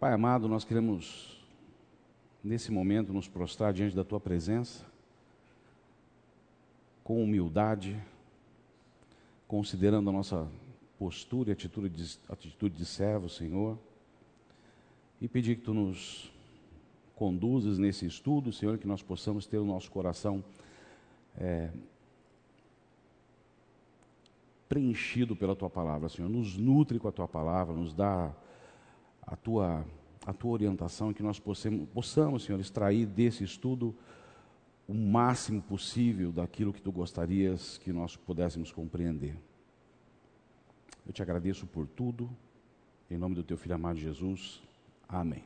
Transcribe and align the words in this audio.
Pai 0.00 0.14
amado, 0.14 0.48
nós 0.48 0.64
queremos, 0.64 1.36
nesse 2.42 2.72
momento, 2.72 3.12
nos 3.12 3.28
prostrar 3.28 3.70
diante 3.70 3.94
da 3.94 4.02
Tua 4.02 4.18
presença, 4.18 4.82
com 7.04 7.22
humildade, 7.22 8.02
considerando 9.46 10.08
a 10.08 10.12
nossa 10.14 10.48
postura 10.98 11.50
e 11.50 11.52
atitude 11.52 11.90
de, 11.90 12.18
atitude 12.30 12.78
de 12.78 12.86
servo, 12.86 13.28
Senhor, 13.28 13.78
e 15.20 15.28
pedir 15.28 15.56
que 15.56 15.64
Tu 15.64 15.74
nos 15.74 16.32
conduzas 17.14 17.76
nesse 17.76 18.06
estudo, 18.06 18.54
Senhor, 18.54 18.78
que 18.78 18.88
nós 18.88 19.02
possamos 19.02 19.46
ter 19.46 19.58
o 19.58 19.66
nosso 19.66 19.90
coração 19.90 20.42
é, 21.36 21.68
preenchido 24.66 25.36
pela 25.36 25.54
Tua 25.54 25.68
palavra, 25.68 26.08
Senhor. 26.08 26.30
Nos 26.30 26.56
nutre 26.56 26.98
com 26.98 27.06
a 27.06 27.12
Tua 27.12 27.28
palavra, 27.28 27.76
nos 27.76 27.92
dá 27.92 28.34
a 29.30 29.36
Tua, 29.36 29.86
a 30.26 30.32
tua 30.32 30.52
orientação, 30.52 31.12
que 31.12 31.22
nós 31.22 31.38
possamos, 31.38 31.88
possamos, 31.88 32.44
Senhor, 32.44 32.60
extrair 32.60 33.06
desse 33.06 33.44
estudo 33.44 33.94
o 34.86 34.94
máximo 34.94 35.62
possível 35.62 36.32
daquilo 36.32 36.72
que 36.72 36.82
Tu 36.82 36.90
gostarias 36.90 37.78
que 37.78 37.92
nós 37.92 38.16
pudéssemos 38.16 38.72
compreender. 38.72 39.36
Eu 41.06 41.12
te 41.12 41.22
agradeço 41.22 41.66
por 41.66 41.86
tudo, 41.86 42.28
em 43.10 43.16
nome 43.16 43.34
do 43.34 43.42
Teu 43.42 43.56
Filho 43.56 43.74
amado 43.74 43.98
Jesus. 43.98 44.62
Amém. 45.08 45.44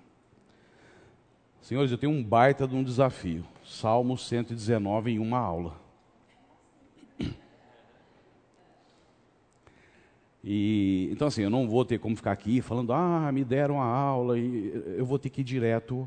Senhores, 1.61 1.91
eu 1.91 1.97
tenho 1.97 2.13
um 2.13 2.23
baita 2.23 2.67
de 2.69 2.75
um 2.75 2.85
desafio. 2.85 3.45
Salmo 3.65 4.19
119 4.19 5.13
em 5.13 5.19
uma 5.19 5.39
aula. 5.39 5.84
E, 10.47 11.09
então, 11.11 11.29
assim, 11.29 11.41
eu 11.41 11.49
não 11.49 11.67
vou 11.67 11.87
ter 11.87 11.99
como 11.99 12.15
ficar 12.15 12.33
aqui 12.33 12.61
falando, 12.61 12.93
ah, 12.93 13.33
me 13.33 13.43
deram 13.43 13.81
a 13.81 13.87
aula, 13.87 14.39
e 14.39 14.73
eu 14.99 15.07
vou 15.07 15.19
ter 15.19 15.31
que 15.31 15.41
ir 15.41 15.45
direto 15.45 16.07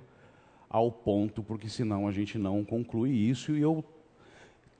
ao 0.69 0.91
ponto, 0.91 1.41
porque 1.41 1.67
senão 1.67 2.07
a 2.07 2.11
gente 2.11 2.37
não 2.37 2.63
conclui 2.63 3.11
isso. 3.11 3.57
E 3.57 3.61
eu 3.61 3.83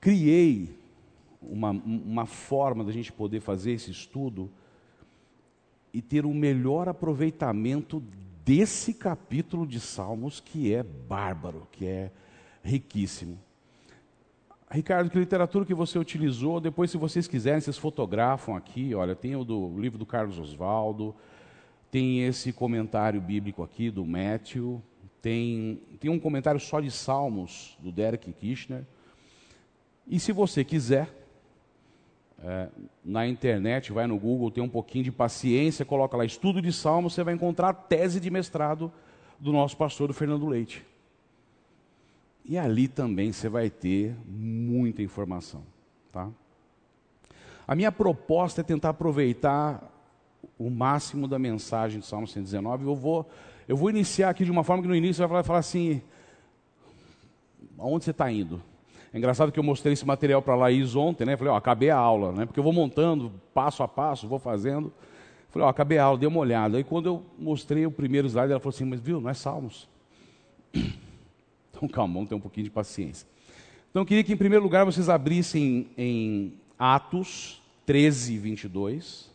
criei 0.00 0.70
uma, 1.42 1.70
uma 1.70 2.24
forma 2.24 2.84
da 2.84 2.92
gente 2.92 3.12
poder 3.12 3.40
fazer 3.40 3.72
esse 3.72 3.90
estudo 3.90 4.48
e 5.92 6.00
ter 6.00 6.24
um 6.24 6.34
melhor 6.34 6.88
aproveitamento 6.88 8.00
desse 8.44 8.94
capítulo 8.94 9.66
de 9.66 9.80
Salmos, 9.80 10.38
que 10.38 10.72
é 10.72 10.84
bárbaro, 10.84 11.66
que 11.72 11.84
é 11.84 12.12
riquíssimo. 12.62 13.38
Ricardo, 14.70 15.08
que 15.08 15.18
literatura 15.18 15.64
que 15.64 15.72
você 15.72 15.98
utilizou? 15.98 16.60
Depois, 16.60 16.90
se 16.90 16.98
vocês 16.98 17.26
quiserem, 17.26 17.60
vocês 17.60 17.78
fotografam 17.78 18.54
aqui. 18.54 18.94
Olha, 18.94 19.14
tem 19.14 19.34
o 19.34 19.42
do 19.42 19.78
livro 19.78 19.98
do 19.98 20.04
Carlos 20.04 20.38
Oswaldo, 20.38 21.14
tem 21.90 22.24
esse 22.24 22.52
comentário 22.52 23.18
bíblico 23.18 23.62
aqui 23.62 23.90
do 23.90 24.04
Matthew, 24.04 24.82
tem, 25.22 25.80
tem 25.98 26.10
um 26.10 26.18
comentário 26.18 26.60
só 26.60 26.80
de 26.80 26.90
Salmos 26.90 27.78
do 27.80 27.90
Derek 27.90 28.30
Kirchner. 28.30 28.84
E 30.06 30.20
se 30.20 30.32
você 30.32 30.62
quiser, 30.62 31.08
é, 32.44 32.68
na 33.02 33.26
internet, 33.26 33.90
vai 33.90 34.06
no 34.06 34.18
Google, 34.18 34.50
tem 34.50 34.62
um 34.62 34.68
pouquinho 34.68 35.04
de 35.04 35.12
paciência, 35.12 35.84
coloca 35.84 36.14
lá 36.14 36.26
estudo 36.26 36.60
de 36.60 36.72
Salmos, 36.74 37.14
você 37.14 37.24
vai 37.24 37.32
encontrar 37.32 37.70
a 37.70 37.74
tese 37.74 38.20
de 38.20 38.30
mestrado 38.30 38.92
do 39.40 39.50
nosso 39.50 39.78
pastor 39.78 40.08
do 40.08 40.14
Fernando 40.14 40.46
Leite. 40.46 40.84
E 42.48 42.56
ali 42.56 42.88
também 42.88 43.30
você 43.30 43.46
vai 43.46 43.68
ter 43.68 44.16
muita 44.26 45.02
informação, 45.02 45.62
tá? 46.10 46.30
A 47.66 47.74
minha 47.74 47.92
proposta 47.92 48.62
é 48.62 48.64
tentar 48.64 48.88
aproveitar 48.88 49.92
o 50.58 50.70
máximo 50.70 51.28
da 51.28 51.38
mensagem 51.38 52.00
de 52.00 52.06
Salmo 52.06 52.26
119. 52.26 52.86
Eu 52.86 52.96
vou, 52.96 53.28
eu 53.68 53.76
vou 53.76 53.90
iniciar 53.90 54.30
aqui 54.30 54.46
de 54.46 54.50
uma 54.50 54.64
forma 54.64 54.82
que 54.82 54.88
no 54.88 54.96
início 54.96 55.22
você 55.22 55.26
vai 55.26 55.42
falar 55.42 55.58
assim: 55.58 56.00
aonde 57.76 58.06
você 58.06 58.12
está 58.12 58.32
indo? 58.32 58.62
É 59.12 59.18
engraçado 59.18 59.52
que 59.52 59.58
eu 59.58 59.64
mostrei 59.64 59.92
esse 59.92 60.06
material 60.06 60.40
para 60.40 60.54
a 60.54 60.56
Laís 60.56 60.96
ontem, 60.96 61.26
né? 61.26 61.36
Falei, 61.36 61.52
ó, 61.52 61.56
acabei 61.56 61.90
a 61.90 61.98
aula, 61.98 62.32
né? 62.32 62.46
Porque 62.46 62.58
eu 62.58 62.64
vou 62.64 62.72
montando 62.72 63.30
passo 63.52 63.82
a 63.82 63.88
passo, 63.88 64.26
vou 64.26 64.38
fazendo. 64.38 64.90
Falei, 65.50 65.66
ó, 65.66 65.70
acabei 65.70 65.98
a 65.98 66.04
aula, 66.04 66.16
dei 66.16 66.28
uma 66.28 66.40
olhada. 66.40 66.78
Aí 66.78 66.84
quando 66.84 67.06
eu 67.06 67.22
mostrei 67.38 67.84
o 67.84 67.90
primeiro 67.90 68.26
slide, 68.26 68.50
ela 68.50 68.60
falou 68.60 68.74
assim, 68.74 68.86
mas 68.86 69.00
viu, 69.00 69.20
não 69.20 69.28
é 69.28 69.34
Salmos. 69.34 69.86
Então 71.78 71.86
calma, 71.88 72.14
vamos 72.14 72.28
ter 72.28 72.34
um 72.34 72.40
pouquinho 72.40 72.64
de 72.64 72.70
paciência. 72.70 73.26
Então 73.90 74.02
eu 74.02 74.06
queria 74.06 74.24
que 74.24 74.32
em 74.32 74.36
primeiro 74.36 74.64
lugar 74.64 74.84
vocês 74.84 75.08
abrissem 75.08 75.88
em 75.96 76.54
Atos 76.78 77.62
13, 77.86 78.36
22. 78.36 79.28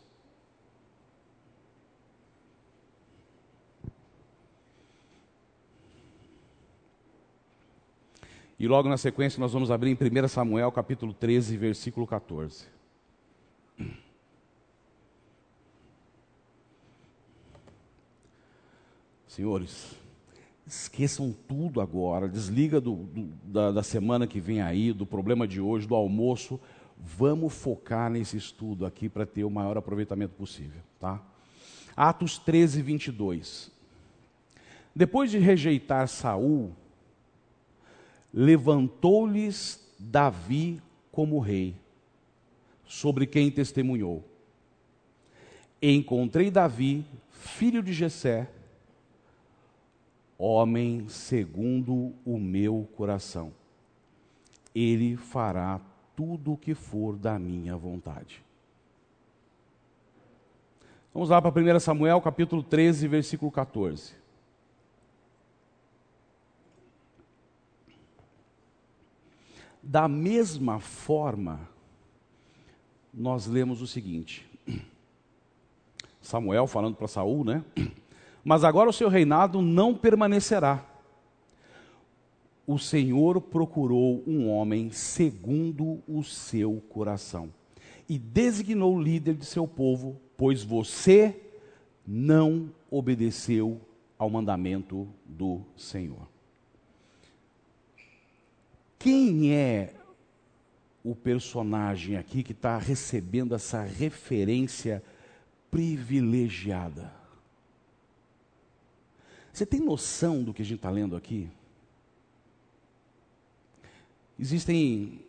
E 8.59 8.68
logo 8.68 8.88
na 8.88 8.98
sequência 8.98 9.40
nós 9.40 9.52
vamos 9.52 9.72
abrir 9.72 9.90
em 9.90 10.26
1 10.26 10.28
Samuel 10.28 10.72
capítulo 10.72 11.14
13, 11.14 11.58
versículo 11.58 12.06
14. 12.06 12.66
Senhores, 19.28 20.03
Esqueçam 20.66 21.35
tudo 21.47 21.81
agora, 21.81 22.28
desliga 22.28 22.79
do, 22.79 22.96
do, 22.96 23.25
da, 23.44 23.72
da 23.72 23.84
semana 23.84 24.25
que 24.25 24.40
vem 24.40 24.62
aí, 24.62 24.94
do 24.94 25.06
problema 25.06 25.47
de 25.47 25.59
hoje, 25.59 25.88
do 25.88 25.96
almoço. 25.96 26.59
Vamos 26.97 27.53
focar 27.53 28.09
nesse 28.09 28.38
estudo 28.38 28.85
aqui 28.85 29.09
para 29.09 29.25
ter 29.25 29.44
o 29.44 29.50
maior 29.50 29.78
aproveitamento 29.78 30.34
possível. 30.35 30.81
Tá? 31.00 31.22
Atos 31.96 32.38
13, 32.38 32.81
22. 32.81 33.72
Depois 34.96 35.29
de 35.29 35.38
rejeitar 35.38 36.07
Saul, 36.07 36.72
levantou-lhes 38.34 39.84
Davi 40.00 40.81
como 41.12 41.40
rei, 41.40 41.75
sobre 42.88 43.28
quem 43.28 43.52
testemunhou. 43.52 44.23
Encontrei 45.81 46.50
Davi, 46.50 47.06
filho 47.29 47.84
de 47.84 47.91
Jessé, 47.91 48.50
homem 50.44 51.08
segundo 51.08 52.14
o 52.26 52.38
meu 52.38 52.88
coração. 52.98 53.54
Ele 54.76 55.16
fará 55.16 55.80
tudo 56.16 56.54
o 56.54 56.58
que 56.58 56.76
for 56.76 57.16
da 57.16 57.40
minha 57.40 57.78
vontade. 57.78 58.44
Vamos 61.14 61.30
lá 61.30 61.42
para 61.42 61.78
1 61.78 61.80
Samuel, 61.80 62.20
capítulo 62.20 62.62
13, 62.62 63.08
versículo 63.08 63.50
14. 63.50 64.16
Da 69.82 70.09
mesma 70.09 70.80
forma, 70.80 71.70
nós 73.14 73.48
lemos 73.48 73.82
o 73.82 73.88
seguinte: 73.88 74.46
Samuel 76.22 76.68
falando 76.68 76.96
para 76.96 77.08
Saul, 77.08 77.46
né? 77.46 77.64
Mas 78.44 78.64
agora 78.64 78.90
o 78.90 78.94
seu 78.94 79.08
reinado 79.08 79.62
não 79.62 79.96
permanecerá. 79.96 80.86
O 82.68 82.78
Senhor 82.78 83.42
procurou 83.42 84.24
um 84.28 84.50
homem 84.50 84.92
segundo 84.92 86.02
o 86.08 86.24
seu 86.24 86.82
coração 86.90 87.50
e 88.08 88.18
designou 88.18 89.02
líder 89.02 89.36
de 89.36 89.46
seu 89.46 89.68
povo, 89.68 90.20
pois 90.38 90.64
você 90.64 91.40
não 92.06 92.70
obedeceu 92.92 93.80
ao 94.18 94.30
mandamento 94.30 95.08
do 95.26 95.62
Senhor. 95.76 96.28
Quem 99.00 99.53
é 99.53 99.94
o 101.03 101.14
personagem 101.14 102.16
aqui 102.16 102.44
que 102.44 102.53
está 102.53 102.78
recebendo 102.78 103.53
essa 103.53 103.82
referência 103.82 105.03
privilegiada? 105.70 107.22
Você 109.53 109.67
tem 109.67 109.79
noção 109.79 110.44
do 110.44 110.52
que 110.52 110.64
a 110.64 110.66
gente 110.66 110.78
está 110.78 110.90
lendo 110.90 111.16
aqui? 111.16 111.47
Existem 114.40 115.20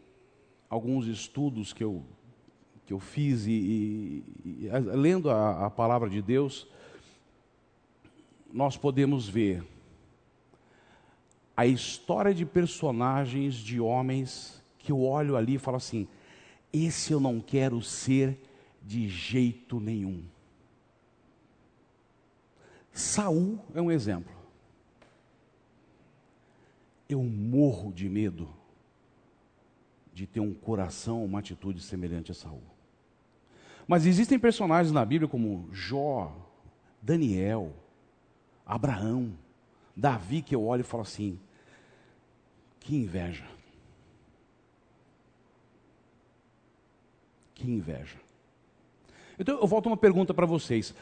alguns 0.70 1.06
estudos 1.06 1.74
que 1.74 1.84
eu, 1.84 2.02
que 2.86 2.92
eu 2.94 2.98
fiz 2.98 3.46
e, 3.46 3.52
e, 3.52 4.24
e 4.64 4.68
lendo 4.96 5.28
a, 5.28 5.66
a 5.66 5.70
palavra 5.70 6.08
de 6.08 6.22
Deus, 6.22 6.66
nós 8.50 8.78
podemos 8.78 9.28
ver 9.28 9.62
a 11.54 11.66
história 11.66 12.32
de 12.32 12.46
personagens, 12.46 13.56
de 13.56 13.78
homens, 13.78 14.62
que 14.78 14.90
eu 14.90 15.02
olho 15.02 15.36
ali 15.36 15.56
e 15.56 15.58
falo 15.58 15.76
assim: 15.76 16.08
esse 16.72 17.12
eu 17.12 17.20
não 17.20 17.40
quero 17.40 17.82
ser 17.82 18.40
de 18.82 19.06
jeito 19.06 19.78
nenhum. 19.78 20.24
Saul 22.94 23.58
é 23.74 23.82
um 23.82 23.90
exemplo. 23.90 24.32
Eu 27.08 27.22
morro 27.24 27.92
de 27.92 28.08
medo 28.08 28.48
de 30.12 30.28
ter 30.28 30.38
um 30.38 30.54
coração, 30.54 31.24
uma 31.24 31.40
atitude 31.40 31.80
semelhante 31.80 32.30
a 32.30 32.34
Saul. 32.34 32.62
Mas 33.86 34.06
existem 34.06 34.38
personagens 34.38 34.92
na 34.92 35.04
Bíblia 35.04 35.28
como 35.28 35.68
Jó, 35.72 36.34
Daniel, 37.02 37.74
Abraão, 38.64 39.36
Davi, 39.94 40.40
que 40.40 40.54
eu 40.54 40.64
olho 40.64 40.80
e 40.80 40.84
falo 40.84 41.02
assim: 41.02 41.38
que 42.78 42.94
inveja. 42.94 43.44
Que 47.56 47.68
inveja. 47.68 48.18
Então 49.36 49.58
eu 49.58 49.66
volto 49.66 49.86
uma 49.86 49.96
pergunta 49.96 50.32
para 50.32 50.46
vocês. 50.46 50.94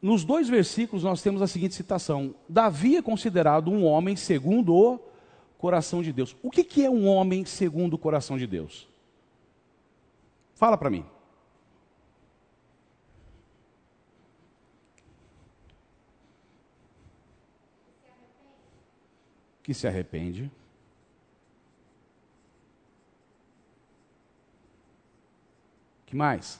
Nos 0.00 0.24
dois 0.24 0.48
versículos 0.48 1.02
nós 1.02 1.20
temos 1.22 1.42
a 1.42 1.46
seguinte 1.46 1.74
citação: 1.74 2.34
Davi 2.48 2.96
é 2.96 3.02
considerado 3.02 3.70
um 3.70 3.84
homem 3.84 4.14
segundo 4.14 4.74
o 4.74 5.00
coração 5.58 6.02
de 6.02 6.12
Deus. 6.12 6.36
O 6.42 6.50
que, 6.50 6.62
que 6.62 6.84
é 6.84 6.90
um 6.90 7.06
homem 7.06 7.44
segundo 7.44 7.94
o 7.94 7.98
coração 7.98 8.38
de 8.38 8.46
Deus? 8.46 8.88
Fala 10.54 10.78
para 10.78 10.90
mim. 10.90 11.04
Que 19.62 19.74
se 19.74 19.86
arrepende. 19.86 20.50
Que 26.06 26.16
mais? 26.16 26.58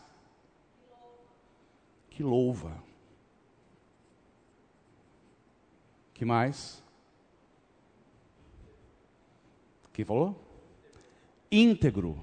Que 2.11 2.23
louva. 2.23 2.88
Que 6.19 6.25
mais? 6.25 6.83
Quem 9.93 10.05
falou? 10.05 10.35
Íntegro. 11.49 12.21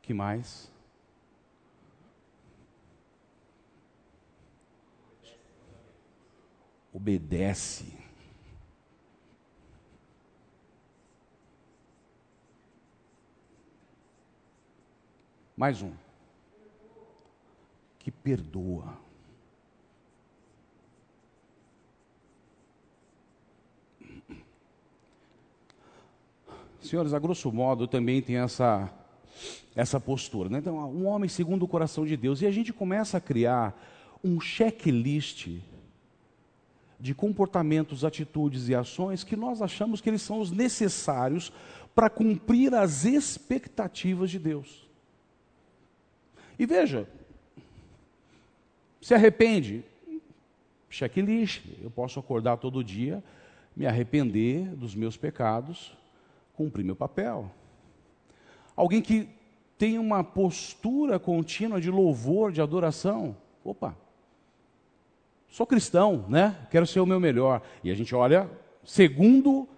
Que 0.00 0.14
mais? 0.14 0.72
Obedece. 6.94 7.92
Mais 15.54 15.82
um. 15.82 16.03
Que 18.04 18.12
perdoa. 18.12 18.96
Senhores, 26.80 27.14
a 27.14 27.18
grosso 27.18 27.50
modo 27.50 27.88
também 27.88 28.20
tem 28.20 28.36
essa 28.36 28.92
essa 29.74 29.98
postura. 29.98 30.48
Né? 30.48 30.58
Então, 30.58 30.76
um 30.92 31.06
homem 31.06 31.28
segundo 31.28 31.64
o 31.64 31.68
coração 31.68 32.06
de 32.06 32.16
Deus. 32.16 32.42
E 32.42 32.46
a 32.46 32.50
gente 32.50 32.72
começa 32.72 33.16
a 33.16 33.20
criar 33.20 33.74
um 34.22 34.38
checklist 34.38 35.48
de 37.00 37.14
comportamentos, 37.14 38.04
atitudes 38.04 38.68
e 38.68 38.74
ações 38.74 39.24
que 39.24 39.34
nós 39.34 39.60
achamos 39.60 40.00
que 40.00 40.08
eles 40.08 40.22
são 40.22 40.40
os 40.40 40.50
necessários 40.50 41.52
para 41.94 42.08
cumprir 42.08 42.74
as 42.74 43.04
expectativas 43.04 44.30
de 44.30 44.38
Deus. 44.38 44.88
E 46.58 46.66
veja, 46.66 47.08
se 49.04 49.12
arrepende, 49.12 49.84
checklist. 50.88 51.62
Eu 51.82 51.90
posso 51.90 52.18
acordar 52.18 52.56
todo 52.56 52.82
dia, 52.82 53.22
me 53.76 53.86
arrepender 53.86 54.74
dos 54.76 54.94
meus 54.94 55.14
pecados, 55.14 55.94
cumprir 56.54 56.82
meu 56.84 56.96
papel. 56.96 57.50
Alguém 58.74 59.02
que 59.02 59.28
tem 59.76 59.98
uma 59.98 60.24
postura 60.24 61.18
contínua 61.18 61.82
de 61.82 61.90
louvor, 61.90 62.50
de 62.50 62.62
adoração. 62.62 63.36
Opa, 63.62 63.94
sou 65.50 65.66
cristão, 65.66 66.24
né? 66.26 66.66
Quero 66.70 66.86
ser 66.86 67.00
o 67.00 67.06
meu 67.06 67.20
melhor. 67.20 67.60
E 67.82 67.90
a 67.90 67.94
gente 67.94 68.14
olha 68.14 68.50
segundo 68.82 69.68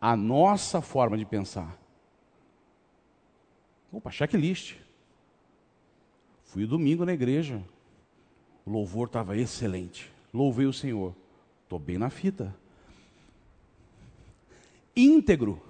a 0.00 0.16
nossa 0.16 0.80
forma 0.80 1.16
de 1.16 1.24
pensar. 1.24 1.78
Opa, 3.92 4.10
checklist. 4.10 4.74
Fui 6.42 6.66
domingo 6.66 7.04
na 7.04 7.12
igreja. 7.12 7.62
O 8.64 8.70
louvor 8.70 9.06
estava 9.06 9.36
excelente. 9.36 10.10
Louvei 10.32 10.66
o 10.66 10.72
Senhor. 10.72 11.14
Estou 11.64 11.78
bem 11.78 11.98
na 11.98 12.10
fita. 12.10 12.54
Íntegro. 14.94 15.60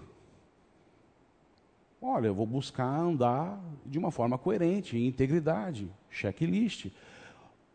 Olha, 2.01 2.27
eu 2.27 2.35
vou 2.35 2.47
buscar 2.47 2.85
andar 2.85 3.63
de 3.87 3.97
uma 3.99 4.11
forma 4.11 4.37
coerente, 4.37 4.99
integridade, 4.99 5.89
checklist. 6.11 6.89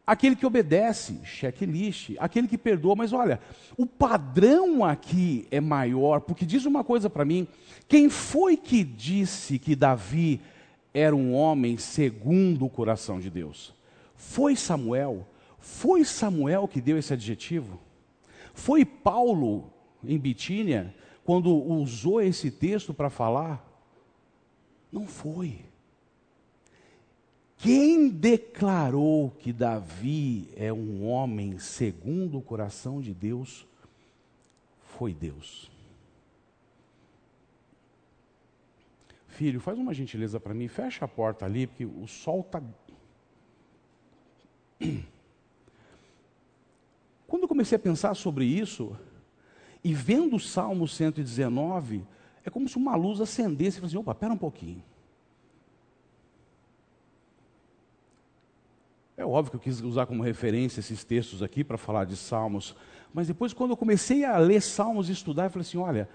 Aquele 0.05 0.35
que 0.35 0.45
obedece, 0.45 1.19
checklist. 1.23 2.11
Aquele 2.19 2.47
que 2.47 2.57
perdoa, 2.57 2.95
mas 2.95 3.13
olha, 3.13 3.39
o 3.77 3.85
padrão 3.85 4.83
aqui 4.83 5.47
é 5.49 5.61
maior, 5.61 6.21
porque 6.21 6.45
diz 6.45 6.65
uma 6.65 6.83
coisa 6.83 7.09
para 7.09 7.25
mim: 7.25 7.47
quem 7.87 8.09
foi 8.09 8.57
que 8.57 8.83
disse 8.83 9.57
que 9.57 9.75
Davi 9.75 10.41
era 10.93 11.15
um 11.15 11.33
homem 11.33 11.77
segundo 11.77 12.65
o 12.65 12.69
coração 12.69 13.19
de 13.19 13.29
Deus? 13.29 13.76
Foi 14.17 14.55
Samuel. 14.55 15.25
Foi 15.59 16.03
Samuel 16.03 16.67
que 16.67 16.81
deu 16.81 16.97
esse 16.97 17.13
adjetivo? 17.13 17.79
Foi 18.53 18.83
Paulo, 18.83 19.71
em 20.03 20.17
Bitínia, 20.17 20.93
quando 21.23 21.55
usou 21.55 22.21
esse 22.21 22.51
texto 22.51 22.93
para 22.93 23.09
falar? 23.09 23.63
Não 24.91 25.07
foi. 25.07 25.65
Quem 27.57 28.09
declarou 28.09 29.31
que 29.31 29.51
Davi 29.51 30.49
é 30.55 30.71
um 30.71 31.07
homem 31.07 31.57
segundo 31.57 32.37
o 32.37 32.41
coração 32.41 33.01
de 33.01 33.13
Deus 33.13 33.65
foi 34.97 35.13
Deus. 35.13 35.71
Filho, 39.27 39.59
faz 39.59 39.77
uma 39.77 39.93
gentileza 39.93 40.39
para 40.39 40.53
mim, 40.53 40.67
fecha 40.67 41.05
a 41.05 41.07
porta 41.07 41.45
ali, 41.45 41.67
porque 41.67 41.85
o 41.85 42.07
sol 42.07 42.41
está. 42.41 42.61
Quando 47.27 47.43
eu 47.43 47.47
comecei 47.47 47.75
a 47.75 47.79
pensar 47.79 48.13
sobre 48.15 48.45
isso, 48.45 48.97
e 49.83 49.93
vendo 49.93 50.35
o 50.35 50.39
Salmo 50.39 50.87
119, 50.87 52.05
é 52.43 52.49
como 52.49 52.67
se 52.69 52.77
uma 52.77 52.95
luz 52.95 53.19
acendesse 53.19 53.77
e 53.77 53.81
falasse, 53.81 53.97
opa, 53.97 54.15
pera 54.15 54.33
um 54.33 54.37
pouquinho. 54.37 54.83
É 59.17 59.25
óbvio 59.25 59.51
que 59.51 59.55
eu 59.57 59.61
quis 59.61 59.81
usar 59.81 60.05
como 60.05 60.21
referência 60.21 60.79
esses 60.79 61.03
textos 61.03 61.41
aqui 61.41 61.63
para 61.63 61.77
falar 61.77 62.05
de 62.05 62.15
Salmos, 62.15 62.75
mas 63.13 63.27
depois 63.27 63.51
quando 63.51 63.71
eu 63.71 63.77
comecei 63.77 64.23
a 64.23 64.37
ler 64.37 64.61
Salmos 64.61 65.09
e 65.09 65.11
estudar, 65.11 65.45
eu 65.45 65.49
falei 65.49 65.67
assim, 65.67 65.77
olha, 65.77 66.07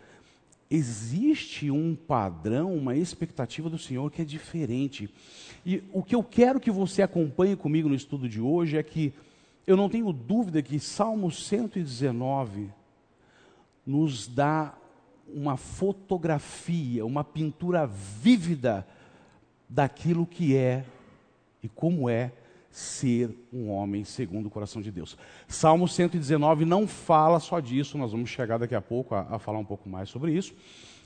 existe 0.72 1.70
um 1.70 1.94
padrão, 1.94 2.74
uma 2.74 2.96
expectativa 2.96 3.68
do 3.68 3.76
Senhor 3.76 4.10
que 4.10 4.22
é 4.22 4.24
diferente. 4.24 5.10
E 5.66 5.82
o 5.92 6.02
que 6.02 6.14
eu 6.14 6.24
quero 6.24 6.58
que 6.58 6.70
você 6.70 7.02
acompanhe 7.02 7.54
comigo 7.54 7.90
no 7.90 7.94
estudo 7.94 8.26
de 8.26 8.40
hoje 8.40 8.78
é 8.78 8.82
que 8.82 9.12
eu 9.66 9.76
não 9.76 9.90
tenho 9.90 10.10
dúvida 10.14 10.62
que 10.62 10.80
Salmo 10.80 11.30
119 11.30 12.70
nos 13.86 14.26
dá 14.26 14.74
uma 15.28 15.58
fotografia, 15.58 17.04
uma 17.04 17.22
pintura 17.22 17.86
vívida 17.86 18.86
daquilo 19.68 20.26
que 20.26 20.56
é 20.56 20.86
e 21.62 21.68
como 21.68 22.08
é 22.08 22.32
ser 22.72 23.30
um 23.52 23.70
homem 23.70 24.02
segundo 24.02 24.46
o 24.46 24.50
coração 24.50 24.80
de 24.80 24.90
Deus. 24.90 25.16
Salmo 25.46 25.86
119 25.86 26.64
não 26.64 26.88
fala 26.88 27.38
só 27.38 27.60
disso, 27.60 27.98
nós 27.98 28.12
vamos 28.12 28.30
chegar 28.30 28.58
daqui 28.58 28.74
a 28.74 28.80
pouco 28.80 29.14
a, 29.14 29.26
a 29.30 29.38
falar 29.38 29.58
um 29.58 29.64
pouco 29.64 29.88
mais 29.90 30.08
sobre 30.08 30.32
isso. 30.32 30.54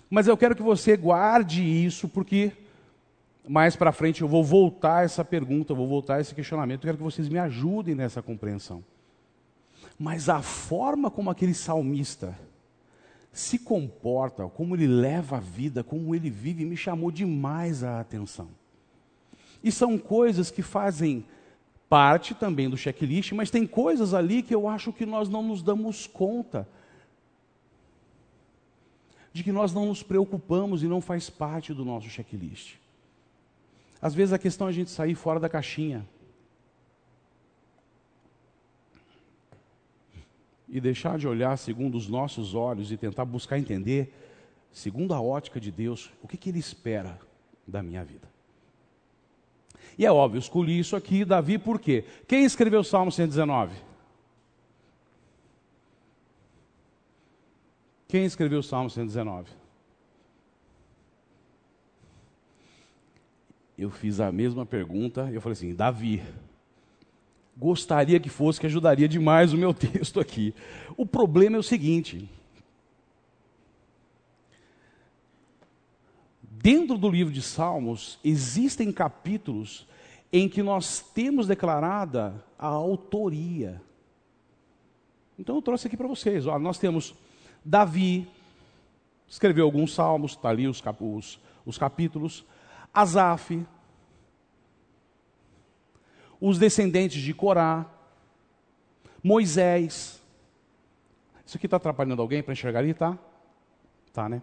Mas 0.09 0.29
eu 0.29 0.37
quero 0.37 0.55
que 0.55 0.63
você 0.63 0.97
guarde 0.97 1.63
isso, 1.63 2.09
porque 2.09 2.53
mais 3.49 3.75
para 3.75 3.91
frente 3.91 4.23
eu 4.23 4.29
vou 4.29 4.45
voltar 4.45 4.99
a 4.99 5.03
essa 5.03 5.25
pergunta, 5.25 5.73
eu 5.73 5.77
vou 5.77 5.89
voltar 5.89 6.17
a 6.17 6.21
esse 6.21 6.33
questionamento, 6.33 6.85
eu 6.85 6.89
quero 6.89 6.99
que 6.99 7.03
vocês 7.03 7.29
me 7.29 7.39
ajudem 7.39 7.97
nessa 7.97 8.23
compreensão. 8.23 8.85
Mas 9.99 10.29
a 10.29 10.41
forma 10.43 11.11
como 11.11 11.31
aquele 11.31 11.55
salmista 11.55 12.39
se 13.33 13.59
comporta, 13.59 14.47
como 14.47 14.77
ele 14.77 14.87
leva 14.87 15.39
a 15.39 15.41
vida, 15.41 15.83
como 15.83 16.15
ele 16.15 16.31
vive, 16.31 16.65
me 16.65 16.77
chamou 16.77 17.11
demais 17.11 17.83
a 17.83 17.99
atenção. 17.99 18.51
E 19.65 19.73
são 19.73 19.99
coisas 19.99 20.49
que 20.49 20.63
fazem 20.63 21.25
parte 21.89 22.35
também 22.35 22.69
do 22.69 22.77
checklist, 22.77 23.33
mas 23.33 23.51
tem 23.51 23.67
coisas 23.67 24.15
ali 24.15 24.43
que 24.43 24.55
eu 24.55 24.69
acho 24.69 24.93
que 24.93 25.07
nós 25.07 25.29
não 25.29 25.43
nos 25.43 25.63
damos 25.63 26.07
conta. 26.07 26.69
De 29.33 29.45
que 29.45 29.53
nós 29.53 29.73
não 29.73 29.87
nos 29.87 30.03
preocupamos 30.03 30.83
e 30.83 30.87
não 30.87 31.01
faz 31.01 31.29
parte 31.29 31.75
do 31.75 31.85
nosso 31.85 32.09
checklist. 32.09 32.77
Às 34.01 34.15
vezes 34.15 34.33
a 34.33 34.39
questão 34.39 34.67
é 34.67 34.71
a 34.71 34.73
gente 34.73 34.91
sair 34.91 35.15
fora 35.15 35.39
da 35.39 35.49
caixinha. 35.49 36.07
e 40.69 40.81
deixar 40.81 41.19
de 41.19 41.29
olhar 41.29 41.57
segundo 41.57 41.97
os 41.97 42.09
nossos 42.09 42.55
olhos 42.55 42.91
e 42.91 42.97
tentar 42.97 43.25
buscar 43.25 43.59
entender, 43.59 44.13
segundo 44.73 45.15
a 45.15 45.21
ótica 45.21 45.61
de 45.61 45.71
Deus, 45.71 46.11
o 46.23 46.29
que, 46.29 46.37
que 46.37 46.51
Ele 46.51 46.59
espera 46.59 47.19
da 47.67 47.83
minha 47.83 48.05
vida. 48.05 48.29
E 49.99 50.05
é 50.05 50.13
óbvio, 50.13 50.39
escolhi 50.39 50.79
isso 50.79 50.95
aqui, 50.95 51.25
Davi, 51.25 51.59
por 51.59 51.81
quê? 51.81 52.05
Quem 52.29 52.45
escreveu 52.45 52.81
o 52.81 52.85
Salmo 52.85 53.11
119? 53.11 53.75
Quem 58.09 58.25
escreveu 58.25 58.61
o 58.61 58.63
Salmo 58.63 58.91
119? 58.91 59.51
Eu 63.79 63.91
fiz 63.91 64.21
a 64.21 64.33
mesma 64.33 64.65
pergunta 64.65 65.29
e 65.31 65.35
eu 65.35 65.41
falei 65.41 65.53
assim: 65.53 65.75
Davi. 65.75 66.23
Gostaria 67.59 68.21
que 68.21 68.29
fosse, 68.29 68.61
que 68.61 68.67
ajudaria 68.67 69.09
demais 69.09 69.55
o 69.55 69.57
meu 69.57 69.73
texto 69.75 70.21
aqui. 70.21 70.55
O 70.97 71.07
problema 71.07 71.57
é 71.57 71.59
o 71.59 71.63
seguinte: 71.63 72.29
Dentro 76.67 76.99
do 76.99 77.09
livro 77.09 77.33
de 77.33 77.43
Salmos, 77.43 78.19
existem 78.25 78.91
capítulos 78.91 79.87
em 80.33 80.49
que 80.49 80.65
nós 80.65 80.99
temos 80.99 81.47
declarada 81.47 82.45
a 82.59 82.67
autoria. 82.67 83.81
Então 85.39 85.55
eu 85.55 85.63
trouxe 85.63 85.87
aqui 85.87 85.97
para 85.97 86.09
vocês. 86.09 86.45
Ó, 86.45 86.59
nós 86.59 86.77
temos 86.77 87.15
Davi, 87.65 88.29
escreveu 89.29 89.65
alguns 89.65 89.95
salmos, 89.95 90.33
está 90.33 90.49
ali 90.49 90.67
os, 90.67 90.81
cap 90.81 90.99
os, 91.05 91.39
os 91.65 91.79
capítulos. 91.79 92.45
Asaf, 92.93 93.65
os 96.41 96.59
descendentes 96.59 97.23
de 97.23 97.33
Corá, 97.33 97.87
Moisés. 99.23 100.21
Isso 101.47 101.57
aqui 101.57 101.69
está 101.69 101.77
atrapalhando 101.77 102.23
alguém 102.23 102.43
para 102.43 102.55
enxergar 102.55 102.81
ali, 102.81 102.93
tá? 102.93 103.17
Tá, 104.13 104.29
né? 104.29 104.43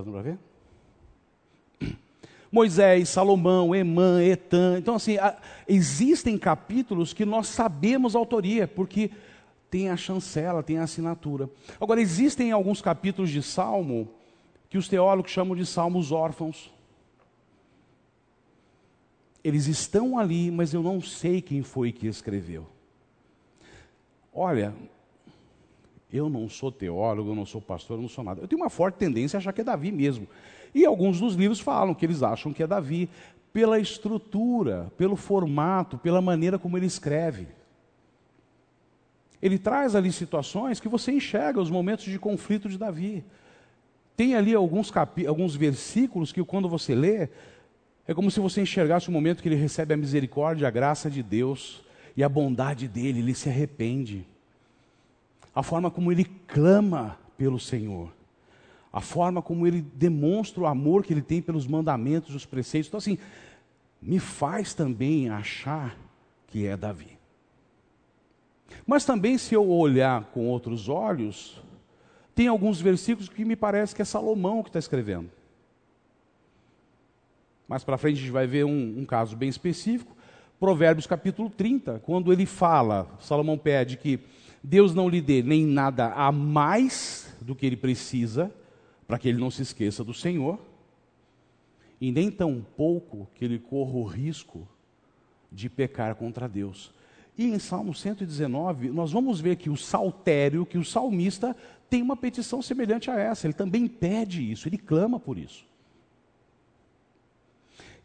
Está 0.00 0.12
para 0.12 0.22
ver? 0.22 0.38
Moisés, 2.50 3.10
Salomão, 3.10 3.74
Emã, 3.74 4.22
Etan. 4.22 4.78
Então, 4.78 4.94
assim, 4.94 5.16
existem 5.66 6.38
capítulos 6.38 7.12
que 7.12 7.24
nós 7.24 7.48
sabemos 7.48 8.16
a 8.16 8.18
autoria, 8.18 8.66
porque 8.66 9.10
tem 9.70 9.90
a 9.90 9.96
chancela, 9.96 10.62
tem 10.62 10.78
a 10.78 10.84
assinatura. 10.84 11.50
Agora, 11.80 12.00
existem 12.00 12.50
alguns 12.52 12.80
capítulos 12.80 13.30
de 13.30 13.42
Salmo 13.42 14.08
que 14.70 14.78
os 14.78 14.88
teólogos 14.88 15.30
chamam 15.30 15.56
de 15.56 15.66
salmos 15.66 16.10
órfãos. 16.10 16.72
Eles 19.44 19.66
estão 19.66 20.18
ali, 20.18 20.50
mas 20.50 20.72
eu 20.72 20.82
não 20.82 21.00
sei 21.00 21.40
quem 21.40 21.62
foi 21.62 21.92
que 21.92 22.06
escreveu. 22.06 22.66
Olha, 24.32 24.74
eu 26.12 26.30
não 26.30 26.48
sou 26.48 26.72
teólogo, 26.72 27.30
eu 27.30 27.34
não 27.34 27.44
sou 27.44 27.60
pastor, 27.60 27.98
eu 27.98 28.02
não 28.02 28.08
sou 28.08 28.24
nada. 28.24 28.40
Eu 28.40 28.48
tenho 28.48 28.60
uma 28.60 28.70
forte 28.70 28.96
tendência 28.96 29.36
a 29.36 29.38
achar 29.38 29.52
que 29.52 29.60
é 29.60 29.64
Davi 29.64 29.92
mesmo. 29.92 30.26
E 30.74 30.84
alguns 30.84 31.20
dos 31.20 31.34
livros 31.34 31.60
falam 31.60 31.94
que 31.94 32.04
eles 32.04 32.22
acham 32.22 32.52
que 32.52 32.62
é 32.62 32.66
Davi 32.66 33.08
pela 33.52 33.78
estrutura, 33.78 34.90
pelo 34.96 35.16
formato, 35.16 35.98
pela 35.98 36.22
maneira 36.22 36.58
como 36.58 36.76
ele 36.78 36.86
escreve. 36.86 37.48
Ele 39.40 39.58
traz 39.58 39.94
ali 39.94 40.10
situações 40.10 40.80
que 40.80 40.88
você 40.88 41.12
enxerga 41.12 41.60
os 41.60 41.70
momentos 41.70 42.06
de 42.06 42.18
conflito 42.18 42.68
de 42.68 42.78
Davi. 42.78 43.24
Tem 44.16 44.34
ali 44.34 44.54
alguns, 44.54 44.92
alguns 45.26 45.54
versículos 45.54 46.32
que, 46.32 46.42
quando 46.42 46.68
você 46.68 46.94
lê, 46.94 47.28
é 48.06 48.14
como 48.14 48.30
se 48.30 48.40
você 48.40 48.62
enxergasse 48.62 49.08
o 49.08 49.12
momento 49.12 49.42
que 49.42 49.48
ele 49.48 49.54
recebe 49.54 49.94
a 49.94 49.96
misericórdia, 49.96 50.66
a 50.66 50.70
graça 50.70 51.10
de 51.10 51.22
Deus 51.22 51.84
e 52.16 52.24
a 52.24 52.28
bondade 52.28 52.88
dele, 52.88 53.20
ele 53.20 53.34
se 53.34 53.48
arrepende 53.48 54.26
a 55.54 55.62
forma 55.62 55.90
como 55.90 56.12
ele 56.12 56.24
clama 56.24 57.18
pelo 57.36 57.58
Senhor, 57.58 58.12
a 58.92 59.00
forma 59.00 59.42
como 59.42 59.66
ele 59.66 59.80
demonstra 59.80 60.62
o 60.62 60.66
amor 60.66 61.04
que 61.04 61.12
ele 61.12 61.22
tem 61.22 61.42
pelos 61.42 61.66
mandamentos, 61.66 62.34
os 62.34 62.46
preceitos. 62.46 62.88
Então, 62.88 62.98
assim, 62.98 63.18
me 64.00 64.18
faz 64.18 64.74
também 64.74 65.28
achar 65.28 65.96
que 66.46 66.66
é 66.66 66.76
Davi. 66.76 67.18
Mas 68.86 69.04
também, 69.04 69.36
se 69.38 69.54
eu 69.54 69.68
olhar 69.68 70.24
com 70.26 70.48
outros 70.48 70.88
olhos, 70.88 71.62
tem 72.34 72.46
alguns 72.46 72.80
versículos 72.80 73.28
que 73.28 73.44
me 73.44 73.56
parece 73.56 73.94
que 73.94 74.02
é 74.02 74.04
Salomão 74.04 74.62
que 74.62 74.68
está 74.68 74.78
escrevendo. 74.78 75.30
Mais 77.66 77.84
para 77.84 77.98
frente 77.98 78.16
a 78.16 78.20
gente 78.20 78.30
vai 78.30 78.46
ver 78.46 78.64
um, 78.64 79.00
um, 79.00 79.04
caso 79.04 79.36
bem 79.36 79.48
específico, 79.48 80.16
Provérbios 80.58 81.06
capítulo 81.06 81.50
30, 81.50 82.00
quando 82.00 82.32
ele 82.32 82.46
fala, 82.46 83.06
Salomão 83.20 83.58
pede 83.58 83.96
que 83.96 84.20
Deus 84.62 84.94
não 84.94 85.08
lhe 85.08 85.20
dê 85.20 85.42
nem 85.42 85.64
nada 85.64 86.12
a 86.12 86.32
mais 86.32 87.34
do 87.40 87.54
que 87.54 87.64
ele 87.64 87.76
precisa, 87.76 88.52
para 89.06 89.18
que 89.18 89.28
ele 89.28 89.38
não 89.38 89.50
se 89.50 89.62
esqueça 89.62 90.04
do 90.04 90.12
Senhor, 90.12 90.58
e 92.00 92.12
nem 92.12 92.30
tão 92.30 92.64
pouco 92.76 93.28
que 93.34 93.44
ele 93.44 93.58
corra 93.58 93.92
o 93.92 94.04
risco 94.04 94.68
de 95.50 95.68
pecar 95.68 96.14
contra 96.14 96.48
Deus. 96.48 96.92
E 97.36 97.46
em 97.46 97.58
Salmo 97.58 97.94
119, 97.94 98.90
nós 98.90 99.12
vamos 99.12 99.40
ver 99.40 99.56
que 99.56 99.70
o 99.70 99.76
saltério, 99.76 100.66
que 100.66 100.76
o 100.76 100.84
salmista 100.84 101.56
tem 101.88 102.02
uma 102.02 102.16
petição 102.16 102.60
semelhante 102.60 103.10
a 103.10 103.18
essa, 103.18 103.46
ele 103.46 103.54
também 103.54 103.86
pede 103.86 104.50
isso, 104.50 104.68
ele 104.68 104.76
clama 104.76 105.20
por 105.20 105.38
isso. 105.38 105.67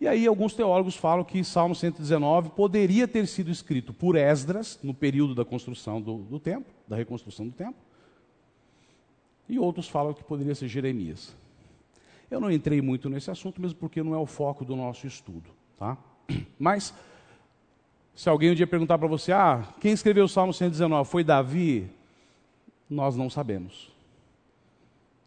E 0.03 0.07
aí 0.07 0.27
alguns 0.27 0.53
teólogos 0.53 0.97
falam 0.97 1.23
que 1.23 1.41
Salmo 1.45 1.73
119 1.73 2.49
poderia 2.49 3.07
ter 3.07 3.25
sido 3.25 3.49
escrito 3.49 3.93
por 3.93 4.17
Esdras 4.17 4.77
no 4.83 4.93
período 4.93 5.33
da 5.33 5.45
construção 5.45 6.01
do, 6.01 6.17
do 6.17 6.41
templo, 6.41 6.73
da 6.85 6.97
reconstrução 6.97 7.47
do 7.47 7.53
templo. 7.53 7.81
E 9.47 9.57
outros 9.57 9.87
falam 9.87 10.13
que 10.13 10.21
poderia 10.21 10.53
ser 10.55 10.67
Jeremias. 10.67 11.33
Eu 12.29 12.41
não 12.41 12.51
entrei 12.51 12.81
muito 12.81 13.09
nesse 13.09 13.31
assunto, 13.31 13.61
mesmo 13.61 13.79
porque 13.79 14.03
não 14.03 14.13
é 14.13 14.17
o 14.17 14.25
foco 14.25 14.65
do 14.65 14.75
nosso 14.75 15.07
estudo, 15.07 15.49
tá? 15.79 15.97
Mas 16.59 16.93
se 18.13 18.27
alguém 18.27 18.51
um 18.51 18.55
dia 18.55 18.67
perguntar 18.67 18.97
para 18.97 19.07
você, 19.07 19.31
ah, 19.31 19.65
quem 19.79 19.93
escreveu 19.93 20.25
o 20.25 20.29
Salmo 20.29 20.53
119 20.53 21.09
foi 21.09 21.23
Davi? 21.23 21.89
Nós 22.89 23.15
não 23.15 23.29
sabemos. 23.29 23.89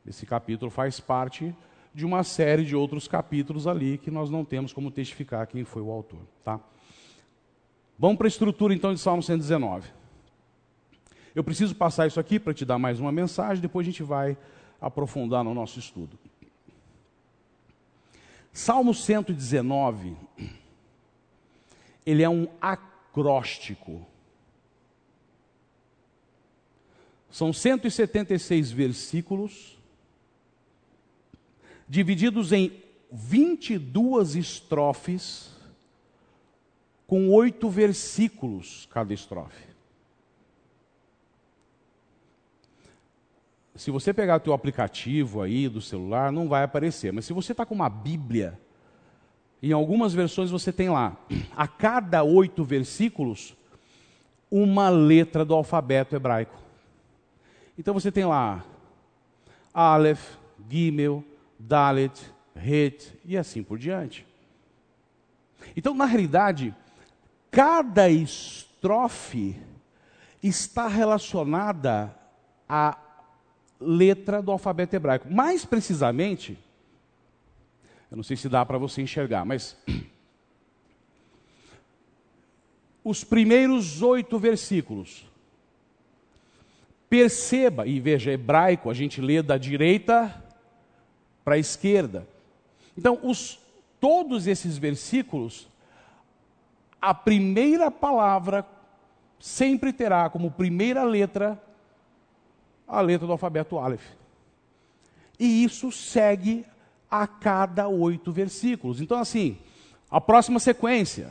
Esse 0.07 0.27
capítulo 0.27 0.71
faz 0.71 1.01
parte 1.01 1.55
de 1.97 2.05
uma 2.05 2.23
série 2.23 2.63
de 2.63 2.77
outros 2.77 3.09
capítulos 3.09 3.67
ali 3.67 3.97
que 3.97 4.11
nós 4.11 4.29
não 4.29 4.45
temos 4.45 4.71
como 4.71 4.91
testificar 4.91 5.47
quem 5.47 5.65
foi 5.65 5.81
o 5.81 5.91
autor. 5.91 6.21
Tá? 6.45 6.61
Vamos 7.99 8.19
para 8.19 8.27
a 8.27 8.29
estrutura 8.29 8.75
então 8.75 8.93
de 8.93 9.01
Salmo 9.01 9.23
119. 9.23 9.89
Eu 11.35 11.43
preciso 11.43 11.75
passar 11.75 12.07
isso 12.07 12.21
aqui 12.21 12.39
para 12.39 12.53
te 12.53 12.67
dar 12.67 12.79
mais 12.79 13.01
uma 13.01 13.11
mensagem, 13.11 13.63
depois 13.63 13.87
a 13.87 13.91
gente 13.91 14.03
vai 14.03 14.37
aprofundar 14.79 15.43
no 15.43 15.55
nosso 15.55 15.79
estudo. 15.79 16.19
Salmo 18.53 18.93
119, 18.93 20.15
ele 22.05 22.23
é 22.23 22.29
um 22.29 22.47
acróstico. 22.61 24.07
São 27.31 27.55
176 27.55 28.71
versículos 28.71 29.76
divididos 31.89 32.53
em 32.53 32.73
22 33.11 34.35
estrofes, 34.35 35.55
com 37.07 37.31
oito 37.31 37.71
versículos 37.71 38.89
cada 38.91 39.15
estrofe. 39.15 39.67
Se 43.77 43.91
você 43.91 44.13
pegar 44.13 44.37
o 44.37 44.41
teu 44.41 44.53
aplicativo 44.53 45.43
aí 45.43 45.69
do 45.69 45.83
celular, 45.83 46.33
não 46.33 46.49
vai 46.49 46.65
aparecer. 46.65 47.13
Mas 47.13 47.27
se 47.27 47.33
você 47.33 47.53
está 47.53 47.65
com 47.65 47.75
uma 47.75 47.91
Bíblia, 47.91 48.59
em 49.63 49.71
algumas 49.73 50.15
versões 50.15 50.51
você 50.51 50.73
tem 50.73 50.89
lá, 50.89 51.17
a 51.55 51.69
cada 51.69 52.23
oito 52.23 52.65
versículos, 52.65 53.55
uma 54.51 54.89
letra 54.89 55.45
do 55.45 55.55
alfabeto 55.55 56.17
hebraico. 56.17 56.57
Então 57.79 57.93
você 57.93 58.11
tem 58.11 58.25
lá 58.25 58.65
Aleph, 59.75 60.37
Gimel, 60.71 61.23
Dalet, 61.59 62.35
Het 62.55 63.15
e 63.25 63.37
assim 63.37 63.63
por 63.63 63.79
diante. 63.79 64.27
Então, 65.77 65.95
na 65.95 66.05
realidade, 66.05 66.75
cada 67.51 68.09
estrofe 68.09 69.57
está 70.43 70.89
relacionada 70.89 72.15
à 72.69 72.99
letra 73.81 74.41
do 74.41 74.51
alfabeto 74.51 74.97
hebraico. 74.97 75.31
Mais 75.31 75.65
precisamente, 75.65 76.59
eu 78.11 78.17
não 78.17 78.23
sei 78.23 78.37
se 78.37 78.49
dá 78.49 78.65
para 78.65 78.79
você 78.79 79.03
enxergar, 79.03 79.45
mas 79.45 79.77
os 83.05 83.25
primeiros 83.25 84.03
oito 84.03 84.39
versículos. 84.39 85.27
Perceba, 87.09 87.87
e 87.87 88.01
veja, 88.01 88.33
hebraico, 88.33 88.91
a 88.91 88.95
gente 88.95 89.21
lê 89.21 89.43
da 89.43 89.57
direita 89.57 90.45
para 91.47 91.55
a 91.55 91.59
esquerda. 91.59 92.27
Então, 92.99 93.21
os, 93.23 93.61
todos 94.01 94.49
esses 94.49 94.77
versículos, 94.77 95.69
a 97.01 97.15
primeira 97.15 97.89
palavra 97.89 98.67
sempre 99.39 99.93
terá 99.93 100.29
como 100.29 100.51
primeira 100.51 101.05
letra 101.05 101.63
a 102.89 103.01
letra 103.01 103.29
do 103.29 103.33
alfabeto 103.33 103.79
Aleph. 103.79 104.05
E 105.39 105.63
isso 105.63 105.93
segue 105.93 106.67
a 107.09 107.29
cada 107.29 107.87
oito 107.87 108.33
versículos. 108.33 109.01
Então, 109.01 109.21
assim, 109.21 109.57
a 110.11 110.21
próxima 110.21 110.59
sequência. 110.59 111.31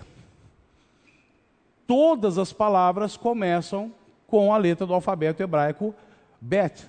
Todas 1.85 2.37
as 2.37 2.53
palavras 2.53 3.17
começam 3.17 3.93
com 4.27 4.53
a 4.53 4.57
letra 4.57 4.87
do 4.87 4.93
alfabeto 4.93 5.43
hebraico 5.43 5.93
Bet. 6.39 6.87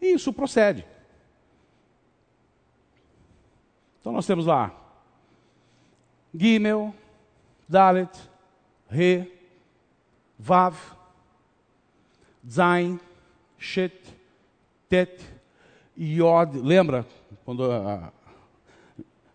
E 0.00 0.12
isso 0.12 0.32
procede. 0.32 0.86
Então 4.02 4.12
nós 4.12 4.26
temos 4.26 4.46
lá 4.46 4.76
Gimel, 6.34 6.92
Dalet, 7.68 8.10
Re, 8.88 9.30
Vav, 10.36 10.76
Zain, 12.44 12.98
Shet, 13.56 13.94
Tet, 14.88 15.22
Yod. 15.96 16.58
Lembra 16.58 17.06
quando 17.44 17.62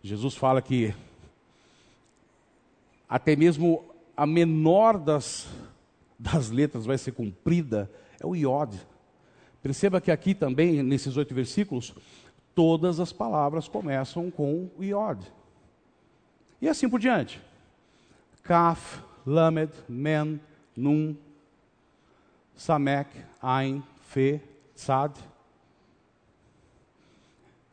Jesus 0.03 0.35
fala 0.35 0.61
que 0.61 0.93
até 3.07 3.37
mesmo 3.37 3.85
a 4.17 4.25
menor 4.27 4.99
das, 4.99 5.47
das 6.19 6.49
letras 6.49 6.85
vai 6.85 6.97
ser 6.97 7.13
cumprida, 7.13 7.89
é 8.19 8.25
o 8.25 8.35
Yod. 8.35 8.77
Perceba 9.63 10.01
que 10.01 10.11
aqui 10.11 10.35
também, 10.35 10.83
nesses 10.83 11.15
oito 11.15 11.33
versículos, 11.33 11.93
todas 12.57 12.99
as 12.99 13.13
palavras 13.13 13.67
começam 13.67 14.31
com 14.31 14.67
o 14.75 14.83
Yod. 14.83 15.31
E 16.59 16.67
assim 16.67 16.89
por 16.89 16.99
diante. 16.99 17.39
Kaf, 18.41 18.99
Lamed, 19.27 19.71
Men, 19.87 20.41
Nun, 20.75 21.15
Samek, 22.55 23.11
Ain, 23.39 23.83
Fe, 24.01 24.41
Tzad, 24.75 25.15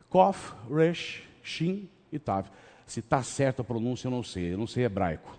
Kof, 0.07 0.53
Resh, 0.71 1.23
Shin 1.41 1.89
e 2.11 2.19
Tav. 2.19 2.45
Se 2.85 2.99
está 2.99 3.23
certa 3.23 3.63
a 3.63 3.65
pronúncia, 3.65 4.05
eu 4.05 4.11
não 4.11 4.21
sei, 4.21 4.53
eu 4.53 4.57
não 4.59 4.67
sei 4.67 4.85
hebraico. 4.85 5.35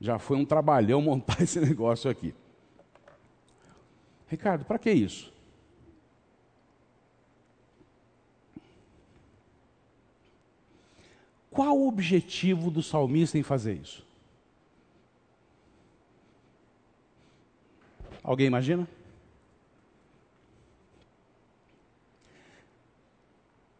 Já 0.00 0.18
foi 0.18 0.36
um 0.36 0.44
trabalhão 0.44 1.00
montar 1.02 1.40
esse 1.40 1.60
negócio 1.60 2.10
aqui. 2.10 2.34
Ricardo, 4.26 4.64
para 4.64 4.80
que 4.80 4.90
isso? 4.90 5.32
Qual 11.54 11.78
o 11.78 11.86
objetivo 11.86 12.68
do 12.68 12.82
salmista 12.82 13.38
em 13.38 13.44
fazer 13.44 13.74
isso? 13.74 14.04
Alguém 18.24 18.48
imagina? 18.48 18.88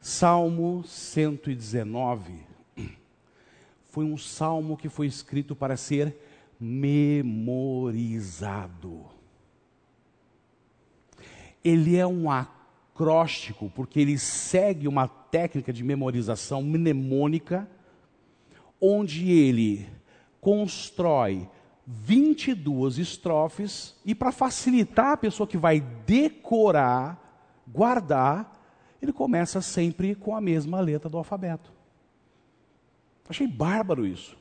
Salmo 0.01 0.85
119 0.85 2.55
foi 3.89 4.05
um 4.05 4.17
salmo 4.17 4.77
que 4.77 4.89
foi 4.89 5.09
escrito 5.09 5.57
para 5.57 5.77
ser 5.77 6.17
memorizado. 6.61 7.95
Ele 11.65 11.97
é 11.97 12.07
um 12.07 12.31
acróstico 12.95 13.71
porque 13.75 13.99
ele 13.99 14.17
segue 14.17 14.87
uma 14.87 15.09
técnica 15.09 15.73
de 15.73 15.83
memorização 15.83 16.63
mnemônica, 16.63 17.69
onde 18.81 19.31
ele 19.33 19.89
constrói 20.41 21.49
22 21.87 22.99
estrofes 22.99 23.97
e 24.07 24.15
para 24.15 24.31
facilitar 24.31 25.13
a 25.13 25.17
pessoa 25.17 25.47
que 25.47 25.57
vai 25.57 25.81
decorar, 26.07 27.21
guardar, 27.67 28.53
ele 29.03 29.13
começa 29.13 29.61
sempre 29.61 30.15
com 30.15 30.37
a 30.37 30.41
mesma 30.41 30.81
letra 30.81 31.11
do 31.11 31.19
alfabeto. 31.19 31.73
Achei 33.29 33.47
bárbaro 33.47 34.07
isso. 34.07 34.37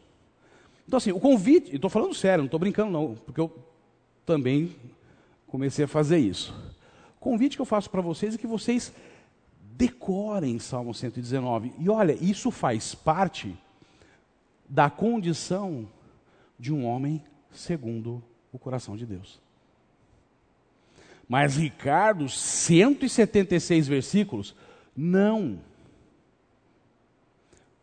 Então, 0.88 0.98
assim, 0.98 1.12
o 1.12 1.20
convite, 1.20 1.74
estou 1.76 1.90
falando 1.90 2.14
sério, 2.14 2.40
não 2.40 2.46
estou 2.46 2.60
brincando, 2.60 2.92
não, 2.92 3.16
porque 3.16 3.42
eu 3.42 3.52
também 4.26 4.76
comecei 5.48 5.86
a 5.86 5.88
fazer 5.88 6.20
isso. 6.20 6.54
Convite 7.24 7.56
que 7.56 7.62
eu 7.62 7.66
faço 7.66 7.90
para 7.90 8.02
vocês 8.02 8.36
é 8.36 8.38
que 8.38 8.46
vocês 8.46 8.92
decorem 9.78 10.60
Salmo 10.60 10.94
119. 10.94 11.74
E 11.80 11.88
olha, 11.90 12.18
isso 12.22 12.52
faz 12.52 12.94
parte 12.94 13.58
da 14.68 14.90
condição 14.90 15.88
de 16.60 16.74
um 16.74 16.86
homem 16.86 17.24
segundo 17.50 18.22
o 18.52 18.60
coração 18.60 18.98
de 18.98 19.06
Deus. 19.06 19.40
Mas 21.26 21.56
Ricardo, 21.56 22.28
176 22.28 23.88
versículos, 23.88 24.54
não. 24.94 25.62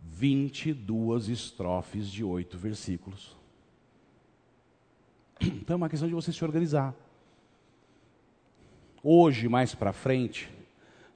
22 0.02 1.30
estrofes 1.30 2.10
de 2.10 2.22
oito 2.22 2.58
versículos. 2.58 3.34
Então 5.40 5.72
é 5.72 5.76
uma 5.78 5.88
questão 5.88 6.06
de 6.06 6.14
você 6.14 6.30
se 6.30 6.44
organizar. 6.44 6.94
Hoje, 9.02 9.48
mais 9.48 9.74
para 9.74 9.94
frente, 9.94 10.50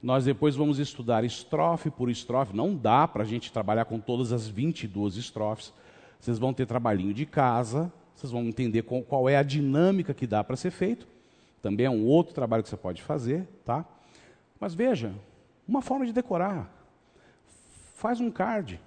nós 0.01 0.25
depois 0.25 0.55
vamos 0.55 0.79
estudar 0.79 1.23
estrofe 1.23 1.91
por 1.91 2.09
estrofe. 2.09 2.55
Não 2.55 2.75
dá 2.75 3.07
para 3.07 3.21
a 3.21 3.25
gente 3.25 3.51
trabalhar 3.51 3.85
com 3.85 3.99
todas 3.99 4.31
as 4.31 4.47
22 4.47 5.17
estrofes. 5.17 5.71
Vocês 6.19 6.39
vão 6.39 6.51
ter 6.51 6.65
trabalhinho 6.65 7.13
de 7.13 7.27
casa, 7.27 7.93
vocês 8.15 8.31
vão 8.31 8.43
entender 8.45 8.81
qual, 8.81 9.29
é 9.29 9.37
a 9.37 9.43
dinâmica 9.43 10.15
que 10.15 10.25
dá 10.25 10.43
para 10.43 10.55
ser 10.55 10.71
feito. 10.71 11.07
Também 11.61 11.85
é 11.85 11.89
um 11.89 12.05
outro 12.05 12.33
trabalho 12.33 12.63
que 12.63 12.69
você 12.69 12.77
pode 12.77 13.03
fazer, 13.03 13.47
tá? 13.63 13.85
Mas 14.59 14.73
veja, 14.73 15.13
uma 15.67 15.81
forma 15.81 16.07
de 16.07 16.13
decorar. 16.13 16.71
Faz 17.93 18.19
um 18.19 18.31
card. 18.31 18.79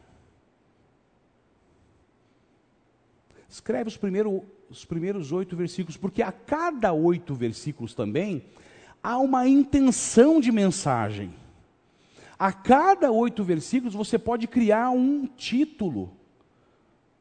Escreve 3.49 3.89
os, 3.89 3.97
primeiro, 3.97 4.45
os 4.69 4.85
primeiros 4.85 5.31
oito 5.31 5.57
versículos, 5.57 5.97
porque 5.97 6.21
a 6.21 6.33
cada 6.33 6.93
oito 6.93 7.33
versículos 7.33 7.95
também 7.95 8.45
há 9.03 9.19
uma 9.19 9.49
intenção 9.49 10.41
de 10.41 10.53
mensagem. 10.53 11.35
A 12.39 12.53
cada 12.53 13.11
oito 13.11 13.43
versículos 13.43 13.95
você 13.95 14.19
pode 14.19 14.47
criar 14.47 14.91
um 14.91 15.27
título. 15.27 16.13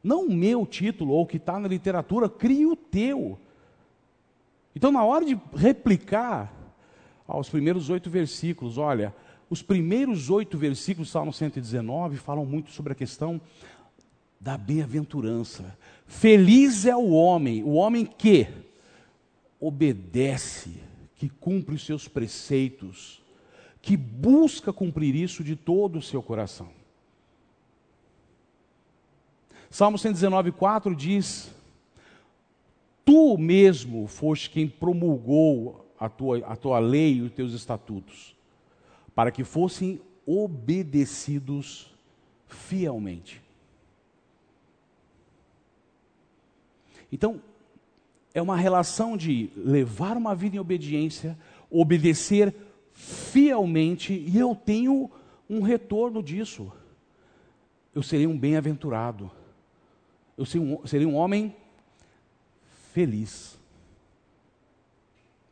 Não 0.02 0.26
o 0.26 0.32
meu 0.32 0.64
título 0.64 1.12
ou 1.12 1.22
o 1.22 1.26
que 1.26 1.38
está 1.38 1.58
na 1.58 1.66
literatura, 1.66 2.28
crie 2.28 2.66
o 2.66 2.76
teu. 2.76 3.38
Então, 4.74 4.92
na 4.92 5.04
hora 5.04 5.24
de 5.24 5.38
replicar 5.54 6.52
aos 7.26 7.48
primeiros 7.48 7.90
oito 7.90 8.08
versículos, 8.08 8.78
olha, 8.78 9.14
os 9.50 9.60
primeiros 9.60 10.30
oito 10.30 10.56
versículos 10.56 11.08
do 11.08 11.12
Salmo 11.12 11.32
119 11.32 12.16
falam 12.16 12.46
muito 12.46 12.70
sobre 12.70 12.92
a 12.92 12.96
questão 12.96 13.40
da 14.40 14.56
bem-aventurança. 14.56 15.76
Feliz 16.06 16.86
é 16.86 16.94
o 16.94 17.10
homem, 17.10 17.62
o 17.64 17.72
homem 17.72 18.06
que 18.06 18.46
obedece, 19.58 20.80
que 21.18 21.28
cumpre 21.28 21.74
os 21.74 21.84
seus 21.84 22.06
preceitos, 22.06 23.20
que 23.82 23.96
busca 23.96 24.72
cumprir 24.72 25.16
isso 25.16 25.42
de 25.42 25.56
todo 25.56 25.98
o 25.98 26.02
seu 26.02 26.22
coração. 26.22 26.70
Salmo 29.68 29.98
119, 29.98 30.52
4 30.52 30.94
diz: 30.94 31.52
Tu 33.04 33.36
mesmo 33.36 34.06
foste 34.06 34.48
quem 34.48 34.68
promulgou 34.68 35.92
a 35.98 36.08
tua, 36.08 36.38
a 36.46 36.56
tua 36.56 36.78
lei 36.78 37.16
e 37.16 37.22
os 37.22 37.32
teus 37.32 37.52
estatutos, 37.52 38.36
para 39.14 39.32
que 39.32 39.42
fossem 39.42 40.00
obedecidos 40.24 41.92
fielmente. 42.46 43.42
Então, 47.10 47.42
é 48.38 48.42
uma 48.42 48.56
relação 48.56 49.16
de 49.16 49.50
levar 49.56 50.16
uma 50.16 50.34
vida 50.34 50.56
em 50.56 50.58
obediência, 50.58 51.38
obedecer 51.70 52.54
fielmente, 52.92 54.12
e 54.12 54.38
eu 54.38 54.54
tenho 54.54 55.10
um 55.48 55.60
retorno 55.60 56.22
disso. 56.22 56.72
Eu 57.94 58.02
serei 58.02 58.26
um 58.26 58.38
bem-aventurado. 58.38 59.30
Eu 60.36 60.46
serei 60.46 61.06
um 61.06 61.16
homem 61.16 61.54
feliz. 62.92 63.58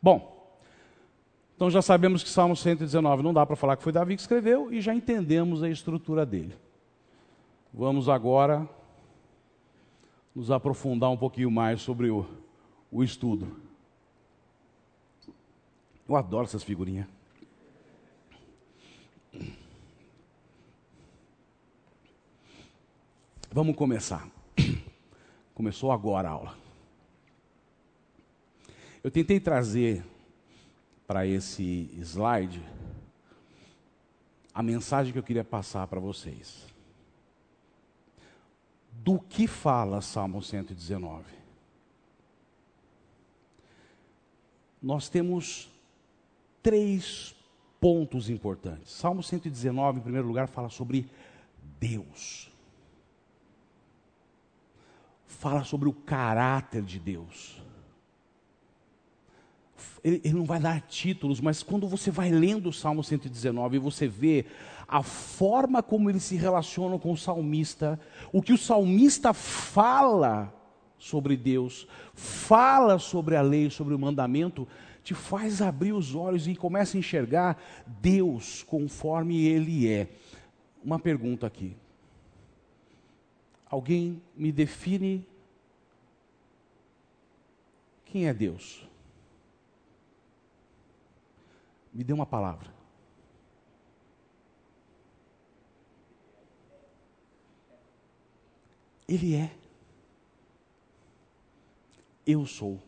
Bom, 0.01 0.55
então 1.57 1.68
já 1.70 1.83
sabemos 1.83 2.22
que 2.22 2.29
Salmo 2.29 2.55
119 2.55 3.22
não 3.22 3.35
dá 3.35 3.44
para 3.44 3.57
falar 3.57 3.77
que 3.77 3.83
foi 3.83 3.92
Davi 3.92 4.14
que 4.14 4.20
escreveu 4.20 4.72
e 4.72 4.81
já 4.81 4.94
entendemos 4.94 5.62
a 5.62 5.68
estrutura 5.68 6.25
dele. 6.25 6.55
Vamos 7.72 8.09
agora 8.09 8.68
nos 10.35 10.51
aprofundar 10.51 11.11
um 11.11 11.16
pouquinho 11.16 11.51
mais 11.51 11.81
sobre 11.81 12.11
o, 12.11 12.27
o 12.96 13.04
estudo. 13.04 13.54
Eu 16.09 16.16
adoro 16.16 16.46
essas 16.46 16.62
figurinhas. 16.62 17.06
Vamos 23.52 23.76
começar. 23.76 24.26
Começou 25.54 25.92
agora 25.92 26.28
a 26.28 26.32
aula. 26.32 26.59
Eu 29.04 29.11
tentei 29.11 29.38
trazer 29.40 30.02
para 31.06 31.26
esse 31.26 31.90
slide 32.00 32.62
a 34.54 34.62
mensagem 34.62 35.12
que 35.12 35.18
eu 35.18 35.22
queria 35.22 35.44
passar 35.44 35.87
para 35.87 36.00
vocês. 36.00 36.66
Do 38.90 39.18
que 39.20 39.46
fala 39.46 40.00
Salmo 40.00 40.42
119? 40.42 41.36
Nós 44.87 45.09
temos 45.09 45.68
três 46.62 47.35
pontos 47.81 48.31
importantes. 48.31 48.92
Salmo 48.92 49.20
119, 49.20 49.99
em 49.99 50.03
primeiro 50.03 50.29
lugar, 50.29 50.46
fala 50.46 50.68
sobre 50.68 51.11
Deus. 51.81 52.49
Fala 55.27 55.64
sobre 55.64 55.88
o 55.88 55.92
caráter 55.92 56.83
de 56.83 57.01
Deus. 57.01 57.61
Ele, 60.05 60.20
ele, 60.22 60.35
não 60.35 60.44
vai 60.44 60.61
dar 60.61 60.81
títulos, 60.83 61.40
mas 61.40 61.64
quando 61.64 61.88
você 61.88 62.12
vai 62.12 62.31
lendo 62.31 62.68
o 62.68 62.72
Salmo 62.72 63.03
119 63.03 63.75
e 63.75 63.81
você 63.81 64.07
vê 64.07 64.46
a 64.87 65.03
forma 65.03 65.83
como 65.83 66.09
ele 66.09 66.20
se 66.20 66.37
relaciona 66.37 66.96
com 66.96 67.11
o 67.11 67.16
salmista, 67.16 67.99
o 68.33 68.40
que 68.40 68.53
o 68.53 68.59
salmista 68.59 69.35
fala 69.35 70.55
sobre 70.98 71.37
Deus, 71.37 71.87
fala 72.14 72.98
sobre 72.98 73.37
a 73.37 73.42
lei, 73.42 73.70
sobre 73.70 73.94
o 73.94 73.98
mandamento, 73.98 74.66
te 75.02 75.14
faz 75.14 75.62
abrir 75.62 75.92
os 75.92 76.14
olhos 76.14 76.48
e 76.48 76.56
começa 76.56 76.96
a 76.96 77.00
enxergar 77.00 77.62
Deus 77.87 78.62
conforme 78.62 79.44
Ele 79.46 79.88
é. 79.88 80.09
Uma 80.82 80.98
pergunta 80.98 81.46
aqui. 81.46 81.76
Alguém 83.68 84.22
me 84.37 84.50
define 84.50 85.26
quem 88.04 88.26
é 88.26 88.32
Deus? 88.32 88.87
Me 91.92 92.02
dê 92.02 92.12
uma 92.12 92.26
palavra. 92.26 92.70
Ele 99.09 99.35
é. 99.35 99.65
Eu 102.26 102.44
sou. 102.44 102.82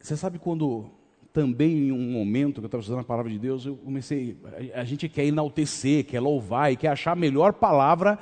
Você 0.00 0.16
sabe 0.16 0.38
quando 0.38 0.90
também 1.32 1.88
em 1.88 1.92
um 1.92 2.10
momento 2.10 2.60
que 2.60 2.64
eu 2.64 2.66
estava 2.66 2.80
estudando 2.80 3.02
a 3.02 3.04
palavra 3.04 3.30
de 3.30 3.38
Deus, 3.38 3.64
eu 3.64 3.76
comecei. 3.76 4.36
A, 4.74 4.84
gente 4.84 5.08
quer 5.08 5.24
enaltecer, 5.24 6.04
quer 6.04 6.20
louvar 6.20 6.72
e 6.72 6.76
quer 6.76 6.88
achar 6.88 7.12
a 7.12 7.16
melhor 7.16 7.52
palavra 7.52 8.18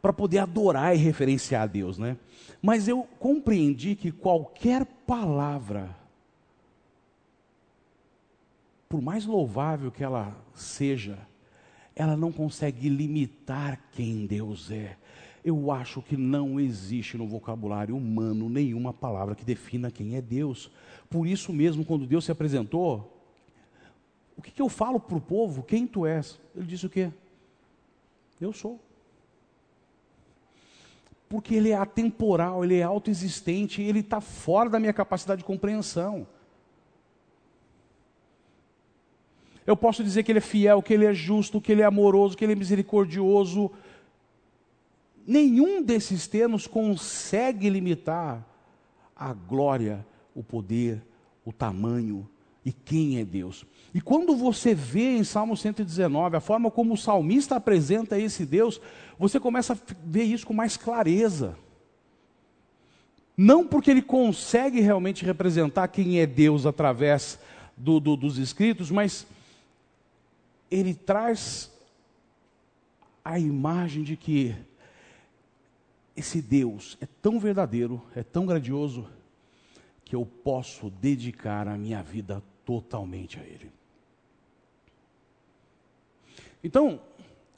para 0.00 0.12
poder 0.12 0.38
adorar 0.38 0.94
e 0.94 0.98
referenciar 0.98 1.62
a 1.62 1.66
Deus, 1.66 1.98
né? 1.98 2.16
Mas 2.62 2.86
eu 2.86 3.08
compreendi 3.18 3.96
que 3.96 4.12
qualquer 4.12 4.84
palavra, 4.84 5.96
por 8.88 9.00
mais 9.00 9.24
louvável 9.24 9.90
que 9.90 10.04
ela 10.04 10.36
seja, 10.54 11.18
ela 11.96 12.16
não 12.16 12.30
consegue 12.30 12.88
limitar 12.88 13.80
quem 13.92 14.26
Deus 14.26 14.70
é. 14.70 14.96
Eu 15.44 15.70
acho 15.70 16.00
que 16.00 16.16
não 16.16 16.58
existe 16.58 17.18
no 17.18 17.28
vocabulário 17.28 17.94
humano 17.94 18.48
nenhuma 18.48 18.94
palavra 18.94 19.34
que 19.34 19.44
defina 19.44 19.90
quem 19.90 20.16
é 20.16 20.22
Deus. 20.22 20.70
Por 21.10 21.26
isso 21.26 21.52
mesmo, 21.52 21.84
quando 21.84 22.06
Deus 22.06 22.24
se 22.24 22.32
apresentou, 22.32 23.14
o 24.36 24.40
que, 24.42 24.50
que 24.50 24.62
eu 24.62 24.68
falo 24.68 24.98
para 24.98 25.16
o 25.16 25.20
povo? 25.20 25.62
Quem 25.62 25.86
tu 25.86 26.06
és? 26.06 26.40
Ele 26.56 26.66
disse 26.66 26.86
o 26.86 26.90
quê? 26.90 27.12
Eu 28.40 28.52
sou. 28.52 28.80
Porque 31.28 31.54
ele 31.54 31.70
é 31.70 31.76
atemporal, 31.76 32.64
ele 32.64 32.76
é 32.76 32.82
autoexistente, 32.82 33.82
ele 33.82 34.00
está 34.00 34.20
fora 34.20 34.70
da 34.70 34.80
minha 34.80 34.92
capacidade 34.92 35.40
de 35.40 35.44
compreensão. 35.44 36.26
Eu 39.66 39.76
posso 39.76 40.04
dizer 40.04 40.22
que 40.22 40.32
ele 40.32 40.38
é 40.38 40.42
fiel, 40.42 40.82
que 40.82 40.92
ele 40.92 41.06
é 41.06 41.14
justo, 41.14 41.60
que 41.60 41.72
ele 41.72 41.82
é 41.82 41.84
amoroso, 41.84 42.36
que 42.36 42.44
ele 42.44 42.52
é 42.52 42.56
misericordioso. 42.56 43.70
Nenhum 45.26 45.82
desses 45.82 46.26
termos 46.26 46.66
consegue 46.66 47.70
limitar 47.70 48.44
a 49.16 49.32
glória, 49.32 50.06
o 50.34 50.42
poder, 50.42 51.02
o 51.44 51.52
tamanho 51.52 52.28
e 52.64 52.72
quem 52.72 53.18
é 53.18 53.24
Deus. 53.24 53.64
E 53.92 54.00
quando 54.00 54.36
você 54.36 54.74
vê 54.74 55.16
em 55.16 55.24
Salmo 55.24 55.56
119 55.56 56.36
a 56.36 56.40
forma 56.40 56.70
como 56.70 56.94
o 56.94 56.98
salmista 56.98 57.56
apresenta 57.56 58.18
esse 58.18 58.44
Deus, 58.44 58.80
você 59.18 59.38
começa 59.38 59.74
a 59.74 59.76
ver 60.04 60.24
isso 60.24 60.46
com 60.46 60.52
mais 60.52 60.76
clareza. 60.76 61.56
Não 63.36 63.66
porque 63.66 63.90
ele 63.90 64.02
consegue 64.02 64.80
realmente 64.80 65.24
representar 65.24 65.88
quem 65.88 66.20
é 66.20 66.26
Deus 66.26 66.66
através 66.66 67.38
do, 67.76 67.98
do, 67.98 68.16
dos 68.16 68.38
escritos, 68.38 68.90
mas 68.90 69.26
ele 70.70 70.94
traz 70.94 71.70
a 73.24 73.38
imagem 73.38 74.02
de 74.02 74.16
que 74.16 74.54
esse 76.16 76.40
Deus 76.40 76.96
é 77.00 77.06
tão 77.20 77.38
verdadeiro, 77.40 78.02
é 78.14 78.22
tão 78.22 78.46
grandioso, 78.46 79.06
que 80.04 80.14
eu 80.14 80.24
posso 80.24 80.90
dedicar 80.90 81.66
a 81.66 81.76
minha 81.76 82.02
vida 82.02 82.42
totalmente 82.64 83.38
a 83.38 83.42
Ele. 83.42 83.70
Então, 86.62 87.00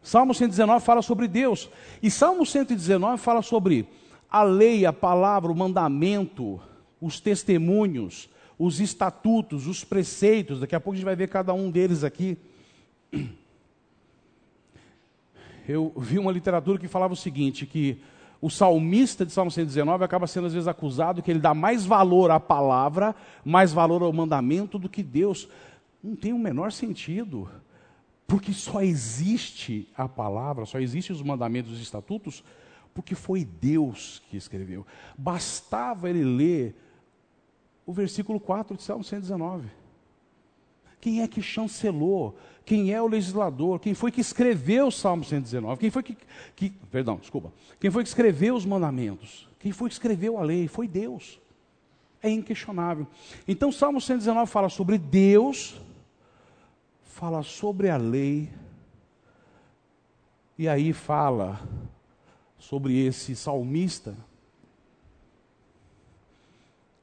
Salmo 0.03 0.33
119 0.33 0.85
fala 0.85 1.03
sobre 1.03 1.29
Deus, 1.29 1.69
e 2.03 2.11
Salmo 2.11 2.47
119 2.47 3.21
fala 3.21 3.42
sobre 3.42 3.88
a 4.31 4.42
lei, 4.42 4.87
a 4.87 4.92
palavra, 4.92 5.51
o 5.51 5.57
mandamento, 5.57 6.61
os 7.01 7.21
testemunhos, 7.21 8.29
os 8.59 8.81
estatutos, 8.81 9.66
os 9.66 9.85
preceitos. 9.85 10.61
Daqui 10.61 10.75
a 10.75 10.81
pouco 10.81 10.95
a 10.95 10.97
gente 10.97 11.05
vai 11.05 11.16
ver 11.16 11.29
cada 11.29 11.53
um 11.53 11.71
deles 11.71 12.03
aqui. 12.05 12.38
Eu 15.69 15.92
vi 15.97 16.19
uma 16.19 16.33
literatura 16.33 16.79
que 16.79 16.88
falava 16.88 17.12
o 17.12 17.16
seguinte, 17.16 17.66
que 17.66 18.01
o 18.40 18.51
salmista 18.51 19.25
de 19.25 19.33
Salmo 19.33 19.51
119 19.51 20.05
acaba 20.05 20.27
sendo 20.27 20.46
às 20.46 20.53
vezes 20.53 20.68
acusado 20.68 21.22
que 21.22 21.31
ele 21.31 21.40
dá 21.40 21.55
mais 21.55 21.87
valor 21.87 22.31
à 22.31 22.38
palavra, 22.38 23.14
mais 23.44 23.72
valor 23.72 24.03
ao 24.03 24.12
mandamento 24.12 24.79
do 24.79 24.88
que 24.88 25.03
Deus. 25.03 25.49
Não 26.03 26.14
tem 26.14 26.33
o 26.33 26.38
menor 26.38 26.70
sentido, 26.72 27.49
porque 28.27 28.53
só 28.53 28.83
existe 28.83 29.88
a 29.96 30.09
palavra, 30.09 30.66
só 30.66 30.79
existem 30.79 31.14
os 31.14 31.22
mandamentos 31.22 31.70
e 31.72 31.75
os 31.75 31.81
estatutos, 31.81 32.44
porque 32.94 33.14
foi 33.14 33.44
Deus 33.44 34.22
que 34.31 34.37
escreveu. 34.37 34.87
Bastava 35.16 36.09
ele 36.11 36.25
ler 36.25 36.77
o 37.85 37.92
versículo 37.92 38.40
4 38.40 38.77
de 38.77 38.83
Salmo 38.83 39.05
119. 39.05 39.68
Quem 41.01 41.22
é 41.22 41.29
que 41.29 41.40
chancelou? 41.40 42.37
Quem 42.66 42.92
é 42.92 43.00
o 43.00 43.07
legislador? 43.07 43.79
Quem 43.79 43.94
foi 43.94 44.11
que 44.11 44.20
escreveu 44.20 44.88
o 44.88 44.90
Salmo 44.90 45.22
119? 45.22 45.79
Quem 45.79 45.88
foi 45.88 46.02
que, 46.02 46.18
que, 46.57 46.70
perdão, 46.90 47.16
desculpa. 47.16 47.52
Quem 47.79 47.92
foi 47.92 48.02
que 48.02 48.09
escreveu 48.09 48.57
os 48.57 48.66
mandamentos? 48.66 49.48
Quem 49.61 49.70
foi 49.70 49.88
que 49.88 49.94
escreveu 49.94 50.37
a 50.37 50.42
lei? 50.42 50.66
Foi 50.66 50.88
Deus. 50.88 51.40
É 52.20 52.29
inquestionável. 52.29 53.07
Então, 53.46 53.70
Salmo 53.70 54.00
119 54.00 54.50
fala 54.50 54.68
sobre 54.68 54.98
Deus, 54.98 55.81
fala 57.05 57.44
sobre 57.44 57.88
a 57.88 57.96
lei, 57.96 58.50
e 60.59 60.66
aí 60.66 60.92
fala 60.92 61.61
sobre 62.59 62.98
esse 62.98 63.37
salmista, 63.37 64.16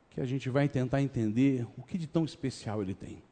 que 0.09 0.19
a 0.19 0.25
gente 0.25 0.49
vai 0.49 0.67
tentar 0.67 1.01
entender 1.01 1.65
o 1.77 1.83
que 1.83 1.97
de 1.97 2.05
tão 2.05 2.25
especial 2.25 2.81
ele 2.81 2.93
tem. 2.93 3.23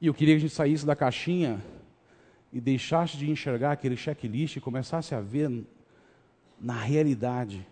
E 0.00 0.06
eu 0.06 0.14
queria 0.14 0.34
que 0.34 0.38
a 0.38 0.40
gente 0.40 0.54
saísse 0.54 0.86
da 0.86 0.94
caixinha 0.94 1.62
e 2.52 2.60
deixasse 2.60 3.16
de 3.16 3.30
enxergar 3.30 3.72
aquele 3.72 3.96
checklist 3.96 4.56
e 4.56 4.60
começasse 4.60 5.14
a 5.14 5.20
ver 5.20 5.50
na 6.60 6.74
realidade 6.74 7.66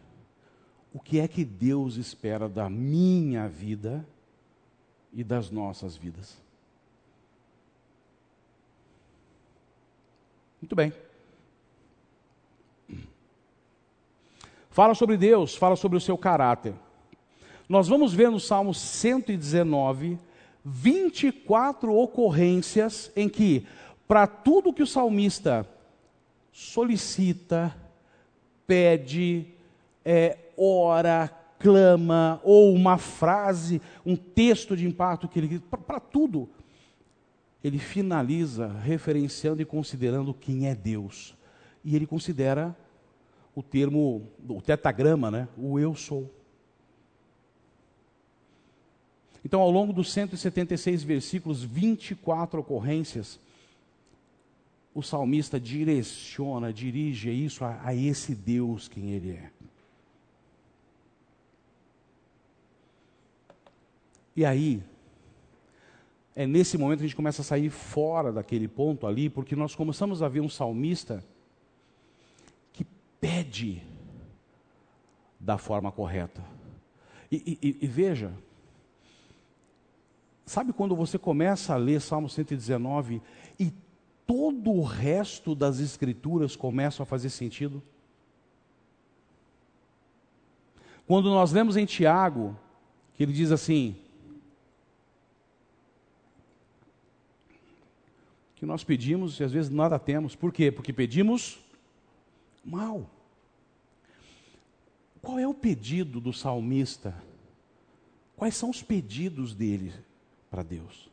o 0.92 0.98
que 0.98 1.20
é 1.20 1.28
que 1.28 1.44
Deus 1.44 1.96
espera 1.96 2.48
da 2.48 2.68
minha 2.68 3.48
vida 3.48 4.06
e 5.12 5.22
das 5.22 5.50
nossas 5.50 5.96
vidas. 5.96 6.40
Muito 10.60 10.74
bem. 10.74 10.92
Fala 14.70 14.94
sobre 14.94 15.16
Deus, 15.16 15.54
fala 15.54 15.76
sobre 15.76 15.96
o 15.96 16.00
seu 16.00 16.18
caráter. 16.18 16.74
Nós 17.68 17.88
vamos 17.88 18.12
ver 18.12 18.30
no 18.30 18.40
Salmo 18.40 18.74
119 18.74 20.18
24 20.68 21.94
ocorrências 21.94 23.12
em 23.14 23.28
que, 23.28 23.64
para 24.08 24.26
tudo 24.26 24.72
que 24.72 24.82
o 24.82 24.86
salmista 24.86 25.64
solicita, 26.52 27.72
pede, 28.66 29.46
é, 30.04 30.36
ora, 30.56 31.28
clama, 31.60 32.40
ou 32.42 32.74
uma 32.74 32.98
frase, 32.98 33.80
um 34.04 34.16
texto 34.16 34.76
de 34.76 34.84
impacto 34.84 35.28
que 35.28 35.38
ele. 35.38 35.60
Para 35.60 36.00
tudo, 36.00 36.48
ele 37.62 37.78
finaliza 37.78 38.66
referenciando 38.66 39.62
e 39.62 39.64
considerando 39.64 40.34
quem 40.34 40.66
é 40.66 40.74
Deus. 40.74 41.36
E 41.84 41.94
ele 41.94 42.08
considera 42.08 42.76
o 43.54 43.62
termo, 43.62 44.28
o 44.48 44.60
tetagrama, 44.60 45.30
né? 45.30 45.48
o 45.56 45.78
eu 45.78 45.94
sou. 45.94 46.28
Então, 49.46 49.60
ao 49.60 49.70
longo 49.70 49.92
dos 49.92 50.12
176 50.12 51.04
versículos, 51.04 51.62
24 51.62 52.58
ocorrências, 52.58 53.38
o 54.92 55.04
salmista 55.04 55.60
direciona, 55.60 56.72
dirige 56.72 57.30
isso 57.30 57.64
a, 57.64 57.80
a 57.80 57.94
esse 57.94 58.34
Deus 58.34 58.88
quem 58.88 59.12
ele 59.12 59.30
é. 59.30 59.50
E 64.34 64.44
aí, 64.44 64.82
é 66.34 66.44
nesse 66.44 66.76
momento 66.76 66.98
que 66.98 67.04
a 67.04 67.06
gente 67.06 67.14
começa 67.14 67.42
a 67.42 67.44
sair 67.44 67.70
fora 67.70 68.32
daquele 68.32 68.66
ponto 68.66 69.06
ali, 69.06 69.30
porque 69.30 69.54
nós 69.54 69.76
começamos 69.76 70.24
a 70.24 70.28
ver 70.28 70.40
um 70.40 70.48
salmista 70.48 71.24
que 72.72 72.84
pede 73.20 73.80
da 75.38 75.56
forma 75.56 75.92
correta. 75.92 76.42
E, 77.30 77.60
e, 77.62 77.78
e, 77.80 77.86
veja, 77.86 78.34
sabe 80.46 80.72
quando 80.72 80.94
você 80.94 81.18
começa 81.18 81.74
a 81.74 81.76
ler 81.76 82.00
Salmo 82.00 82.28
119 82.28 83.20
e 83.58 83.72
todo 84.24 84.70
o 84.70 84.82
resto 84.84 85.54
das 85.54 85.80
escrituras 85.80 86.54
começam 86.54 87.02
a 87.02 87.06
fazer 87.06 87.30
sentido? 87.30 87.82
Quando 91.04 91.28
nós 91.30 91.52
lemos 91.52 91.76
em 91.76 91.84
Tiago, 91.84 92.56
que 93.14 93.24
ele 93.24 93.32
diz 93.32 93.50
assim: 93.50 93.96
que 98.54 98.64
nós 98.64 98.84
pedimos 98.84 99.38
e 99.38 99.44
às 99.44 99.52
vezes 99.52 99.70
nada 99.70 99.98
temos. 99.98 100.36
Por 100.36 100.52
quê? 100.52 100.70
Porque 100.70 100.92
pedimos 100.92 101.58
mal. 102.64 103.10
Qual 105.20 105.38
é 105.40 105.46
o 105.46 105.54
pedido 105.54 106.20
do 106.20 106.32
salmista? 106.32 107.14
Quais 108.36 108.54
são 108.54 108.70
os 108.70 108.82
pedidos 108.82 109.54
dele 109.54 109.92
para 110.56 110.62
Deus? 110.62 111.10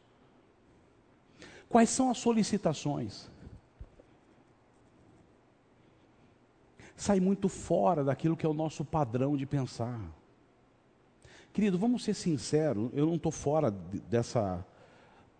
Quais 1.67 1.89
são 1.89 2.09
as 2.09 2.17
solicitações? 2.17 3.29
Sai 6.95 7.19
muito 7.19 7.49
fora 7.49 8.05
daquilo 8.05 8.37
que 8.37 8.45
é 8.45 8.49
o 8.49 8.53
nosso 8.53 8.85
padrão 8.85 9.35
de 9.35 9.45
pensar. 9.45 9.99
Querido, 11.51 11.77
vamos 11.77 12.05
ser 12.05 12.13
sinceros, 12.13 12.89
eu 12.93 13.05
não 13.05 13.15
estou 13.15 13.33
fora 13.33 13.69
dessa, 13.69 14.65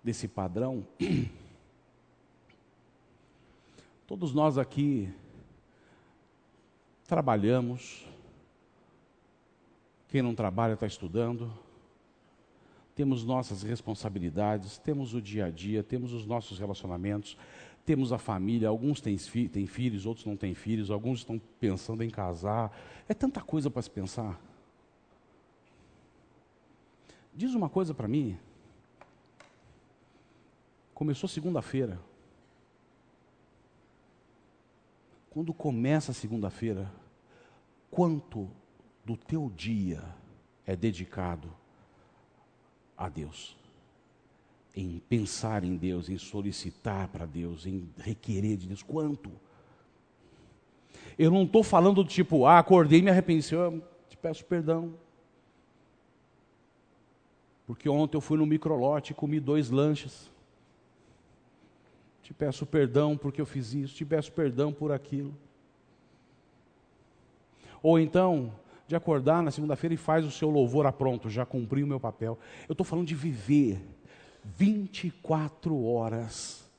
desse 0.04 0.28
padrão. 0.28 0.86
Todos 4.06 4.34
nós 4.34 4.58
aqui 4.58 5.10
trabalhamos, 7.08 8.06
quem 10.10 10.22
não 10.22 10.36
trabalha 10.36 10.74
está 10.74 10.86
estudando, 10.86 11.63
temos 12.96 13.24
nossas 13.24 13.64
responsabilidades, 13.64 14.78
temos 14.78 15.14
o 15.14 15.22
dia 15.22 15.46
a 15.46 15.50
dia, 15.50 15.84
temos 15.84 16.14
os 16.14 16.26
nossos 16.26 16.60
relacionamentos, 16.60 17.36
temos 17.86 18.14
a 18.14 18.18
família, 18.18 18.70
alguns 18.70 19.02
têm, 19.02 19.18
fi 19.18 19.50
têm 19.50 19.66
filhos, 19.66 20.06
outros 20.06 20.26
não 20.26 20.38
têm 20.38 20.54
filhos, 20.54 20.92
alguns 20.92 21.20
estão 21.20 21.42
pensando 21.60 22.04
em 22.04 22.10
casar. 22.10 22.72
É 23.10 23.14
tanta 23.14 23.42
coisa 23.42 23.70
para 23.70 23.82
se 23.82 23.90
pensar. 23.90 24.40
Diz 27.34 27.54
uma 27.56 27.68
coisa 27.68 27.94
para 27.94 28.08
mim. 28.08 28.38
Começou 30.94 31.28
segunda-feira. 31.28 32.00
Quando 35.32 35.52
começa 35.52 36.14
segunda-feira, 36.14 36.92
quanto 37.90 38.50
do 39.04 39.18
teu 39.18 39.50
dia 39.50 40.04
é 40.64 40.76
dedicado 40.76 41.63
a 42.98 43.10
Deus? 43.10 43.56
Em 44.76 45.02
pensar 45.08 45.64
em 45.64 45.76
Deus, 45.76 46.10
em 46.10 46.18
solicitar 46.18 47.08
para 47.10 47.26
Deus, 47.26 47.66
em 47.66 47.90
requerer 47.98 48.58
de 48.58 48.68
Deus, 48.68 48.82
quanto? 48.82 49.32
Eu 51.18 51.30
não 51.30 51.44
estou 51.44 51.64
falando 51.64 52.04
do 52.04 52.10
tipo, 52.10 52.46
ah, 52.46 52.60
acordei 52.60 53.00
e 53.00 53.02
me 53.02 53.12
arrependi, 53.12 53.54
eu 53.54 53.84
te 54.10 54.18
peço 54.18 54.44
perdão. 54.46 54.94
Porque 57.66 57.88
ontem 57.88 58.18
eu 58.18 58.22
fui 58.22 58.38
no 58.38 58.46
microlote 58.46 59.12
e 59.12 59.16
comi 59.16 59.40
dois 59.40 59.70
lanches. 59.70 60.32
Te 62.22 62.34
peço 62.34 62.66
perdão 62.66 63.18
porque 63.18 63.42
eu 63.42 63.46
fiz 63.46 63.74
isso, 63.74 63.96
te 63.96 64.06
peço 64.06 64.32
perdão 64.32 64.74
por 64.74 64.92
aquilo. 64.92 65.34
Ou 67.82 68.00
então, 68.00 68.54
de 68.94 68.98
acordar 68.98 69.42
na 69.42 69.50
segunda-feira 69.50 69.94
e 69.96 69.98
faz 69.98 70.24
o 70.26 70.32
seu 70.32 70.50
louvor 70.50 70.86
a 70.86 70.92
pronto, 70.92 71.30
já 71.30 71.46
cumpri 71.46 71.84
o 71.84 71.88
meu 71.88 72.00
papel. 72.00 72.38
Eu 72.70 72.74
estou 72.74 72.86
falando 72.86 73.08
de 73.08 73.16
viver 73.16 73.84
24 74.44 75.84
horas 75.84 76.70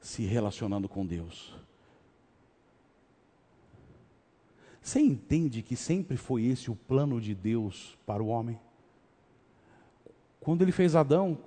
se 0.00 0.22
relacionando 0.22 0.88
com 0.88 1.04
Deus. 1.04 1.52
Você 4.80 5.00
entende 5.00 5.62
que 5.62 5.76
sempre 5.76 6.16
foi 6.16 6.44
esse 6.44 6.70
o 6.70 6.76
plano 6.76 7.20
de 7.20 7.34
Deus 7.34 7.98
para 8.06 8.22
o 8.22 8.28
homem? 8.28 8.58
Quando 10.40 10.62
ele 10.62 10.72
fez 10.72 10.94
Adão, 10.94 11.38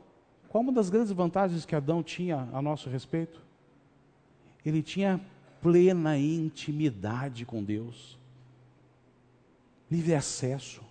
qual 0.49 0.61
uma 0.61 0.73
das 0.73 0.89
grandes 0.89 1.11
vantagens 1.11 1.65
que 1.65 1.75
Adão 1.75 2.03
tinha 2.03 2.49
a 2.51 2.61
nosso 2.61 2.89
respeito? 2.89 3.41
Ele 4.63 4.83
tinha 4.83 5.19
plena 5.61 6.17
intimidade 6.17 7.45
com 7.45 7.63
Deus, 7.63 8.19
livre 9.93 10.15
acesso. 10.15 10.81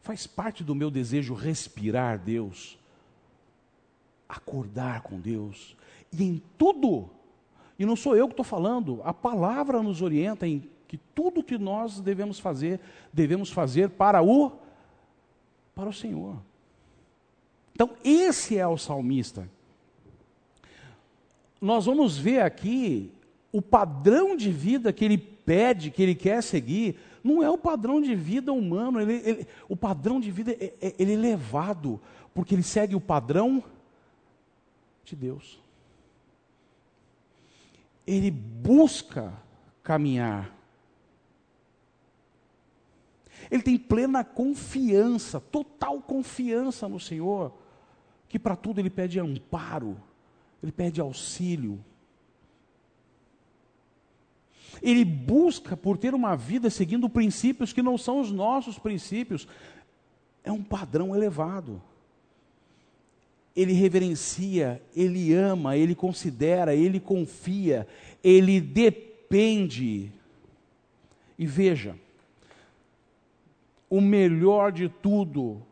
Faz 0.00 0.24
parte 0.24 0.62
do 0.62 0.72
meu 0.72 0.88
desejo 0.88 1.34
respirar 1.34 2.16
Deus, 2.16 2.78
acordar 4.28 5.00
com 5.00 5.18
Deus, 5.18 5.76
e 6.12 6.22
em 6.22 6.42
tudo, 6.56 7.10
e 7.76 7.84
não 7.84 7.96
sou 7.96 8.14
eu 8.14 8.28
que 8.28 8.34
estou 8.34 8.44
falando, 8.44 9.00
a 9.02 9.12
palavra 9.12 9.82
nos 9.82 10.00
orienta 10.00 10.46
em 10.46 10.70
que 10.86 10.96
tudo 11.12 11.42
que 11.42 11.58
nós 11.58 11.98
devemos 11.98 12.38
fazer, 12.38 12.78
devemos 13.12 13.50
fazer 13.50 13.90
para 13.90 14.22
o 14.22 14.52
para 15.74 15.88
o 15.88 15.92
Senhor. 15.92 16.36
Então, 17.72 17.96
esse 18.04 18.56
é 18.56 18.64
o 18.64 18.78
salmista. 18.78 19.50
Nós 21.64 21.86
vamos 21.86 22.16
ver 22.18 22.40
aqui 22.40 23.12
o 23.50 23.62
padrão 23.62 24.36
de 24.36 24.50
vida 24.50 24.92
que 24.92 25.04
ele 25.04 25.18
pede, 25.18 25.90
que 25.90 26.02
ele 26.02 26.14
quer 26.14 26.42
seguir, 26.42 26.96
não 27.22 27.42
é 27.42 27.48
o 27.48 27.58
padrão 27.58 28.00
de 28.00 28.14
vida 28.14 28.52
humano, 28.52 29.00
ele, 29.00 29.14
ele, 29.24 29.46
o 29.68 29.76
padrão 29.76 30.20
de 30.20 30.30
vida 30.30 30.52
é, 30.52 30.74
é, 30.80 30.94
ele 30.98 31.12
é 31.12 31.14
elevado, 31.14 32.00
porque 32.34 32.54
ele 32.54 32.62
segue 32.62 32.94
o 32.94 33.00
padrão 33.00 33.62
de 35.04 35.16
Deus. 35.16 35.60
Ele 38.06 38.30
busca 38.30 39.32
caminhar 39.82 40.54
ele 43.50 43.62
tem 43.62 43.78
plena 43.78 44.24
confiança, 44.24 45.40
total 45.40 46.00
confiança 46.00 46.88
no 46.88 46.98
Senhor, 46.98 47.52
que 48.28 48.38
para 48.38 48.56
tudo 48.56 48.80
ele 48.80 48.90
pede 48.90 49.20
amparo, 49.20 49.96
ele 50.64 50.72
pede 50.72 50.98
auxílio. 50.98 51.78
Ele 54.82 55.04
busca 55.04 55.76
por 55.76 55.98
ter 55.98 56.14
uma 56.14 56.34
vida 56.34 56.70
seguindo 56.70 57.08
princípios 57.08 57.70
que 57.70 57.82
não 57.82 57.98
são 57.98 58.18
os 58.18 58.32
nossos 58.32 58.78
princípios, 58.78 59.46
é 60.42 60.50
um 60.50 60.62
padrão 60.62 61.14
elevado. 61.14 61.82
Ele 63.54 63.74
reverencia, 63.74 64.82
ele 64.96 65.34
ama, 65.34 65.76
ele 65.76 65.94
considera, 65.94 66.74
ele 66.74 66.98
confia, 66.98 67.86
ele 68.22 68.58
depende. 68.58 70.10
E 71.38 71.46
veja, 71.46 71.94
o 73.90 74.00
melhor 74.00 74.72
de 74.72 74.88
tudo, 74.88 75.62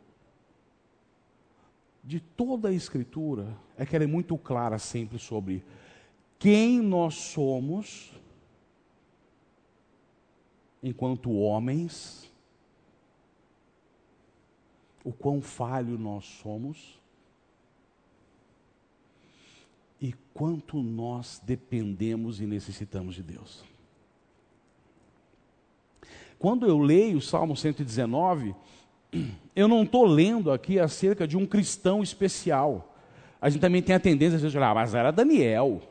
de 2.03 2.19
toda 2.21 2.69
a 2.69 2.73
Escritura, 2.73 3.57
é 3.77 3.87
que 3.87 3.95
ela 3.95 4.05
é 4.05 4.09
muito 4.09 4.37
clara 4.37 4.79
sempre 4.79 5.19
sobre 5.19 5.65
quem 6.39 6.81
nós 6.81 7.15
somos 7.15 8.13
enquanto 10.83 11.31
homens, 11.33 12.31
o 15.05 15.13
quão 15.13 15.41
falho 15.41 15.97
nós 15.97 16.25
somos 16.25 17.01
e 20.01 20.13
quanto 20.35 20.83
nós 20.83 21.41
dependemos 21.45 22.41
e 22.41 22.47
necessitamos 22.47 23.15
de 23.15 23.23
Deus. 23.23 23.65
Quando 26.41 26.67
eu 26.67 26.81
leio 26.81 27.19
o 27.19 27.23
Salmo 27.23 27.57
119, 27.57 28.53
eu 29.55 29.69
não 29.69 29.83
estou 29.83 30.05
lendo 30.05 30.51
aqui 30.51 30.79
acerca 30.79 31.27
de 31.27 31.37
um 31.37 31.47
cristão 31.47 32.03
especial. 32.03 32.95
A 33.41 33.51
gente 33.51 33.61
também 33.61 33.83
tem 33.83 33.95
a 33.95 34.01
tendência 34.01 34.39
de 34.39 34.47
dizer, 34.47 34.63
ah, 34.63 34.75
mas 34.75 34.95
era 34.95 35.11
Daniel. 35.11 35.83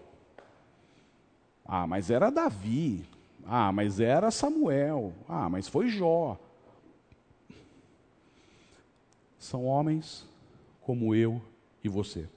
Ah, 1.65 1.85
mas 1.85 2.09
era 2.09 2.29
Davi. 2.29 3.05
Ah, 3.45 3.71
mas 3.71 3.99
era 3.99 4.31
Samuel. 4.31 5.13
Ah, 5.27 5.49
mas 5.49 5.67
foi 5.67 5.87
Jó. 5.89 6.37
São 9.37 9.65
homens 9.65 10.27
como 10.81 11.15
eu 11.15 11.41
e 11.83 11.89
você. 11.89 12.27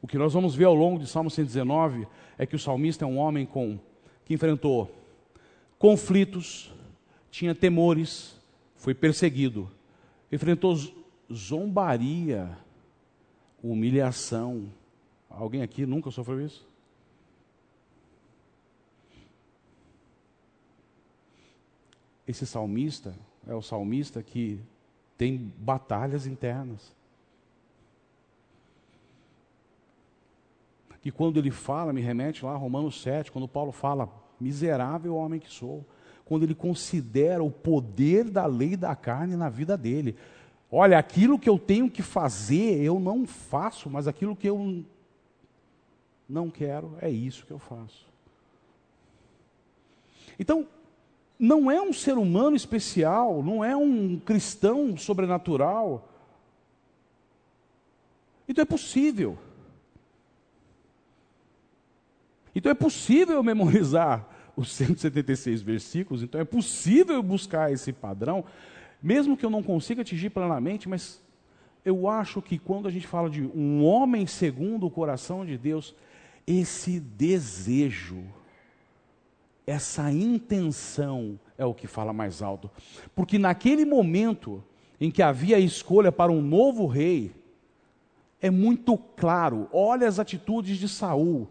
O 0.00 0.06
que 0.06 0.18
nós 0.18 0.32
vamos 0.32 0.54
ver 0.54 0.64
ao 0.64 0.74
longo 0.74 0.98
de 0.98 1.06
Salmo 1.06 1.30
119 1.30 2.06
é 2.36 2.46
que 2.46 2.54
o 2.54 2.58
salmista 2.58 3.04
é 3.04 3.08
um 3.08 3.18
homem 3.18 3.44
com 3.44 3.78
que 4.24 4.34
enfrentou 4.34 4.94
conflitos, 5.78 6.72
tinha 7.30 7.54
temores, 7.54 8.37
foi 8.78 8.94
perseguido, 8.94 9.70
enfrentou 10.32 10.74
zombaria, 11.32 12.56
humilhação. 13.62 14.72
Alguém 15.28 15.62
aqui 15.62 15.84
nunca 15.84 16.10
sofreu 16.10 16.40
isso? 16.40 16.66
Esse 22.26 22.46
salmista 22.46 23.14
é 23.46 23.54
o 23.54 23.62
salmista 23.62 24.22
que 24.22 24.60
tem 25.16 25.52
batalhas 25.58 26.26
internas. 26.26 26.94
Que 31.00 31.10
quando 31.10 31.38
ele 31.38 31.50
fala, 31.50 31.92
me 31.92 32.00
remete 32.00 32.44
lá 32.44 32.52
a 32.52 32.56
Romanos 32.56 33.00
7, 33.00 33.32
quando 33.32 33.48
Paulo 33.48 33.72
fala, 33.72 34.12
miserável 34.38 35.14
homem 35.14 35.40
que 35.40 35.48
sou, 35.48 35.84
quando 36.28 36.42
ele 36.42 36.54
considera 36.54 37.42
o 37.42 37.50
poder 37.50 38.24
da 38.24 38.44
lei 38.44 38.76
da 38.76 38.94
carne 38.94 39.34
na 39.34 39.48
vida 39.48 39.78
dele. 39.78 40.14
Olha, 40.70 40.98
aquilo 40.98 41.38
que 41.38 41.48
eu 41.48 41.58
tenho 41.58 41.90
que 41.90 42.02
fazer, 42.02 42.82
eu 42.82 43.00
não 43.00 43.26
faço, 43.26 43.88
mas 43.88 44.06
aquilo 44.06 44.36
que 44.36 44.46
eu 44.46 44.84
não 46.28 46.50
quero, 46.50 46.98
é 47.00 47.08
isso 47.08 47.46
que 47.46 47.50
eu 47.50 47.58
faço. 47.58 48.06
Então, 50.38 50.66
não 51.38 51.70
é 51.70 51.80
um 51.80 51.94
ser 51.94 52.18
humano 52.18 52.54
especial, 52.54 53.42
não 53.42 53.64
é 53.64 53.74
um 53.74 54.18
cristão 54.18 54.98
sobrenatural. 54.98 56.06
Então 58.46 58.60
é 58.60 58.66
possível. 58.66 59.38
Então 62.54 62.70
é 62.70 62.74
possível 62.74 63.42
memorizar 63.42 64.27
os 64.58 64.72
176 64.72 65.62
versículos, 65.62 66.20
então 66.20 66.40
é 66.40 66.44
possível 66.44 67.22
buscar 67.22 67.72
esse 67.72 67.92
padrão, 67.92 68.44
mesmo 69.00 69.36
que 69.36 69.46
eu 69.46 69.50
não 69.50 69.62
consiga 69.62 70.02
atingir 70.02 70.30
plenamente, 70.30 70.88
mas 70.88 71.22
eu 71.84 72.08
acho 72.08 72.42
que 72.42 72.58
quando 72.58 72.88
a 72.88 72.90
gente 72.90 73.06
fala 73.06 73.30
de 73.30 73.42
um 73.42 73.84
homem 73.84 74.26
segundo 74.26 74.84
o 74.84 74.90
coração 74.90 75.46
de 75.46 75.56
Deus, 75.56 75.94
esse 76.44 76.98
desejo, 76.98 78.24
essa 79.64 80.10
intenção 80.10 81.38
é 81.56 81.64
o 81.64 81.72
que 81.72 81.86
fala 81.86 82.12
mais 82.12 82.42
alto. 82.42 82.68
Porque 83.14 83.38
naquele 83.38 83.84
momento 83.84 84.64
em 85.00 85.08
que 85.08 85.22
havia 85.22 85.56
a 85.56 85.60
escolha 85.60 86.10
para 86.10 86.32
um 86.32 86.42
novo 86.42 86.86
rei, 86.86 87.32
é 88.40 88.50
muito 88.50 88.98
claro, 88.98 89.68
olha 89.72 90.08
as 90.08 90.18
atitudes 90.18 90.78
de 90.78 90.88
Saul 90.88 91.48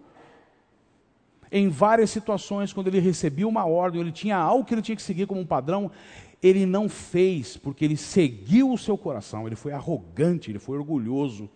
em 1.52 1.70
várias 1.70 2.10
situações, 2.10 2.74
quando 2.74 2.88
ele 2.88 3.00
recebia 3.00 3.48
uma 3.48 3.66
ordem, 3.66 4.02
ele 4.02 4.12
tinha 4.12 4.38
algo 4.38 4.66
que 4.66 4.74
ele 4.74 4.82
tinha 4.82 4.96
que 4.96 5.02
seguir 5.02 5.26
como 5.26 5.42
um 5.42 5.46
padrão, 5.46 5.92
ele 6.42 6.66
não 6.66 6.88
fez, 6.88 7.58
porque 7.58 7.84
ele 7.84 7.98
seguiu 7.98 8.72
o 8.72 8.78
seu 8.78 8.98
coração, 8.98 9.48
ele 9.48 9.56
foi 9.56 9.72
arrogante, 9.72 10.52
ele 10.52 10.60
foi 10.60 10.78
orgulhoso. 10.78 11.50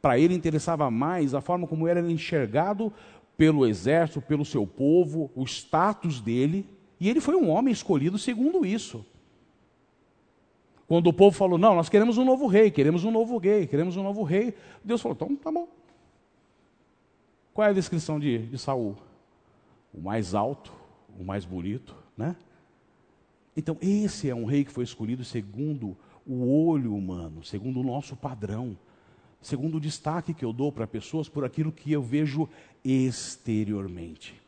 Para 0.00 0.18
ele 0.18 0.34
interessava 0.34 0.90
mais 0.90 1.34
a 1.34 1.40
forma 1.40 1.66
como 1.66 1.88
ele 1.88 2.00
era 2.00 2.10
enxergado 2.10 2.92
pelo 3.36 3.66
exército, 3.66 4.20
pelo 4.20 4.44
seu 4.44 4.66
povo, 4.66 5.30
o 5.34 5.44
status 5.44 6.20
dele, 6.20 6.66
e 7.00 7.08
ele 7.08 7.20
foi 7.20 7.34
um 7.34 7.48
homem 7.48 7.72
escolhido 7.72 8.18
segundo 8.18 8.64
isso. 8.64 9.04
Quando 10.86 11.06
o 11.06 11.12
povo 11.12 11.36
falou, 11.36 11.58
não, 11.58 11.74
nós 11.74 11.88
queremos 11.88 12.18
um 12.18 12.24
novo 12.24 12.46
rei, 12.46 12.70
queremos 12.70 13.02
um 13.04 13.10
novo 13.10 13.38
rei, 13.38 13.66
queremos 13.66 13.96
um 13.96 14.02
novo 14.02 14.22
rei, 14.22 14.54
Deus 14.84 15.00
falou, 15.00 15.16
então 15.16 15.34
tá 15.36 15.50
bom. 15.50 15.66
Qual 17.54 17.66
é 17.66 17.70
a 17.70 17.74
descrição 17.74 18.20
de, 18.20 18.38
de 18.46 18.58
Saul? 18.58 18.96
O 19.92 20.00
mais 20.00 20.34
alto, 20.34 20.72
o 21.18 21.24
mais 21.24 21.44
bonito, 21.44 21.94
né? 22.16 22.36
Então, 23.56 23.76
esse 23.80 24.30
é 24.30 24.34
um 24.34 24.46
rei 24.46 24.64
que 24.64 24.70
foi 24.70 24.84
escolhido 24.84 25.24
segundo 25.24 25.96
o 26.26 26.66
olho 26.66 26.94
humano, 26.94 27.44
segundo 27.44 27.80
o 27.80 27.84
nosso 27.84 28.16
padrão, 28.16 28.76
segundo 29.40 29.76
o 29.76 29.80
destaque 29.80 30.32
que 30.32 30.44
eu 30.44 30.52
dou 30.52 30.72
para 30.72 30.86
pessoas 30.86 31.28
por 31.28 31.44
aquilo 31.44 31.70
que 31.70 31.92
eu 31.92 32.02
vejo 32.02 32.48
exteriormente. 32.84 34.40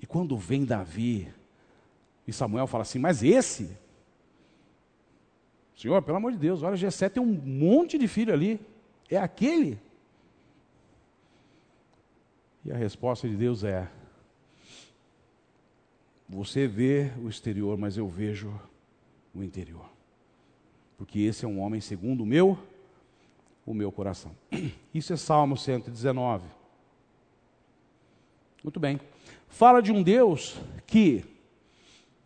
E 0.00 0.06
quando 0.06 0.36
vem 0.36 0.64
Davi, 0.64 1.32
e 2.26 2.32
Samuel 2.32 2.66
fala 2.66 2.82
assim: 2.82 2.98
Mas 2.98 3.22
esse, 3.22 3.76
Senhor, 5.76 6.02
pelo 6.02 6.16
amor 6.16 6.32
de 6.32 6.38
Deus, 6.38 6.62
olha, 6.62 6.76
Gessé 6.76 7.08
tem 7.08 7.22
um 7.22 7.32
monte 7.32 7.96
de 7.96 8.08
filho 8.08 8.32
ali, 8.32 8.60
é 9.08 9.16
aquele? 9.16 9.78
E 12.64 12.72
a 12.72 12.76
resposta 12.76 13.28
de 13.28 13.36
Deus 13.36 13.62
é: 13.62 13.88
você 16.28 16.66
vê 16.66 17.10
o 17.22 17.28
exterior, 17.28 17.78
mas 17.78 17.96
eu 17.96 18.06
vejo 18.06 18.52
o 19.34 19.42
interior. 19.42 19.88
Porque 20.96 21.20
esse 21.20 21.44
é 21.44 21.48
um 21.48 21.60
homem 21.60 21.80
segundo 21.80 22.22
o 22.22 22.26
meu, 22.26 22.58
o 23.64 23.72
meu 23.72 23.90
coração. 23.90 24.32
Isso 24.92 25.12
é 25.12 25.16
Salmo 25.16 25.56
119. 25.56 26.46
Muito 28.62 28.78
bem. 28.78 29.00
Fala 29.48 29.80
de 29.80 29.92
um 29.92 30.02
Deus 30.02 30.60
que 30.86 31.24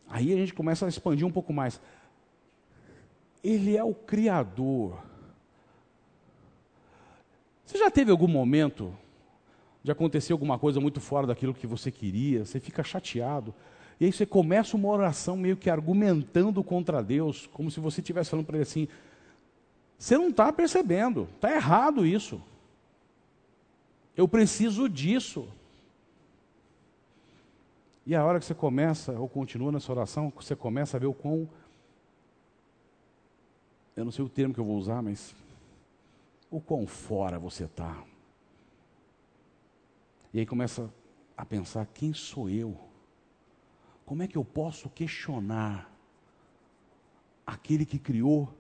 aí 0.08 0.32
a 0.32 0.36
gente 0.36 0.54
começa 0.54 0.84
a 0.84 0.88
expandir 0.88 1.26
um 1.26 1.30
pouco 1.30 1.52
mais. 1.52 1.80
Ele 3.44 3.76
é 3.76 3.84
o 3.84 3.94
criador. 3.94 4.98
Você 7.64 7.78
já 7.78 7.90
teve 7.90 8.10
algum 8.10 8.28
momento 8.28 8.96
de 9.82 9.90
acontecer 9.90 10.32
alguma 10.32 10.58
coisa 10.58 10.80
muito 10.80 11.00
fora 11.00 11.26
daquilo 11.26 11.54
que 11.54 11.66
você 11.66 11.90
queria, 11.90 12.44
você 12.44 12.60
fica 12.60 12.82
chateado, 12.82 13.54
e 14.02 14.06
aí 14.06 14.12
você 14.12 14.26
começa 14.26 14.76
uma 14.76 14.88
oração 14.88 15.36
meio 15.36 15.56
que 15.56 15.70
argumentando 15.70 16.64
contra 16.64 17.00
Deus, 17.00 17.46
como 17.52 17.70
se 17.70 17.78
você 17.78 18.00
estivesse 18.00 18.30
falando 18.30 18.46
para 18.46 18.56
ele 18.56 18.64
assim: 18.64 18.88
você 19.96 20.18
não 20.18 20.30
está 20.30 20.52
percebendo, 20.52 21.28
está 21.36 21.54
errado 21.54 22.04
isso. 22.04 22.42
Eu 24.16 24.26
preciso 24.26 24.88
disso. 24.88 25.48
E 28.04 28.12
a 28.16 28.24
hora 28.24 28.40
que 28.40 28.44
você 28.44 28.56
começa, 28.56 29.12
ou 29.12 29.28
continua 29.28 29.70
nessa 29.70 29.92
oração, 29.92 30.32
você 30.34 30.56
começa 30.56 30.96
a 30.96 31.00
ver 31.00 31.06
o 31.06 31.14
quão. 31.14 31.48
Eu 33.94 34.04
não 34.04 34.10
sei 34.10 34.24
o 34.24 34.28
termo 34.28 34.52
que 34.52 34.58
eu 34.58 34.64
vou 34.64 34.78
usar, 34.78 35.00
mas. 35.00 35.32
O 36.50 36.60
quão 36.60 36.88
fora 36.88 37.38
você 37.38 37.66
está. 37.66 38.02
E 40.34 40.40
aí 40.40 40.44
começa 40.44 40.92
a 41.36 41.46
pensar: 41.46 41.86
quem 41.94 42.12
sou 42.12 42.50
eu? 42.50 42.90
Como 44.04 44.22
é 44.22 44.26
que 44.26 44.36
eu 44.36 44.44
posso 44.44 44.88
questionar 44.90 45.90
aquele 47.46 47.84
que 47.84 47.98
criou 47.98 48.52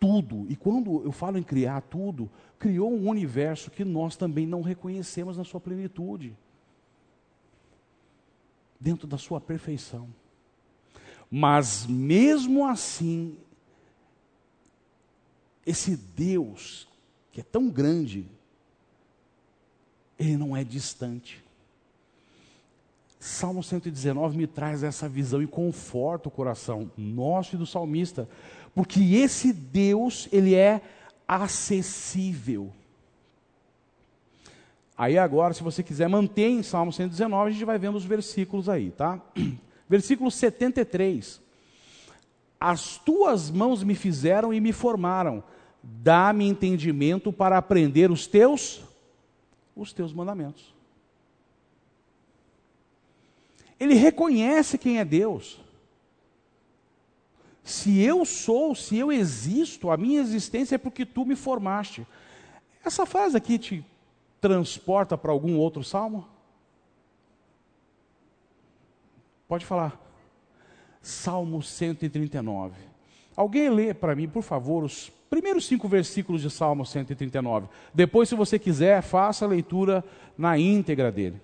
tudo? 0.00 0.46
E 0.48 0.56
quando 0.56 1.02
eu 1.04 1.12
falo 1.12 1.38
em 1.38 1.42
criar 1.42 1.80
tudo, 1.82 2.30
criou 2.58 2.92
um 2.92 3.08
universo 3.08 3.70
que 3.70 3.84
nós 3.84 4.16
também 4.16 4.46
não 4.46 4.62
reconhecemos 4.62 5.36
na 5.36 5.44
sua 5.44 5.60
plenitude 5.60 6.36
dentro 8.80 9.06
da 9.06 9.16
sua 9.16 9.40
perfeição. 9.40 10.08
Mas 11.30 11.86
mesmo 11.86 12.66
assim, 12.66 13.38
esse 15.66 15.96
Deus 15.96 16.88
que 17.32 17.40
é 17.40 17.44
tão 17.44 17.68
grande, 17.68 18.28
ele 20.16 20.36
não 20.36 20.56
é 20.56 20.62
distante. 20.62 21.43
Salmo 23.26 23.62
119 23.62 24.36
me 24.36 24.46
traz 24.46 24.82
essa 24.82 25.08
visão 25.08 25.42
e 25.42 25.46
conforta 25.46 26.28
o 26.28 26.30
coração 26.30 26.90
nosso 26.94 27.54
e 27.54 27.58
do 27.58 27.64
salmista, 27.64 28.28
porque 28.74 29.00
esse 29.00 29.50
Deus, 29.50 30.28
ele 30.30 30.54
é 30.54 30.82
acessível. 31.26 32.70
Aí 34.94 35.16
agora, 35.16 35.54
se 35.54 35.62
você 35.62 35.82
quiser 35.82 36.06
manter 36.06 36.50
em 36.50 36.62
Salmo 36.62 36.92
119, 36.92 37.48
a 37.48 37.50
gente 37.50 37.64
vai 37.64 37.78
vendo 37.78 37.96
os 37.96 38.04
versículos 38.04 38.68
aí, 38.68 38.90
tá? 38.90 39.18
Versículo 39.88 40.30
73. 40.30 41.40
As 42.60 42.98
tuas 42.98 43.50
mãos 43.50 43.82
me 43.82 43.94
fizeram 43.94 44.52
e 44.52 44.60
me 44.60 44.70
formaram. 44.70 45.42
Dá-me 45.82 46.46
entendimento 46.46 47.32
para 47.32 47.56
aprender 47.56 48.10
os 48.10 48.26
teus 48.26 48.82
os 49.74 49.94
teus 49.94 50.12
mandamentos. 50.12 50.73
Ele 53.78 53.94
reconhece 53.94 54.78
quem 54.78 54.98
é 54.98 55.04
Deus. 55.04 55.60
Se 57.62 58.00
eu 58.00 58.24
sou, 58.24 58.74
se 58.74 58.96
eu 58.96 59.10
existo, 59.10 59.90
a 59.90 59.96
minha 59.96 60.20
existência 60.20 60.74
é 60.74 60.78
porque 60.78 61.06
tu 61.06 61.24
me 61.24 61.34
formaste. 61.34 62.06
Essa 62.84 63.06
frase 63.06 63.36
aqui 63.36 63.58
te 63.58 63.84
transporta 64.40 65.16
para 65.16 65.32
algum 65.32 65.56
outro 65.56 65.82
salmo? 65.82 66.28
Pode 69.48 69.64
falar. 69.64 69.98
Salmo 71.00 71.62
139. 71.62 72.74
Alguém 73.36 73.70
lê 73.70 73.94
para 73.94 74.14
mim, 74.14 74.28
por 74.28 74.42
favor, 74.42 74.84
os 74.84 75.10
primeiros 75.30 75.66
cinco 75.66 75.88
versículos 75.88 76.42
de 76.42 76.50
Salmo 76.50 76.86
139. 76.86 77.68
Depois, 77.92 78.28
se 78.28 78.34
você 78.34 78.58
quiser, 78.58 79.02
faça 79.02 79.44
a 79.44 79.48
leitura 79.48 80.04
na 80.36 80.58
íntegra 80.58 81.10
dele. 81.10 81.40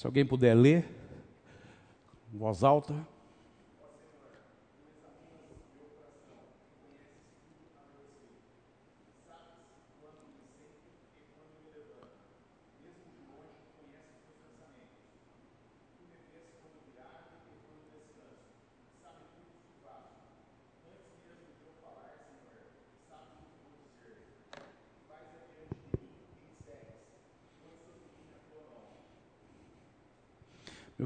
Se 0.00 0.06
alguém 0.06 0.24
puder 0.24 0.54
ler, 0.54 0.88
voz 2.32 2.64
alta. 2.64 2.94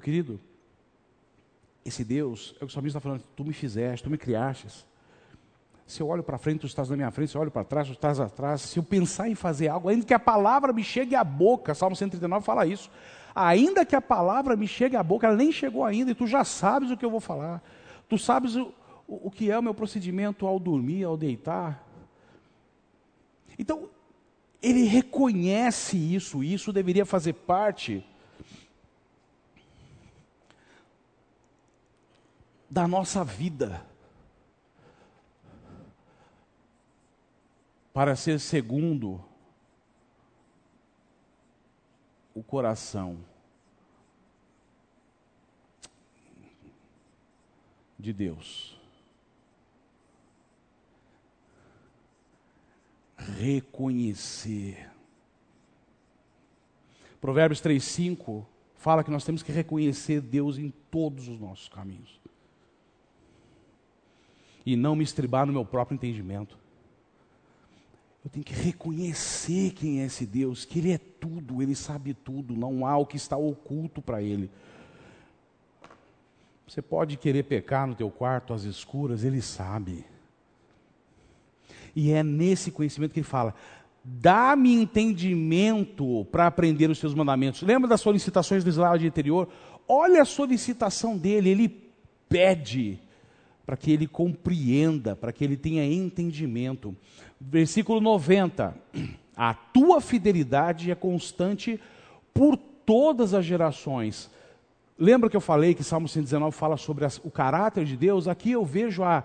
Querido, 0.04 0.38
esse 1.82 2.04
Deus, 2.04 2.54
é 2.54 2.56
o 2.56 2.66
que 2.66 2.66
o 2.66 2.70
salmista 2.70 2.98
está 2.98 3.08
falando, 3.08 3.22
tu 3.34 3.42
me 3.42 3.54
fizeste, 3.54 4.04
tu 4.04 4.10
me 4.10 4.18
criaste. 4.18 4.68
Se 5.86 6.00
eu 6.00 6.08
olho 6.08 6.22
para 6.22 6.36
frente, 6.36 6.60
tu 6.60 6.66
estás 6.66 6.90
na 6.90 6.96
minha 6.96 7.10
frente, 7.10 7.30
se 7.30 7.36
eu 7.36 7.40
olho 7.40 7.50
para 7.50 7.64
trás, 7.64 7.86
tu 7.86 7.94
estás 7.94 8.20
atrás. 8.20 8.60
Se 8.60 8.78
eu 8.78 8.82
pensar 8.82 9.28
em 9.28 9.34
fazer 9.34 9.68
algo, 9.68 9.88
ainda 9.88 10.04
que 10.04 10.14
a 10.14 10.18
palavra 10.18 10.72
me 10.72 10.84
chegue 10.84 11.14
à 11.14 11.24
boca, 11.24 11.74
Salmo 11.74 11.96
139 11.96 12.44
fala 12.44 12.66
isso. 12.66 12.90
Ainda 13.34 13.84
que 13.84 13.96
a 13.96 14.00
palavra 14.00 14.56
me 14.56 14.68
chegue 14.68 14.94
à 14.94 15.02
boca, 15.02 15.26
ela 15.26 15.36
nem 15.36 15.50
chegou 15.50 15.84
ainda, 15.84 16.10
e 16.10 16.14
tu 16.14 16.26
já 16.26 16.44
sabes 16.44 16.90
o 16.90 16.96
que 16.96 17.04
eu 17.04 17.10
vou 17.10 17.20
falar. 17.20 17.62
Tu 18.08 18.18
sabes 18.18 18.56
o, 18.56 18.72
o, 19.06 19.28
o 19.28 19.30
que 19.30 19.50
é 19.50 19.58
o 19.58 19.62
meu 19.62 19.74
procedimento 19.74 20.46
ao 20.46 20.58
dormir, 20.58 21.04
ao 21.04 21.16
deitar. 21.16 21.82
Então, 23.58 23.88
ele 24.62 24.84
reconhece 24.84 25.96
isso, 25.96 26.44
isso 26.44 26.72
deveria 26.72 27.04
fazer 27.04 27.32
parte 27.32 28.04
da 32.68 32.88
nossa 32.88 33.24
vida 33.24 33.84
para 37.92 38.16
ser 38.16 38.40
segundo 38.40 39.24
o 42.34 42.42
coração 42.42 43.24
de 47.96 48.12
Deus. 48.12 48.76
Reconhecer. 53.16 54.90
Provérbios 57.20 57.62
3,5 57.62 58.44
fala 58.74 59.04
que 59.04 59.10
nós 59.10 59.24
temos 59.24 59.42
que 59.42 59.52
reconhecer 59.52 60.20
Deus 60.20 60.58
em 60.58 60.70
todos 60.90 61.28
os 61.28 61.38
nossos 61.38 61.68
caminhos 61.68 62.23
e 64.64 64.76
não 64.76 64.96
me 64.96 65.04
estribar 65.04 65.46
no 65.46 65.52
meu 65.52 65.64
próprio 65.64 65.94
entendimento. 65.94 66.58
Eu 68.24 68.30
tenho 68.30 68.44
que 68.44 68.54
reconhecer 68.54 69.72
quem 69.72 70.00
é 70.00 70.06
esse 70.06 70.24
Deus, 70.24 70.64
que 70.64 70.78
Ele 70.78 70.92
é 70.92 70.98
tudo, 70.98 71.60
Ele 71.60 71.74
sabe 71.74 72.14
tudo, 72.14 72.56
não 72.56 72.86
há 72.86 72.96
o 72.96 73.04
que 73.04 73.16
está 73.16 73.36
oculto 73.36 74.00
para 74.00 74.22
Ele. 74.22 74.50
Você 76.66 76.80
pode 76.80 77.18
querer 77.18 77.42
pecar 77.42 77.86
no 77.86 77.94
teu 77.94 78.10
quarto 78.10 78.54
às 78.54 78.64
escuras, 78.64 79.24
Ele 79.24 79.42
sabe. 79.42 80.06
E 81.94 82.10
é 82.10 82.22
nesse 82.22 82.70
conhecimento 82.70 83.12
que 83.12 83.20
Ele 83.20 83.26
fala: 83.26 83.54
dá-me 84.02 84.74
entendimento 84.74 86.26
para 86.32 86.46
aprender 86.46 86.90
os 86.90 86.98
seus 86.98 87.14
mandamentos. 87.14 87.60
Lembra 87.62 87.88
das 87.88 88.00
solicitações 88.00 88.64
do 88.64 88.70
slide 88.70 89.06
anterior? 89.06 89.48
Olha 89.86 90.22
a 90.22 90.26
solicitação 90.26 91.16
dele, 91.16 91.50
ele 91.50 91.68
pede 92.28 92.98
para 93.66 93.76
que 93.76 93.90
ele 93.90 94.06
compreenda, 94.06 95.16
para 95.16 95.32
que 95.32 95.42
ele 95.42 95.56
tenha 95.56 95.86
entendimento. 95.86 96.94
Versículo 97.40 98.00
90: 98.00 98.74
A 99.36 99.54
tua 99.54 100.00
fidelidade 100.00 100.90
é 100.90 100.94
constante 100.94 101.80
por 102.32 102.56
todas 102.56 103.34
as 103.34 103.44
gerações. 103.44 104.30
Lembra 104.98 105.28
que 105.28 105.36
eu 105.36 105.40
falei 105.40 105.74
que 105.74 105.82
Salmo 105.82 106.08
119 106.08 106.56
fala 106.56 106.76
sobre 106.76 107.04
as, 107.04 107.20
o 107.24 107.30
caráter 107.30 107.84
de 107.84 107.96
Deus? 107.96 108.28
Aqui 108.28 108.52
eu 108.52 108.64
vejo 108.64 109.02
a 109.02 109.24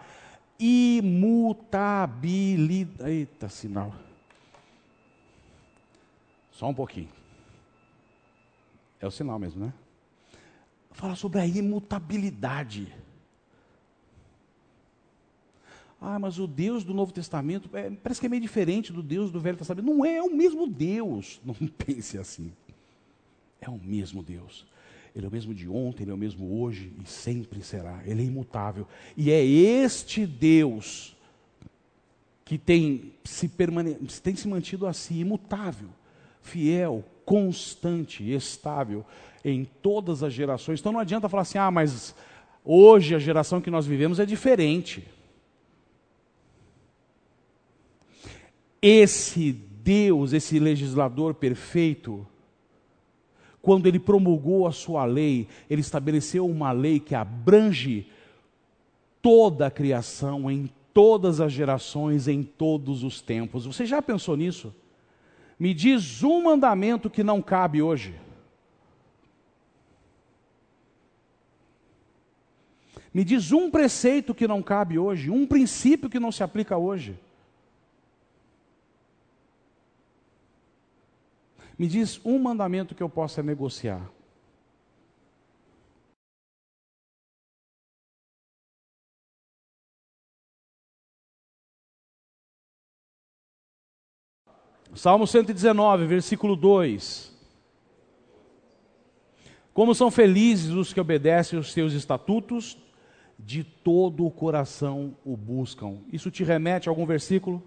imutabilidade. 0.59 3.11
Eita, 3.11 3.49
sinal. 3.49 3.93
Só 6.51 6.67
um 6.67 6.73
pouquinho. 6.73 7.09
É 8.99 9.07
o 9.07 9.11
sinal 9.11 9.39
mesmo, 9.39 9.65
né? 9.65 9.73
Fala 10.91 11.15
sobre 11.15 11.39
a 11.39 11.45
imutabilidade. 11.45 12.93
Ah, 16.01 16.17
mas 16.17 16.39
o 16.39 16.47
Deus 16.47 16.83
do 16.83 16.93
Novo 16.93 17.11
Testamento 17.11 17.69
é, 17.73 17.89
parece 17.89 18.21
que 18.21 18.25
é 18.25 18.29
meio 18.29 18.41
diferente 18.41 18.93
do 18.93 19.03
Deus 19.03 19.31
do 19.31 19.39
Velho 19.39 19.57
Testamento. 19.57 19.85
Não 19.85 20.05
é, 20.05 20.17
é 20.17 20.23
o 20.23 20.33
mesmo 20.33 20.65
Deus. 20.65 21.41
Não 21.45 21.53
pense 21.53 22.17
assim. 22.17 22.51
É 23.59 23.69
o 23.69 23.77
mesmo 23.77 24.23
Deus. 24.23 24.65
Ele 25.15 25.25
é 25.25 25.27
o 25.29 25.31
mesmo 25.31 25.53
de 25.53 25.67
ontem, 25.67 26.03
ele 26.03 26.11
é 26.11 26.13
o 26.13 26.17
mesmo 26.17 26.61
hoje 26.61 26.93
e 27.03 27.09
sempre 27.09 27.61
será. 27.61 28.01
Ele 28.05 28.21
é 28.21 28.25
imutável. 28.25 28.87
E 29.17 29.31
é 29.31 29.43
este 29.43 30.25
Deus 30.25 31.15
que 32.45 32.57
tem 32.57 33.11
se, 33.23 33.47
permane 33.47 33.95
tem 34.23 34.35
se 34.35 34.47
mantido 34.47 34.87
assim, 34.87 35.19
imutável, 35.19 35.89
fiel, 36.41 37.03
constante, 37.25 38.31
estável 38.31 39.05
em 39.43 39.65
todas 39.65 40.23
as 40.23 40.33
gerações. 40.33 40.79
Então 40.79 40.91
não 40.91 40.99
adianta 40.99 41.29
falar 41.29 41.41
assim, 41.41 41.57
ah, 41.57 41.69
mas 41.69 42.15
hoje 42.63 43.13
a 43.13 43.19
geração 43.19 43.59
que 43.61 43.69
nós 43.69 43.85
vivemos 43.85 44.19
é 44.19 44.25
diferente. 44.25 45.05
Esse 48.81 49.51
Deus, 49.51 50.33
esse 50.33 50.59
legislador 50.59 51.33
perfeito, 51.33 52.25
quando 53.61 53.87
ele 53.87 53.99
promulgou 53.99 54.65
a 54.67 54.71
sua 54.71 55.05
lei, 55.05 55.47
ele 55.69 55.81
estabeleceu 55.81 56.45
uma 56.45 56.71
lei 56.71 56.99
que 56.99 57.13
abrange 57.13 58.07
toda 59.21 59.67
a 59.67 59.71
criação, 59.71 60.49
em 60.49 60.69
todas 60.93 61.41
as 61.41 61.51
gerações, 61.51 62.27
em 62.27 62.43
todos 62.43 63.03
os 63.03 63.21
tempos. 63.21 63.65
Você 63.65 63.85
já 63.85 64.01
pensou 64.01 64.37
nisso? 64.37 64.73
Me 65.59 65.73
diz 65.73 66.23
um 66.23 66.43
mandamento 66.43 67.09
que 67.09 67.23
não 67.23 67.41
cabe 67.41 67.81
hoje. 67.81 68.15
Me 73.13 73.25
diz 73.25 73.51
um 73.51 73.69
preceito 73.69 74.33
que 74.33 74.47
não 74.47 74.61
cabe 74.61 74.97
hoje, 74.97 75.29
um 75.29 75.45
princípio 75.45 76.09
que 76.09 76.19
não 76.19 76.31
se 76.31 76.43
aplica 76.43 76.77
hoje. 76.77 77.19
Me 81.79 81.87
diz 81.87 82.19
um 82.25 82.37
mandamento 82.37 82.93
que 82.93 83.01
eu 83.01 83.07
possa 83.07 83.41
negociar. 83.41 84.11
Salmo 94.93 95.25
119, 95.25 96.05
versículo 96.05 96.57
2. 96.57 97.33
Como 99.73 99.95
são 99.95 100.11
felizes 100.11 100.71
os 100.71 100.91
que 100.91 100.99
obedecem 100.99 101.57
os 101.57 101.71
seus 101.71 101.93
estatutos, 101.93 102.77
de 103.37 103.63
todo 103.63 104.25
o 104.25 104.31
coração 104.31 105.15
o 105.23 105.37
buscam. 105.37 105.99
Isso 106.11 106.29
te 106.29 106.43
remete 106.43 106.89
a 106.89 106.91
algum 106.91 107.05
versículo? 107.05 107.63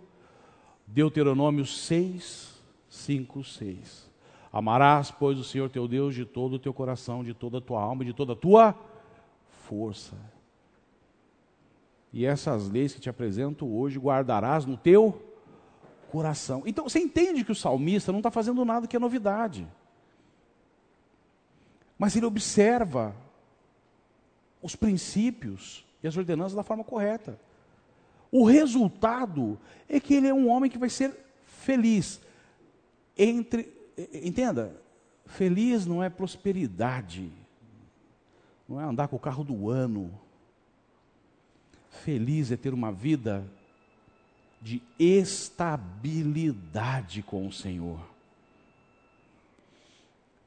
Deuteronômio 0.87 1.65
6, 1.65 2.52
5, 2.93 3.43
6. 3.43 4.11
Amarás, 4.53 5.11
pois, 5.11 5.39
o 5.39 5.45
Senhor 5.45 5.71
teu 5.71 5.89
Deus 5.89 6.15
de 6.15 6.27
todo 6.27 6.55
o 6.55 6.59
teu 6.59 6.75
coração, 6.75 7.25
de 7.25 7.33
toda 7.33 7.57
a 7.57 7.61
tua 7.61 7.81
alma, 7.81 8.05
de 8.05 8.13
toda 8.13 8.35
a 8.35 8.37
tua 8.37 8.79
força. 9.67 10.15
E 12.13 12.27
essas 12.27 12.69
leis 12.69 12.93
que 12.93 13.01
te 13.01 13.09
apresento 13.09 13.67
hoje 13.67 13.99
guardarás 13.99 14.67
no 14.67 14.77
teu 14.77 15.23
coração. 16.11 16.65
Então, 16.67 16.87
você 16.87 16.99
entende 16.99 17.43
que 17.43 17.53
o 17.53 17.55
salmista 17.55 18.13
não 18.13 18.19
está 18.19 18.31
fazendo 18.31 18.63
nada 18.63 18.87
que 18.87 18.95
é 18.95 19.01
novidade. 19.01 19.67
Mas 21.99 22.15
ele 22.15 22.27
observa 22.27 23.17
os 24.61 24.77
princípios 24.77 25.83
e 26.03 26.07
as 26.07 26.15
ordenanças 26.15 26.55
da 26.55 26.63
forma 26.63 26.85
correta. 26.85 27.41
O 28.31 28.45
resultado 28.45 29.59
é 29.89 29.99
que 29.99 30.13
ele 30.13 30.29
é 30.29 30.35
um 30.35 30.51
homem 30.51 30.71
que 30.71 30.77
vai 30.77 30.91
ser 30.91 31.17
feliz. 31.47 32.21
Entre, 33.17 33.73
entenda, 34.13 34.77
feliz 35.27 35.87
não 35.87 36.03
é 36.03 36.11
prosperidade, 36.11 37.31
não 38.69 38.81
é 38.81 38.85
andar 38.85 39.09
com 39.09 39.17
o 39.17 39.21
carro 39.21 39.45
do 39.45 39.71
ano. 39.71 40.13
Feliz 41.91 42.51
é 42.51 42.57
ter 42.57 42.73
uma 42.73 42.91
vida 42.91 43.47
de 44.61 44.83
estabilidade 44.99 47.23
com 47.23 47.47
o 47.47 47.53
Senhor. 47.53 48.01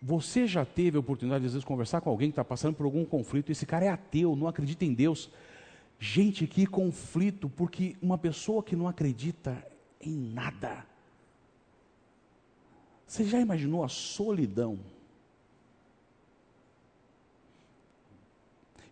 Você 0.01 0.47
já 0.47 0.65
teve 0.65 0.97
a 0.97 0.99
oportunidade 0.99 1.41
de, 1.41 1.47
às 1.47 1.53
vezes, 1.53 1.65
conversar 1.65 2.01
com 2.01 2.09
alguém 2.09 2.29
que 2.29 2.33
está 2.33 2.43
passando 2.43 2.75
por 2.75 2.85
algum 2.85 3.05
conflito, 3.05 3.51
esse 3.51 3.65
cara 3.65 3.85
é 3.85 3.89
ateu, 3.89 4.35
não 4.35 4.47
acredita 4.47 4.85
em 4.85 4.93
Deus. 4.93 5.29
Gente, 5.99 6.45
que 6.45 6.65
conflito, 6.65 7.49
porque 7.49 7.95
uma 8.01 8.17
pessoa 8.17 8.61
que 8.61 8.75
não 8.75 8.87
acredita 8.87 9.65
em 9.99 10.15
nada. 10.15 10.85
Você 13.15 13.23
já 13.23 13.39
imaginou 13.39 13.81
a 13.81 13.87
solidão? 13.87 14.77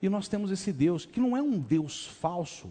E 0.01 0.07
nós 0.07 0.29
temos 0.29 0.49
esse 0.49 0.71
Deus, 0.71 1.05
que 1.05 1.19
não 1.19 1.35
é 1.35 1.41
um 1.41 1.59
Deus 1.59 2.07
falso, 2.07 2.69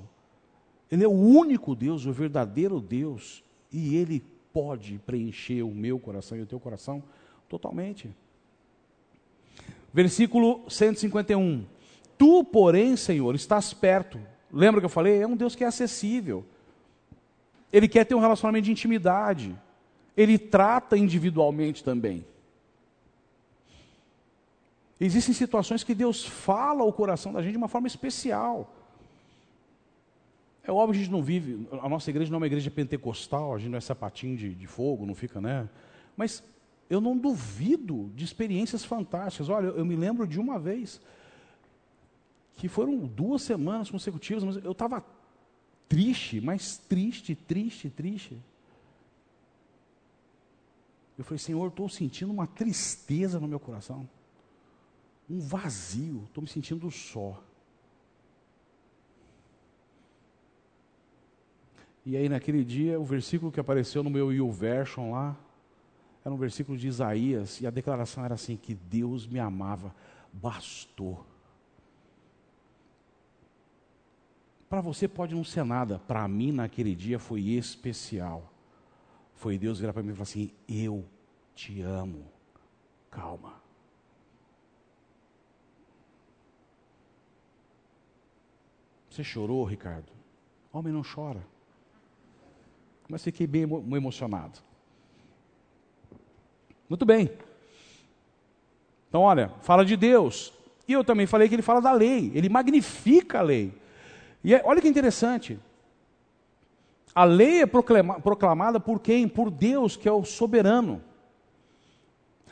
ele 0.90 1.04
é 1.04 1.06
o 1.06 1.10
único 1.10 1.74
Deus, 1.74 2.06
o 2.06 2.12
verdadeiro 2.12 2.80
Deus, 2.80 3.44
e 3.70 3.96
ele 3.96 4.24
pode 4.50 4.98
preencher 5.04 5.62
o 5.62 5.74
meu 5.74 5.98
coração 5.98 6.38
e 6.38 6.40
o 6.40 6.46
teu 6.46 6.58
coração 6.58 7.02
totalmente. 7.50 8.08
Versículo 9.92 10.64
151. 10.70 11.66
Tu, 12.16 12.44
porém, 12.44 12.96
Senhor, 12.96 13.34
estás 13.34 13.74
perto. 13.74 14.18
Lembra 14.50 14.80
que 14.80 14.86
eu 14.86 14.90
falei? 14.90 15.20
É 15.20 15.26
um 15.26 15.36
Deus 15.36 15.54
que 15.54 15.64
é 15.64 15.66
acessível. 15.66 16.46
Ele 17.70 17.88
quer 17.88 18.06
ter 18.06 18.14
um 18.14 18.20
relacionamento 18.20 18.64
de 18.64 18.72
intimidade. 18.72 19.54
Ele 20.16 20.38
trata 20.38 20.96
individualmente 20.96 21.82
também. 21.82 22.24
Existem 25.00 25.34
situações 25.34 25.82
que 25.82 25.94
Deus 25.94 26.24
fala 26.24 26.82
ao 26.82 26.92
coração 26.92 27.32
da 27.32 27.42
gente 27.42 27.52
de 27.52 27.58
uma 27.58 27.68
forma 27.68 27.88
especial. 27.88 28.72
É 30.62 30.70
óbvio 30.70 30.92
que 30.92 31.00
a 31.00 31.04
gente 31.04 31.12
não 31.12 31.22
vive, 31.22 31.66
a 31.72 31.88
nossa 31.88 32.08
igreja 32.08 32.30
não 32.30 32.36
é 32.36 32.40
uma 32.40 32.46
igreja 32.46 32.70
pentecostal, 32.70 33.54
a 33.54 33.58
gente 33.58 33.70
não 33.70 33.78
é 33.78 33.80
sapatinho 33.80 34.36
de, 34.36 34.54
de 34.54 34.66
fogo, 34.68 35.04
não 35.04 35.14
fica, 35.14 35.40
né? 35.40 35.68
Mas 36.16 36.42
eu 36.88 37.00
não 37.00 37.16
duvido 37.16 38.12
de 38.14 38.24
experiências 38.24 38.84
fantásticas. 38.84 39.48
Olha, 39.48 39.66
eu, 39.66 39.78
eu 39.78 39.84
me 39.84 39.96
lembro 39.96 40.24
de 40.24 40.38
uma 40.38 40.58
vez 40.58 41.00
que 42.56 42.68
foram 42.68 42.98
duas 42.98 43.42
semanas 43.42 43.90
consecutivas, 43.90 44.44
mas 44.44 44.64
eu 44.64 44.70
estava 44.70 45.04
triste, 45.88 46.40
mas 46.40 46.78
triste, 46.78 47.34
triste, 47.34 47.90
triste. 47.90 48.38
Eu 51.18 51.24
falei, 51.24 51.38
Senhor, 51.38 51.68
estou 51.68 51.88
sentindo 51.88 52.32
uma 52.32 52.46
tristeza 52.46 53.38
no 53.38 53.46
meu 53.46 53.60
coração, 53.60 54.08
um 55.28 55.38
vazio, 55.38 56.24
estou 56.24 56.42
me 56.42 56.48
sentindo 56.48 56.90
só. 56.90 57.42
E 62.04 62.16
aí 62.16 62.28
naquele 62.28 62.64
dia, 62.64 62.98
o 62.98 63.04
versículo 63.04 63.52
que 63.52 63.60
apareceu 63.60 64.02
no 64.02 64.10
meu 64.10 64.32
YouVersion 64.32 65.12
lá, 65.12 65.36
era 66.24 66.34
um 66.34 66.38
versículo 66.38 66.76
de 66.76 66.88
Isaías, 66.88 67.60
e 67.60 67.66
a 67.66 67.70
declaração 67.70 68.24
era 68.24 68.34
assim: 68.34 68.56
que 68.56 68.74
Deus 68.74 69.26
me 69.26 69.38
amava, 69.38 69.94
bastou. 70.32 71.24
Para 74.68 74.80
você 74.80 75.06
pode 75.06 75.34
não 75.34 75.44
ser 75.44 75.64
nada, 75.64 75.98
para 75.98 76.26
mim 76.26 76.50
naquele 76.50 76.94
dia 76.94 77.18
foi 77.18 77.42
especial. 77.42 78.51
Foi 79.42 79.58
Deus 79.58 79.80
virar 79.80 79.92
para 79.92 80.04
mim 80.04 80.10
e 80.10 80.12
falar 80.12 80.22
assim: 80.22 80.52
Eu 80.68 81.04
te 81.52 81.82
amo, 81.82 82.24
calma. 83.10 83.54
Você 89.10 89.24
chorou, 89.24 89.64
Ricardo? 89.64 90.12
Homem 90.72 90.92
não 90.92 91.02
chora. 91.02 91.44
Mas 93.08 93.24
fiquei 93.24 93.48
bem 93.48 93.62
emocionado. 93.62 94.60
Muito 96.88 97.04
bem. 97.04 97.36
Então, 99.08 99.22
olha, 99.22 99.48
fala 99.60 99.84
de 99.84 99.96
Deus. 99.96 100.52
E 100.86 100.92
eu 100.92 101.02
também 101.02 101.26
falei 101.26 101.48
que 101.48 101.56
ele 101.56 101.62
fala 101.62 101.80
da 101.80 101.90
lei, 101.90 102.30
ele 102.32 102.48
magnifica 102.48 103.40
a 103.40 103.42
lei. 103.42 103.74
E 104.44 104.54
é, 104.54 104.62
olha 104.64 104.80
que 104.80 104.86
interessante. 104.86 105.58
A 107.14 107.24
lei 107.24 107.62
é 107.62 107.66
proclama, 107.66 108.20
proclamada 108.20 108.80
por 108.80 109.00
quem? 109.00 109.28
Por 109.28 109.50
Deus, 109.50 109.96
que 109.96 110.08
é 110.08 110.12
o 110.12 110.24
soberano. 110.24 111.02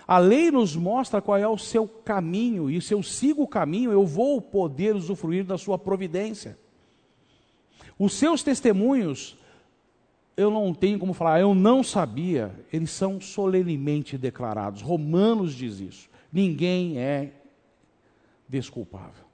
A 0.07 0.19
lei 0.19 0.51
nos 0.51 0.75
mostra 0.75 1.23
qual 1.23 1.39
é 1.39 1.49
o 1.49 1.57
seu 1.57 1.87
caminho, 1.87 2.69
e 2.69 2.81
se 2.81 2.93
eu 2.93 3.03
sigo 3.03 3.43
o 3.43 3.49
caminho, 3.49 3.93
eu 3.93 4.05
vou 4.05 4.41
poder 4.41 4.95
usufruir 4.97 5.45
da 5.45 5.57
sua 5.57 5.79
providência. 5.79 6.59
Os 7.99 8.15
seus 8.15 8.43
testemunhos 8.43 9.39
eu 10.41 10.51
não 10.51 10.73
tenho 10.73 10.99
como 10.99 11.13
falar, 11.13 11.41
eu 11.41 11.55
não 11.55 11.83
sabia, 11.83 12.55
eles 12.73 12.91
são 12.91 13.21
solenemente 13.21 14.17
declarados. 14.17 14.81
Romanos 14.81 15.55
diz 15.55 15.81
isso. 15.81 16.09
Ninguém 16.33 16.99
é 16.99 17.33
desculpável. 18.49 19.30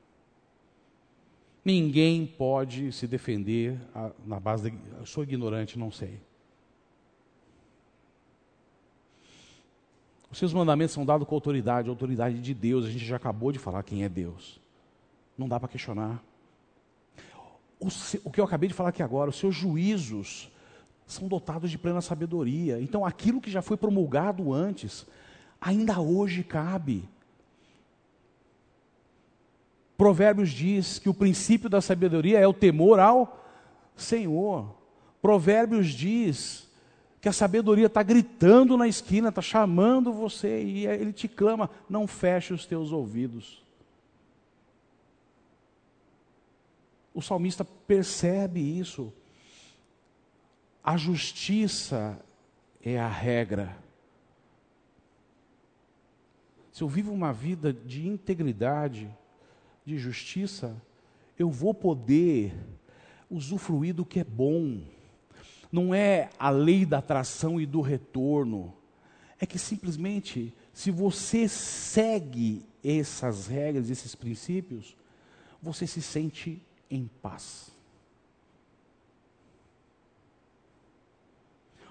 Ninguém 1.66 2.24
pode 2.24 2.92
se 2.92 3.08
defender 3.08 3.76
na 4.24 4.38
base 4.38 4.70
de. 4.70 4.78
Eu 5.00 5.04
sou 5.04 5.24
ignorante, 5.24 5.76
não 5.76 5.90
sei. 5.90 6.20
Os 10.30 10.38
seus 10.38 10.52
mandamentos 10.52 10.94
são 10.94 11.04
dados 11.04 11.26
com 11.26 11.34
autoridade, 11.34 11.88
autoridade 11.88 12.38
de 12.40 12.54
Deus. 12.54 12.84
A 12.84 12.88
gente 12.88 13.04
já 13.04 13.16
acabou 13.16 13.50
de 13.50 13.58
falar 13.58 13.82
quem 13.82 14.04
é 14.04 14.08
Deus. 14.08 14.60
Não 15.36 15.48
dá 15.48 15.58
para 15.58 15.68
questionar. 15.68 16.22
O, 17.80 17.88
o 18.22 18.30
que 18.30 18.40
eu 18.40 18.44
acabei 18.44 18.68
de 18.68 18.74
falar 18.74 18.90
aqui 18.90 19.02
agora, 19.02 19.30
os 19.30 19.36
seus 19.36 19.56
juízos 19.56 20.48
são 21.04 21.26
dotados 21.26 21.68
de 21.68 21.76
plena 21.76 22.00
sabedoria. 22.00 22.80
Então, 22.80 23.04
aquilo 23.04 23.40
que 23.40 23.50
já 23.50 23.60
foi 23.60 23.76
promulgado 23.76 24.52
antes, 24.52 25.04
ainda 25.60 26.00
hoje 26.00 26.44
cabe. 26.44 27.08
Provérbios 29.96 30.50
diz 30.50 30.98
que 30.98 31.08
o 31.08 31.14
princípio 31.14 31.70
da 31.70 31.80
sabedoria 31.80 32.38
é 32.38 32.46
o 32.46 32.52
temor 32.52 33.00
ao 33.00 33.44
Senhor. 33.96 34.74
Provérbios 35.22 35.88
diz 35.88 36.68
que 37.20 37.28
a 37.28 37.32
sabedoria 37.32 37.86
está 37.86 38.02
gritando 38.02 38.76
na 38.76 38.86
esquina, 38.86 39.30
está 39.30 39.42
chamando 39.42 40.12
você 40.12 40.62
e 40.62 40.86
ele 40.86 41.12
te 41.12 41.26
clama: 41.26 41.70
não 41.88 42.06
feche 42.06 42.52
os 42.52 42.66
teus 42.66 42.92
ouvidos. 42.92 43.64
O 47.14 47.22
salmista 47.22 47.64
percebe 47.64 48.60
isso. 48.60 49.10
A 50.84 50.98
justiça 50.98 52.20
é 52.82 53.00
a 53.00 53.08
regra. 53.08 53.76
Se 56.70 56.82
eu 56.82 56.88
vivo 56.88 57.10
uma 57.10 57.32
vida 57.32 57.72
de 57.72 58.06
integridade, 58.06 59.10
de 59.86 59.96
justiça, 59.96 60.76
eu 61.38 61.48
vou 61.48 61.72
poder 61.72 62.52
usufruir 63.30 63.94
do 63.94 64.04
que 64.04 64.20
é 64.20 64.24
bom. 64.24 64.80
Não 65.70 65.94
é 65.94 66.28
a 66.38 66.50
lei 66.50 66.84
da 66.84 66.98
atração 66.98 67.60
e 67.60 67.64
do 67.64 67.80
retorno. 67.80 68.74
É 69.38 69.46
que 69.46 69.58
simplesmente, 69.58 70.52
se 70.72 70.90
você 70.90 71.46
segue 71.46 72.66
essas 72.82 73.46
regras, 73.46 73.88
esses 73.88 74.14
princípios, 74.14 74.96
você 75.62 75.86
se 75.86 76.02
sente 76.02 76.60
em 76.90 77.08
paz. 77.22 77.70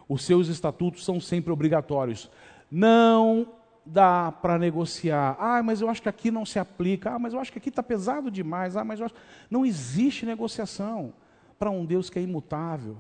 Os 0.07 0.23
seus 0.23 0.49
estatutos 0.49 1.03
são 1.05 1.19
sempre 1.19 1.51
obrigatórios. 1.51 2.29
Não 2.69 3.54
dá 3.85 4.31
para 4.31 4.57
negociar. 4.57 5.37
Ah, 5.39 5.61
mas 5.61 5.81
eu 5.81 5.89
acho 5.89 6.01
que 6.01 6.09
aqui 6.09 6.31
não 6.31 6.45
se 6.45 6.57
aplica. 6.57 7.11
Ah, 7.11 7.19
mas 7.19 7.33
eu 7.33 7.39
acho 7.39 7.51
que 7.51 7.59
aqui 7.59 7.69
está 7.69 7.83
pesado 7.83 8.31
demais. 8.31 8.75
Ah, 8.75 8.83
mas 8.83 8.99
eu 8.99 9.05
acho... 9.05 9.15
Não 9.49 9.65
existe 9.65 10.25
negociação 10.25 11.13
para 11.59 11.69
um 11.69 11.85
Deus 11.85 12.09
que 12.09 12.17
é 12.17 12.21
imutável. 12.21 12.97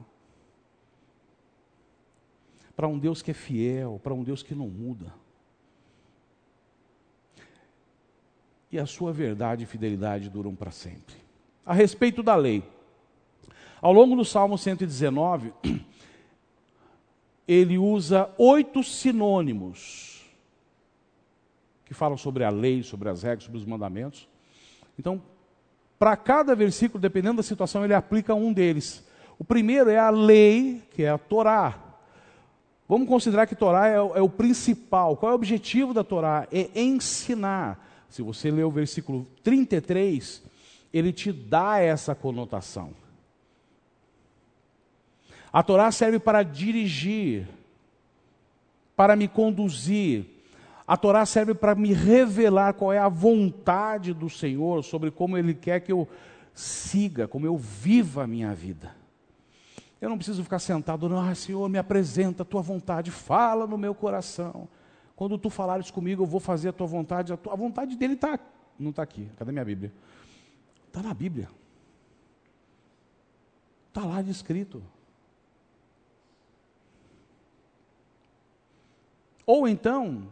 Para 2.75 2.87
um 2.87 2.99
Deus 2.99 3.21
que 3.21 3.31
é 3.31 3.33
fiel, 3.33 3.99
para 4.03 4.13
um 4.13 4.23
Deus 4.23 4.43
que 4.43 4.53
não 4.53 4.67
muda. 4.67 5.11
E 8.71 8.77
a 8.77 8.85
sua 8.85 9.11
verdade 9.11 9.63
e 9.63 9.67
fidelidade 9.67 10.29
duram 10.29 10.53
para 10.53 10.71
sempre. 10.71 11.15
A 11.65 11.73
respeito 11.73 12.21
da 12.21 12.35
lei, 12.35 12.63
ao 13.81 13.93
longo 13.93 14.15
do 14.15 14.25
Salmo 14.25 14.57
119, 14.57 15.53
ele 17.47 17.77
usa 17.77 18.29
oito 18.37 18.83
sinônimos 18.83 20.14
que 21.85 21.93
falam 21.93 22.17
sobre 22.17 22.43
a 22.43 22.49
lei, 22.49 22.83
sobre 22.83 23.09
as 23.09 23.23
regras, 23.23 23.43
sobre 23.43 23.59
os 23.59 23.65
mandamentos. 23.65 24.27
Então, 24.97 25.21
para 25.97 26.17
cada 26.17 26.55
versículo, 26.55 26.99
dependendo 26.99 27.37
da 27.37 27.43
situação, 27.43 27.83
ele 27.83 27.93
aplica 27.93 28.33
um 28.33 28.51
deles. 28.51 29.03
O 29.37 29.43
primeiro 29.43 29.89
é 29.89 29.99
a 29.99 30.09
lei, 30.09 30.81
que 30.91 31.03
é 31.03 31.09
a 31.09 31.17
Torá. 31.17 31.79
Vamos 32.87 33.07
considerar 33.07 33.47
que 33.47 33.55
Torá 33.55 33.87
é, 33.87 33.95
é 33.95 34.21
o 34.21 34.29
principal. 34.29 35.17
Qual 35.17 35.31
é 35.31 35.33
o 35.33 35.35
objetivo 35.35 35.93
da 35.93 36.03
Torá? 36.03 36.47
É 36.51 36.69
ensinar. 36.79 37.83
Se 38.09 38.21
você 38.21 38.51
ler 38.51 38.63
o 38.63 38.71
versículo 38.71 39.27
33, 39.43 40.43
ele 40.93 41.11
te 41.11 41.31
dá 41.31 41.79
essa 41.79 42.13
conotação. 42.15 42.93
A 45.51 45.63
Torá 45.63 45.91
serve 45.91 46.19
para 46.19 46.43
dirigir, 46.43 47.47
para 48.95 49.15
me 49.15 49.27
conduzir. 49.27 50.34
A 50.87 50.95
Torá 50.95 51.25
serve 51.25 51.55
para 51.55 51.73
me 51.73 51.93
revelar 51.93 52.73
qual 52.73 52.93
é 52.93 52.99
a 52.99 53.09
vontade 53.09 54.13
do 54.13 54.29
Senhor 54.29 54.83
sobre 54.83 55.09
como 55.09 55.37
Ele 55.37 55.53
quer 55.53 55.79
que 55.79 55.91
eu 55.91 56.07
siga, 56.53 57.27
como 57.27 57.45
eu 57.45 57.57
viva 57.57 58.23
a 58.23 58.27
minha 58.27 58.53
vida. 58.53 58.95
Eu 59.99 60.09
não 60.09 60.17
preciso 60.17 60.43
ficar 60.43 60.59
sentado, 60.59 61.09
não, 61.09 61.19
ah, 61.19 61.33
Senhor, 61.33 61.67
me 61.67 61.79
apresenta 61.79 62.43
a 62.43 62.45
tua 62.45 62.61
vontade, 62.61 63.09
fala 63.09 63.65
no 63.65 63.77
meu 63.77 63.95
coração. 63.95 64.67
Quando 65.15 65.37
tu 65.37 65.49
falares 65.49 65.89
comigo, 65.89 66.23
eu 66.23 66.27
vou 66.27 66.39
fazer 66.39 66.69
a 66.69 66.73
tua 66.73 66.85
vontade. 66.85 67.33
A, 67.33 67.37
tua, 67.37 67.53
a 67.53 67.55
vontade 67.55 67.95
dele 67.95 68.13
está. 68.13 68.37
Não 68.77 68.89
está 68.89 69.01
aqui. 69.01 69.29
Cadê 69.37 69.51
minha 69.51 69.63
Bíblia? 69.63 69.91
Está 70.87 71.01
na 71.01 71.13
Bíblia. 71.13 71.49
Está 73.87 74.05
lá 74.05 74.21
escrito. 74.21 74.83
Ou 79.45 79.67
então, 79.67 80.27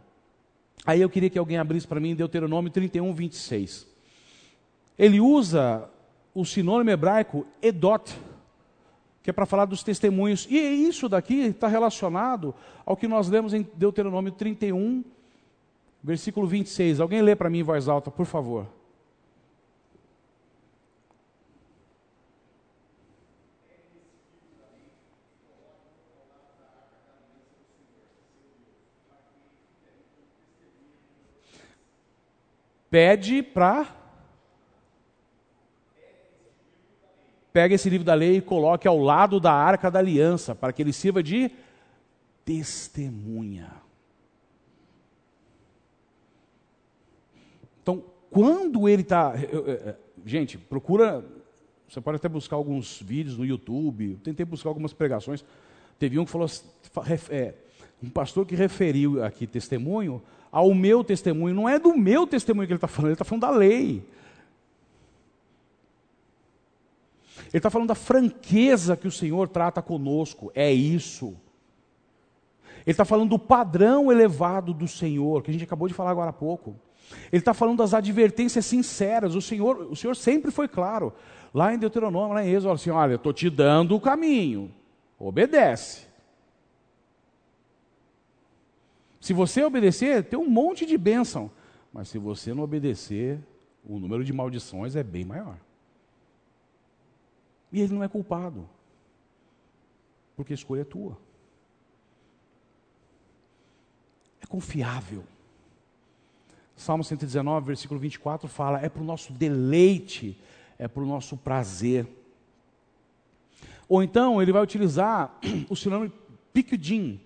aí 0.85 1.01
eu 1.01 1.09
queria 1.09 1.29
que 1.29 1.39
alguém 1.39 1.57
abrisse 1.57 1.87
para 1.87 1.99
mim 1.99 2.15
Deuteronômio 2.15 2.71
31, 2.71 3.13
26. 3.13 3.87
Ele 4.97 5.19
usa 5.19 5.89
o 6.33 6.45
sinônimo 6.45 6.89
hebraico 6.89 7.45
edot, 7.61 8.15
que 9.21 9.29
é 9.29 9.33
para 9.33 9.45
falar 9.45 9.65
dos 9.65 9.83
testemunhos. 9.83 10.47
E 10.49 10.57
isso 10.57 11.07
daqui 11.07 11.35
está 11.41 11.67
relacionado 11.67 12.53
ao 12.85 12.97
que 12.97 13.07
nós 13.07 13.29
lemos 13.29 13.53
em 13.53 13.67
Deuteronômio 13.75 14.31
31, 14.31 15.03
versículo 16.03 16.45
26. 16.45 16.99
Alguém 16.99 17.21
lê 17.21 17.35
para 17.35 17.49
mim 17.49 17.59
em 17.59 17.63
voz 17.63 17.87
alta, 17.87 18.11
por 18.11 18.25
favor. 18.25 18.67
Pede 32.93 33.41
para. 33.41 33.87
Pega 37.51 37.73
esse 37.73 37.89
livro 37.89 38.05
da 38.05 38.13
lei 38.13 38.37
e 38.37 38.41
coloque 38.41 38.87
ao 38.87 38.99
lado 38.99 39.39
da 39.39 39.51
arca 39.51 39.89
da 39.89 39.97
aliança, 39.97 40.53
para 40.53 40.71
que 40.71 40.79
ele 40.79 40.93
sirva 40.93 41.23
de 41.23 41.49
testemunha. 42.45 43.71
Então, 47.81 48.03
quando 48.29 48.87
ele 48.87 49.01
está. 49.01 49.33
Gente, 50.23 50.59
procura. 50.59 51.25
Você 51.89 51.99
pode 51.99 52.17
até 52.17 52.29
buscar 52.29 52.57
alguns 52.57 53.01
vídeos 53.01 53.39
no 53.39 53.45
YouTube. 53.45 54.11
Eu 54.11 54.17
tentei 54.19 54.45
buscar 54.45 54.69
algumas 54.69 54.93
pregações. 54.93 55.43
Teve 55.97 56.19
um 56.19 56.25
que 56.25 56.31
falou. 56.31 56.47
É, 57.31 57.55
um 58.03 58.09
pastor 58.09 58.45
que 58.45 58.53
referiu 58.53 59.23
aqui 59.23 59.47
testemunho 59.47 60.21
ao 60.53 60.71
meu 60.75 61.03
testemunho. 61.03 61.55
Não 61.55 61.67
é 61.67 61.79
do 61.79 61.97
meu 61.97 62.27
testemunho 62.27 62.67
que 62.67 62.73
ele 62.73 62.77
está 62.77 62.87
falando, 62.87 63.07
ele 63.07 63.13
está 63.15 63.25
falando 63.25 63.41
da 63.41 63.49
lei. 63.49 64.05
Ele 67.47 67.59
está 67.59 67.71
falando 67.71 67.87
da 67.87 67.95
franqueza 67.95 68.95
que 68.95 69.07
o 69.07 69.11
Senhor 69.11 69.47
trata 69.47 69.81
conosco. 69.81 70.51
É 70.53 70.71
isso. 70.71 71.35
Ele 72.85 72.91
está 72.91 73.03
falando 73.03 73.31
do 73.31 73.39
padrão 73.39 74.11
elevado 74.11 74.73
do 74.73 74.87
Senhor, 74.87 75.41
que 75.41 75.49
a 75.49 75.53
gente 75.53 75.63
acabou 75.63 75.87
de 75.87 75.93
falar 75.93 76.11
agora 76.11 76.29
há 76.29 76.33
pouco. 76.33 76.75
Ele 77.31 77.39
está 77.39 77.53
falando 77.53 77.79
das 77.79 77.93
advertências 77.93 78.65
sinceras. 78.65 79.33
O 79.35 79.41
Senhor, 79.41 79.87
o 79.89 79.95
Senhor 79.95 80.15
sempre 80.15 80.51
foi 80.51 80.67
claro. 80.67 81.11
Lá 81.51 81.73
em 81.73 81.79
Deuteronômio, 81.79 82.33
lá 82.33 82.45
em 82.45 82.49
Êxodo, 82.49 82.73
assim, 82.73 82.89
olha, 82.89 83.13
eu 83.13 83.17
estou 83.17 83.33
te 83.33 83.49
dando 83.49 83.95
o 83.95 84.01
caminho. 84.01 84.71
Obedece. 85.19 86.12
Se 89.23 89.31
você 89.31 89.63
obedecer, 89.63 90.25
tem 90.25 90.37
um 90.37 90.49
monte 90.49 90.85
de 90.85 90.97
bênção. 90.97 91.49
Mas 91.93 92.09
se 92.09 92.17
você 92.17 92.53
não 92.53 92.61
obedecer, 92.61 93.39
o 93.81 93.97
número 93.97 94.21
de 94.21 94.33
maldições 94.33 94.97
é 94.97 95.01
bem 95.01 95.23
maior. 95.23 95.57
E 97.71 97.79
ele 97.79 97.93
não 97.93 98.03
é 98.03 98.09
culpado. 98.09 98.67
Porque 100.35 100.51
a 100.51 100.55
escolha 100.55 100.81
é 100.81 100.83
tua. 100.83 101.17
É 104.41 104.45
confiável. 104.45 105.23
Salmo 106.75 107.01
119, 107.01 107.65
versículo 107.65 108.01
24 108.01 108.49
fala: 108.49 108.81
é 108.81 108.89
para 108.89 109.01
o 109.01 109.05
nosso 109.05 109.31
deleite, 109.31 110.37
é 110.77 110.85
para 110.85 111.01
o 111.01 111.07
nosso 111.07 111.37
prazer. 111.37 112.05
Ou 113.87 114.03
então 114.03 114.41
ele 114.41 114.51
vai 114.51 114.61
utilizar 114.61 115.39
o 115.69 115.77
sinônimo 115.77 116.11
picudim, 116.51 117.21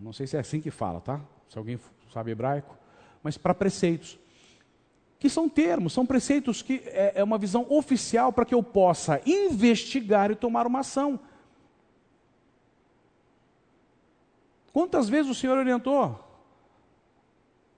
não 0.00 0.12
sei 0.12 0.26
se 0.26 0.36
é 0.36 0.40
assim 0.40 0.60
que 0.60 0.70
fala, 0.70 1.00
tá? 1.00 1.20
Se 1.48 1.58
alguém 1.58 1.78
sabe 2.12 2.30
hebraico, 2.30 2.76
mas 3.22 3.36
para 3.36 3.54
preceitos. 3.54 4.18
Que 5.18 5.28
são 5.30 5.48
termos, 5.48 5.92
são 5.92 6.04
preceitos 6.04 6.62
que 6.62 6.82
é, 6.86 7.14
é 7.16 7.24
uma 7.24 7.38
visão 7.38 7.66
oficial 7.68 8.32
para 8.32 8.44
que 8.44 8.54
eu 8.54 8.62
possa 8.62 9.20
investigar 9.26 10.30
e 10.30 10.36
tomar 10.36 10.66
uma 10.66 10.80
ação. 10.80 11.18
Quantas 14.72 15.08
vezes 15.08 15.30
o 15.30 15.34
Senhor 15.34 15.56
orientou? 15.56 16.22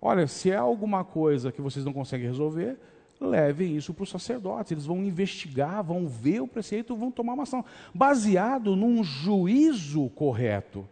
Olha, 0.00 0.26
se 0.26 0.50
é 0.50 0.56
alguma 0.56 1.04
coisa 1.04 1.52
que 1.52 1.60
vocês 1.60 1.84
não 1.84 1.92
conseguem 1.92 2.26
resolver, 2.26 2.76
levem 3.20 3.76
isso 3.76 3.94
para 3.94 4.02
os 4.02 4.10
sacerdotes. 4.10 4.72
Eles 4.72 4.86
vão 4.86 5.04
investigar, 5.04 5.82
vão 5.82 6.06
ver 6.06 6.40
o 6.40 6.48
preceito, 6.48 6.96
vão 6.96 7.10
tomar 7.10 7.34
uma 7.34 7.44
ação. 7.44 7.64
Baseado 7.94 8.74
num 8.74 9.02
juízo 9.02 10.08
correto 10.10 10.88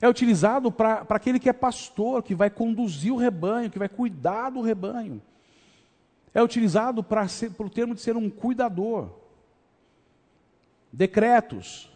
é 0.00 0.08
utilizado 0.08 0.70
para 0.70 1.06
aquele 1.08 1.38
que 1.38 1.48
é 1.48 1.52
pastor, 1.52 2.22
que 2.22 2.34
vai 2.34 2.50
conduzir 2.50 3.12
o 3.12 3.16
rebanho, 3.16 3.70
que 3.70 3.78
vai 3.78 3.88
cuidar 3.88 4.50
do 4.50 4.60
rebanho. 4.60 5.22
É 6.34 6.42
utilizado 6.42 7.02
para 7.02 7.26
o 7.58 7.70
termo 7.70 7.94
de 7.94 8.00
ser 8.00 8.16
um 8.16 8.28
cuidador. 8.28 9.10
Decretos. 10.92 11.90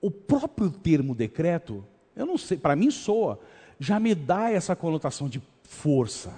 O 0.00 0.10
próprio 0.10 0.70
termo 0.70 1.14
decreto, 1.14 1.84
eu 2.14 2.24
não 2.24 2.38
sei, 2.38 2.56
para 2.56 2.76
mim 2.76 2.90
soa, 2.90 3.38
já 3.78 4.00
me 4.00 4.14
dá 4.14 4.50
essa 4.50 4.74
conotação 4.74 5.28
de 5.28 5.42
força. 5.62 6.32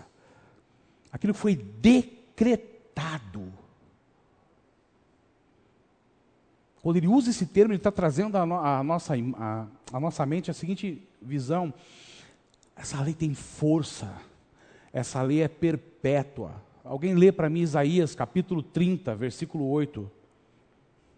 Aquilo 1.13 1.35
foi 1.35 1.55
decretado. 1.55 3.53
Quando 6.83 6.97
ele 6.97 7.09
usa 7.09 7.31
esse 7.31 7.47
termo, 7.47 7.73
ele 7.73 7.79
está 7.79 7.91
trazendo 7.91 8.37
a, 8.37 8.83
nossa, 8.83 9.15
a, 9.15 9.67
a 9.93 10.01
nossa 10.01 10.25
mente 10.25 10.51
a 10.51 10.55
seguinte 10.55 11.03
visão: 11.21 11.75
essa 12.77 13.01
lei 13.03 13.15
tem 13.15 13.35
força, 13.35 14.15
essa 14.93 15.21
lei 15.23 15.43
é 15.43 15.49
perpétua. 15.49 16.63
Alguém 16.85 17.15
lê 17.15 17.33
para 17.33 17.51
mim 17.51 17.61
Isaías 17.61 18.15
capítulo 18.15 18.63
30, 18.63 19.15
versículo 19.15 19.69
8. 19.69 20.11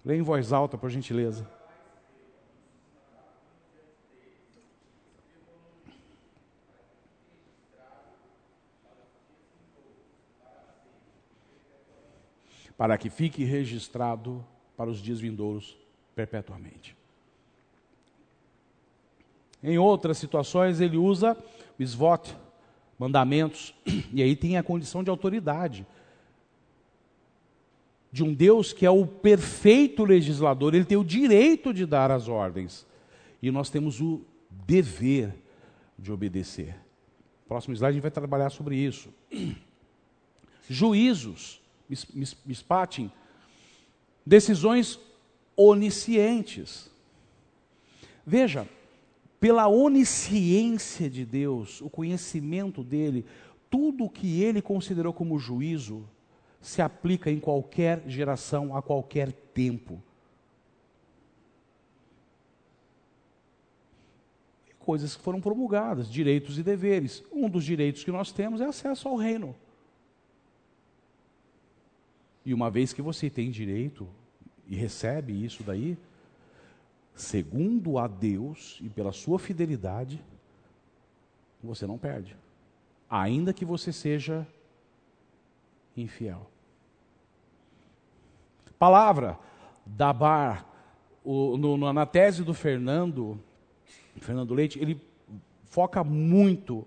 Lê 0.04 0.16
em 0.16 0.22
voz 0.22 0.52
alta, 0.52 0.78
por 0.78 0.88
gentileza. 0.88 1.48
Para 12.78 12.96
que 12.96 13.10
fique 13.10 13.44
registrado 13.44 14.42
para 14.80 14.88
os 14.88 15.02
dias 15.02 15.20
vindouros 15.20 15.76
perpetuamente. 16.14 16.96
Em 19.62 19.76
outras 19.76 20.16
situações, 20.16 20.80
ele 20.80 20.96
usa 20.96 21.36
misvot, 21.78 22.34
mandamentos, 22.98 23.74
e 24.10 24.22
aí 24.22 24.34
tem 24.34 24.56
a 24.56 24.62
condição 24.62 25.04
de 25.04 25.10
autoridade. 25.10 25.86
De 28.10 28.24
um 28.24 28.32
Deus 28.32 28.72
que 28.72 28.86
é 28.86 28.90
o 28.90 29.06
perfeito 29.06 30.02
legislador, 30.02 30.74
ele 30.74 30.86
tem 30.86 30.96
o 30.96 31.04
direito 31.04 31.74
de 31.74 31.84
dar 31.84 32.10
as 32.10 32.26
ordens. 32.26 32.86
E 33.42 33.50
nós 33.50 33.68
temos 33.68 34.00
o 34.00 34.22
dever 34.50 35.34
de 35.98 36.10
obedecer. 36.10 36.74
Próximo 37.46 37.74
slide 37.74 37.90
a 37.90 37.92
gente 37.92 38.02
vai 38.02 38.10
trabalhar 38.10 38.48
sobre 38.48 38.76
isso. 38.76 39.10
Juízos, 40.66 41.60
mispatim, 42.46 43.12
decisões 44.30 45.00
oniscientes. 45.56 46.88
Veja, 48.24 48.68
pela 49.40 49.66
onisciência 49.66 51.10
de 51.10 51.24
Deus, 51.24 51.80
o 51.80 51.90
conhecimento 51.90 52.84
dele, 52.84 53.26
tudo 53.68 54.04
o 54.04 54.08
que 54.08 54.40
ele 54.40 54.62
considerou 54.62 55.12
como 55.12 55.36
juízo 55.36 56.08
se 56.60 56.80
aplica 56.80 57.28
em 57.28 57.40
qualquer 57.40 58.04
geração, 58.06 58.76
a 58.76 58.80
qualquer 58.80 59.32
tempo. 59.32 60.00
Coisas 64.78 65.16
que 65.16 65.22
foram 65.22 65.40
promulgadas, 65.40 66.08
direitos 66.08 66.56
e 66.56 66.62
deveres. 66.62 67.24
Um 67.32 67.48
dos 67.48 67.64
direitos 67.64 68.04
que 68.04 68.12
nós 68.12 68.30
temos 68.30 68.60
é 68.60 68.66
acesso 68.66 69.08
ao 69.08 69.16
reino. 69.16 69.56
E 72.46 72.54
uma 72.54 72.70
vez 72.70 72.92
que 72.92 73.02
você 73.02 73.28
tem 73.28 73.50
direito 73.50 74.08
e 74.70 74.76
recebe 74.76 75.44
isso 75.44 75.64
daí, 75.64 75.98
segundo 77.12 77.98
a 77.98 78.06
Deus 78.06 78.78
e 78.80 78.88
pela 78.88 79.10
sua 79.10 79.36
fidelidade, 79.36 80.22
você 81.60 81.88
não 81.88 81.98
perde. 81.98 82.36
Ainda 83.10 83.52
que 83.52 83.64
você 83.64 83.92
seja 83.92 84.46
infiel. 85.96 86.48
Palavra, 88.78 89.36
dabar, 89.84 90.64
o, 91.24 91.56
no, 91.56 91.92
na 91.92 92.06
tese 92.06 92.44
do 92.44 92.54
Fernando, 92.54 93.38
Fernando 94.18 94.54
Leite, 94.54 94.78
ele 94.78 95.02
foca 95.64 96.04
muito 96.04 96.86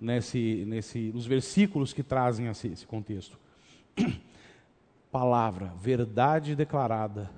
nesse, 0.00 0.64
nesse, 0.66 1.12
nos 1.12 1.26
versículos 1.26 1.92
que 1.92 2.02
trazem 2.02 2.48
esse, 2.48 2.66
esse 2.68 2.86
contexto. 2.86 3.38
Palavra, 5.18 5.72
verdade 5.80 6.54
declarada, 6.54 7.28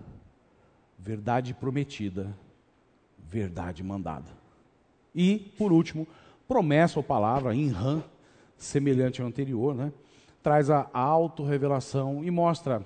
verdade 0.98 1.54
prometida, 1.54 2.36
verdade 3.18 3.82
mandada. 3.82 4.30
E, 5.14 5.50
por 5.56 5.72
último, 5.72 6.06
promessa 6.46 6.98
ou 6.98 7.02
palavra, 7.02 7.54
em 7.54 7.70
ram, 7.70 8.04
semelhante 8.54 9.22
ao 9.22 9.28
anterior, 9.28 9.74
né? 9.74 9.94
traz 10.42 10.68
a 10.68 10.90
autorrevelação 10.92 12.22
e 12.22 12.30
mostra 12.30 12.84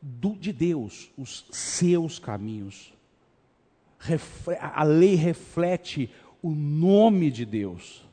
do, 0.00 0.34
de 0.34 0.54
Deus 0.54 1.12
os 1.18 1.44
seus 1.50 2.18
caminhos. 2.18 2.94
Refle 3.98 4.56
a 4.58 4.82
lei 4.82 5.16
reflete 5.16 6.10
o 6.40 6.52
nome 6.52 7.30
de 7.30 7.44
Deus. 7.44 8.08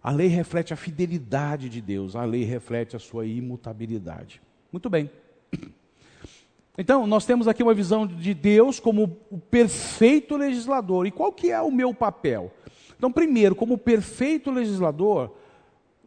A 0.00 0.12
lei 0.12 0.28
reflete 0.28 0.72
a 0.72 0.76
fidelidade 0.76 1.68
de 1.68 1.80
Deus. 1.80 2.14
A 2.14 2.24
lei 2.24 2.44
reflete 2.44 2.94
a 2.94 3.00
sua 3.00 3.26
imutabilidade. 3.26 4.40
Muito 4.70 4.88
bem. 4.88 5.10
Então, 6.76 7.06
nós 7.06 7.24
temos 7.24 7.46
aqui 7.46 7.62
uma 7.62 7.72
visão 7.72 8.04
de 8.04 8.34
Deus 8.34 8.80
como 8.80 9.16
o 9.30 9.38
perfeito 9.38 10.36
legislador. 10.36 11.06
E 11.06 11.10
qual 11.12 11.32
que 11.32 11.50
é 11.50 11.60
o 11.60 11.70
meu 11.70 11.94
papel? 11.94 12.52
Então, 12.96 13.12
primeiro, 13.12 13.54
como 13.54 13.78
perfeito 13.78 14.50
legislador, 14.50 15.36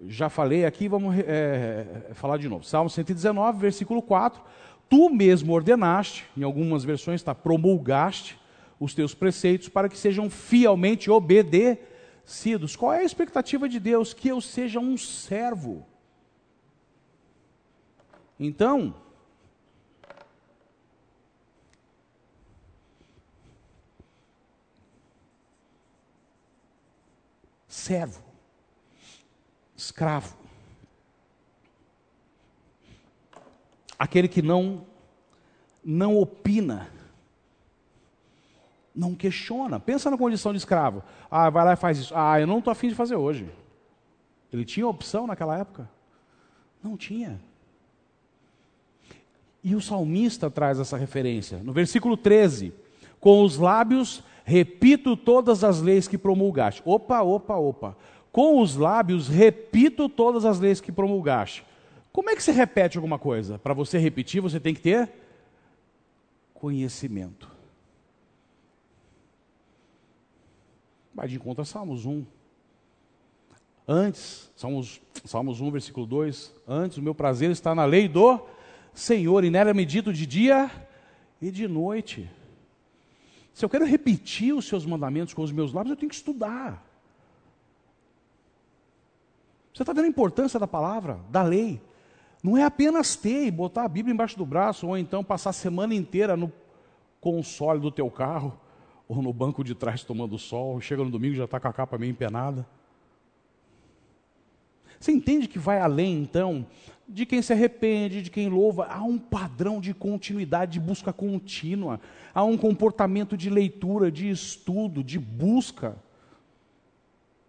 já 0.07 0.29
falei 0.29 0.65
aqui, 0.65 0.89
vamos 0.89 1.15
é, 1.19 2.11
falar 2.13 2.37
de 2.37 2.49
novo. 2.49 2.65
Salmo 2.65 2.89
119, 2.89 3.59
versículo 3.59 4.01
4. 4.01 4.41
Tu 4.89 5.09
mesmo 5.09 5.53
ordenaste, 5.53 6.25
em 6.35 6.43
algumas 6.43 6.83
versões 6.83 7.21
está 7.21 7.33
promulgaste 7.33 8.37
os 8.79 8.93
teus 8.93 9.13
preceitos 9.13 9.69
para 9.69 9.89
que 9.89 9.97
sejam 9.97 10.29
fielmente 10.29 11.09
obedecidos. 11.09 12.75
Qual 12.75 12.93
é 12.93 12.99
a 12.99 13.05
expectativa 13.05 13.67
de 13.67 13.79
Deus? 13.79 14.13
Que 14.13 14.29
eu 14.29 14.39
seja 14.39 14.79
um 14.79 14.97
servo. 14.97 15.85
Então, 18.39 18.93
servo 27.87 28.21
escravo. 29.75 30.35
Aquele 33.97 34.27
que 34.27 34.41
não 34.41 34.85
não 35.83 36.17
opina, 36.17 36.89
não 38.93 39.15
questiona. 39.15 39.79
Pensa 39.79 40.11
na 40.11 40.17
condição 40.17 40.51
de 40.51 40.57
escravo. 40.57 41.01
Ah, 41.31 41.49
vai 41.49 41.63
lá 41.63 41.73
e 41.73 41.77
faz 41.77 41.97
isso. 41.97 42.13
Ah, 42.13 42.39
eu 42.41 42.45
não 42.45 42.59
estou 42.59 42.71
afim 42.71 42.89
de 42.89 42.95
fazer 42.95 43.15
hoje. 43.15 43.49
Ele 44.51 44.65
tinha 44.65 44.85
opção 44.85 45.25
naquela 45.25 45.57
época? 45.57 45.89
Não 46.83 46.97
tinha. 46.97 47.39
E 49.63 49.75
o 49.75 49.81
salmista 49.81 50.49
traz 50.49 50.77
essa 50.77 50.97
referência. 50.97 51.59
No 51.59 51.71
versículo 51.71 52.17
13: 52.17 52.73
Com 53.19 53.43
os 53.43 53.57
lábios 53.57 54.21
repito 54.47 55.15
todas 55.15 55.63
as 55.63 55.81
leis 55.81 56.07
que 56.07 56.17
promulgaste. 56.17 56.81
Opa, 56.85 57.21
opa, 57.21 57.55
opa 57.55 57.97
com 58.37 58.61
os 58.61 58.75
lábios 58.75 59.27
repito 59.27 60.07
todas 60.07 60.45
as 60.45 60.59
leis 60.59 60.79
que 60.79 60.91
promulgaste. 60.91 61.65
Como 62.13 62.29
é 62.29 62.35
que 62.35 62.43
você 62.43 62.51
repete 62.51 62.95
alguma 62.95 63.17
coisa? 63.17 63.57
Para 63.57 63.73
você 63.73 63.97
repetir, 63.97 64.41
você 64.41 64.59
tem 64.59 64.75
que 64.75 64.81
ter 64.81 65.11
conhecimento. 66.53 67.49
Vai 71.15 71.27
de 71.27 71.35
encontro 71.35 71.63
a 71.63 71.65
Salmos 71.65 72.05
1. 72.05 72.23
Antes, 73.87 74.51
Salmos, 74.55 75.01
Salmos 75.25 75.59
1, 75.59 75.71
versículo 75.71 76.05
2. 76.05 76.53
Antes, 76.67 76.99
o 76.99 77.01
meu 77.01 77.15
prazer 77.15 77.49
está 77.49 77.73
na 77.73 77.85
lei 77.85 78.07
do 78.07 78.39
Senhor, 78.93 79.43
e 79.43 79.49
nela 79.49 79.73
medito 79.73 80.13
de 80.13 80.27
dia 80.27 80.69
e 81.41 81.49
de 81.49 81.67
noite. 81.67 82.29
Se 83.57 83.65
eu 83.65 83.69
quero 83.69 83.87
repetir 83.87 84.53
os 84.53 84.67
seus 84.67 84.85
mandamentos 84.85 85.33
com 85.33 85.41
os 85.41 85.51
meus 85.51 85.73
lábios, 85.73 85.89
eu 85.89 85.97
tenho 85.97 86.11
que 86.11 86.15
estudar. 86.15 86.85
Você 89.73 89.81
está 89.81 89.91
vendo 89.93 90.05
a 90.05 90.09
importância 90.09 90.59
da 90.59 90.67
palavra, 90.67 91.19
da 91.31 91.41
lei? 91.41 91.81
Não 92.43 92.55
é 92.55 92.63
apenas 92.63 93.15
ter 93.15 93.47
e 93.47 93.49
botar 93.49 93.85
a 93.85 93.87
Bíblia 93.87 94.13
embaixo 94.13 94.37
do 94.37 94.45
braço, 94.45 94.85
ou 94.85 94.95
então 94.95 95.23
passar 95.23 95.49
a 95.49 95.53
semana 95.53 95.95
inteira 95.95 96.37
no 96.37 96.53
console 97.19 97.79
do 97.79 97.89
teu 97.89 98.11
carro, 98.11 98.55
ou 99.07 99.23
no 99.23 99.33
banco 99.33 99.63
de 99.63 99.73
trás 99.73 100.03
tomando 100.03 100.37
sol, 100.37 100.79
chega 100.79 101.03
no 101.03 101.09
domingo 101.09 101.33
já 101.33 101.45
está 101.45 101.59
com 101.59 101.67
a 101.67 101.73
capa 101.73 101.97
meio 101.97 102.11
empenada. 102.11 102.63
Você 104.99 105.11
entende 105.11 105.47
que 105.47 105.57
vai 105.57 105.79
além, 105.79 106.21
então, 106.21 106.63
de 107.07 107.25
quem 107.25 107.41
se 107.41 107.53
arrepende, 107.53 108.21
de 108.21 108.29
quem 108.29 108.49
louva? 108.49 108.85
Há 108.87 109.01
um 109.01 109.17
padrão 109.17 109.79
de 109.79 109.93
continuidade, 109.93 110.73
de 110.73 110.79
busca 110.79 111.13
contínua. 111.13 112.01
Há 112.33 112.43
um 112.43 112.57
comportamento 112.57 113.37
de 113.37 113.49
leitura, 113.49 114.11
de 114.11 114.29
estudo, 114.29 115.03
de 115.03 115.17
busca, 115.17 115.95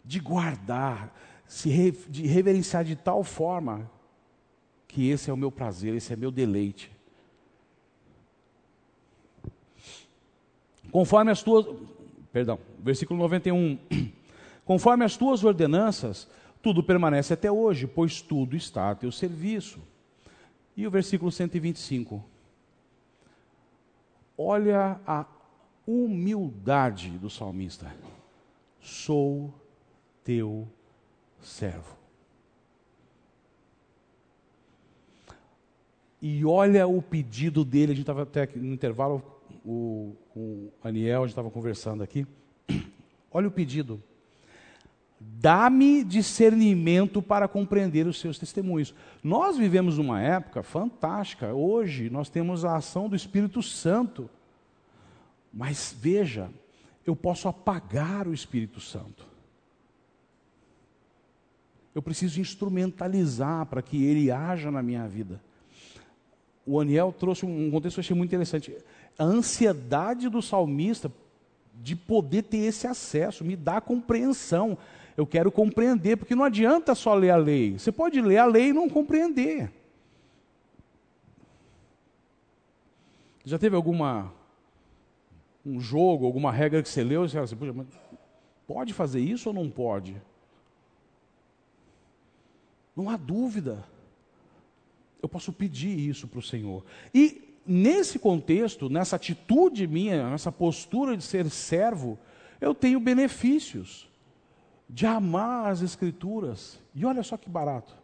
de 0.05 0.21
guardar 0.21 1.13
se 1.47 1.93
de 2.09 2.27
reverenciar 2.27 2.85
de 2.85 2.95
tal 2.95 3.25
forma 3.25 3.91
que 4.87 5.09
esse 5.09 5.31
é 5.31 5.33
o 5.33 5.37
meu 5.37 5.51
prazer, 5.51 5.95
esse 5.95 6.13
é 6.13 6.17
meu 6.17 6.31
deleite. 6.31 6.91
Conforme 10.91 11.31
as 11.31 11.43
tuas, 11.43 11.67
perdão, 12.33 12.59
versículo 12.79 13.19
91. 13.21 13.79
Conforme 14.65 15.05
as 15.05 15.17
tuas 15.17 15.43
ordenanças, 15.45 16.29
tudo 16.63 16.83
permanece 16.83 17.35
até 17.35 17.51
hoje, 17.51 17.87
pois 17.87 18.21
tudo 18.21 18.57
está 18.57 18.91
a 18.91 18.95
teu 18.95 19.13
serviço. 19.13 19.81
E 20.77 20.87
o 20.87 20.91
versículo 20.91 21.31
125. 21.31 22.25
Olha 24.37 25.01
a 25.07 25.27
humildade 25.87 27.11
do 27.19 27.29
salmista. 27.29 27.93
Sou 28.81 29.53
teu 30.23 30.69
servo. 31.41 31.97
E 36.21 36.45
olha 36.45 36.87
o 36.87 37.01
pedido 37.01 37.65
dele, 37.65 37.93
a 37.93 37.95
gente 37.95 38.03
estava 38.03 38.23
até 38.23 38.49
no 38.57 38.73
intervalo, 38.73 39.23
o, 39.65 40.15
o 40.35 40.73
Aniel, 40.83 41.23
a 41.23 41.27
gente 41.27 41.33
estava 41.33 41.51
conversando 41.51 42.03
aqui. 42.03 42.27
Olha 43.31 43.47
o 43.47 43.51
pedido. 43.53 44.03
Dá-me 45.21 46.05
discernimento 46.05 47.21
para 47.21 47.49
compreender 47.49 48.07
os 48.07 48.21
seus 48.21 48.39
testemunhos. 48.39 48.95
Nós 49.23 49.57
vivemos 49.57 49.99
uma 49.99 50.21
época 50.23 50.63
fantástica. 50.63 51.53
Hoje 51.53 52.09
nós 52.09 52.29
temos 52.29 52.65
a 52.65 52.77
ação 52.77 53.09
do 53.09 53.17
Espírito 53.17 53.63
Santo. 53.63 54.31
Mas 55.53 55.95
veja, 55.99 56.51
eu 57.05 57.17
posso 57.17 57.49
apagar 57.49 58.29
o 58.29 58.35
Espírito 58.35 58.81
Santo. 58.81 59.27
Eu 61.95 62.03
preciso 62.03 62.41
instrumentalizar 62.41 63.67
para 63.67 63.83
que 63.83 64.05
ele 64.05 64.31
haja 64.31 64.71
na 64.71 64.83
minha 64.83 65.09
vida. 65.09 65.41
O 66.65 66.79
Aniel 66.79 67.13
trouxe 67.19 67.45
um 67.45 67.71
contexto 67.71 67.97
que 67.97 68.01
eu 68.01 68.03
achei 68.03 68.17
muito 68.17 68.29
interessante. 68.29 68.77
A 69.19 69.25
ansiedade 69.25 70.29
do 70.29 70.41
salmista 70.41 71.11
de 71.83 71.97
poder 71.97 72.43
ter 72.43 72.59
esse 72.59 72.87
acesso, 72.87 73.45
me 73.45 73.57
dá 73.57 73.81
compreensão. 73.81 74.77
Eu 75.19 75.27
quero 75.27 75.51
compreender, 75.51 76.17
porque 76.17 76.37
não 76.37 76.45
adianta 76.45 76.95
só 76.95 77.13
ler 77.13 77.31
a 77.31 77.37
lei. 77.37 77.77
Você 77.77 77.91
pode 77.91 78.21
ler 78.21 78.39
a 78.39 78.47
lei 78.47 78.69
e 78.69 78.73
não 78.73 78.89
compreender. 78.89 79.69
Já 83.45 83.59
teve 83.59 83.75
alguma 83.75 84.33
um 85.67 85.81
jogo, 85.81 86.25
alguma 86.25 86.53
regra 86.53 86.81
que 86.85 86.89
você 86.89 87.03
leu 87.03 87.25
e 87.25 87.29
você 87.29 87.57
fala 87.57 87.73
assim, 87.73 87.87
pode 88.65 88.95
fazer 88.95 89.19
isso 89.19 89.49
ou 89.49 89.55
não 89.57 89.69
pode? 89.69 90.23
Não 92.95 93.11
há 93.11 93.17
dúvida. 93.17 93.85
Eu 95.21 95.29
posso 95.29 95.53
pedir 95.53 95.99
isso 95.99 96.29
para 96.29 96.39
o 96.39 96.43
Senhor. 96.43 96.85
E 97.13 97.57
nesse 97.67 98.21
contexto, 98.21 98.89
nessa 98.89 99.17
atitude 99.17 99.85
minha, 99.89 100.31
nessa 100.31 100.53
postura 100.53 101.17
de 101.17 101.25
ser 101.25 101.51
servo, 101.51 102.17
eu 102.61 102.73
tenho 102.73 103.01
benefícios 103.01 104.09
de 104.89 105.07
amar 105.07 105.71
as 105.71 105.83
Escrituras. 105.83 106.81
E 106.95 107.05
olha 107.05 107.23
só 107.23 107.37
que 107.37 107.49
barato. 107.49 107.95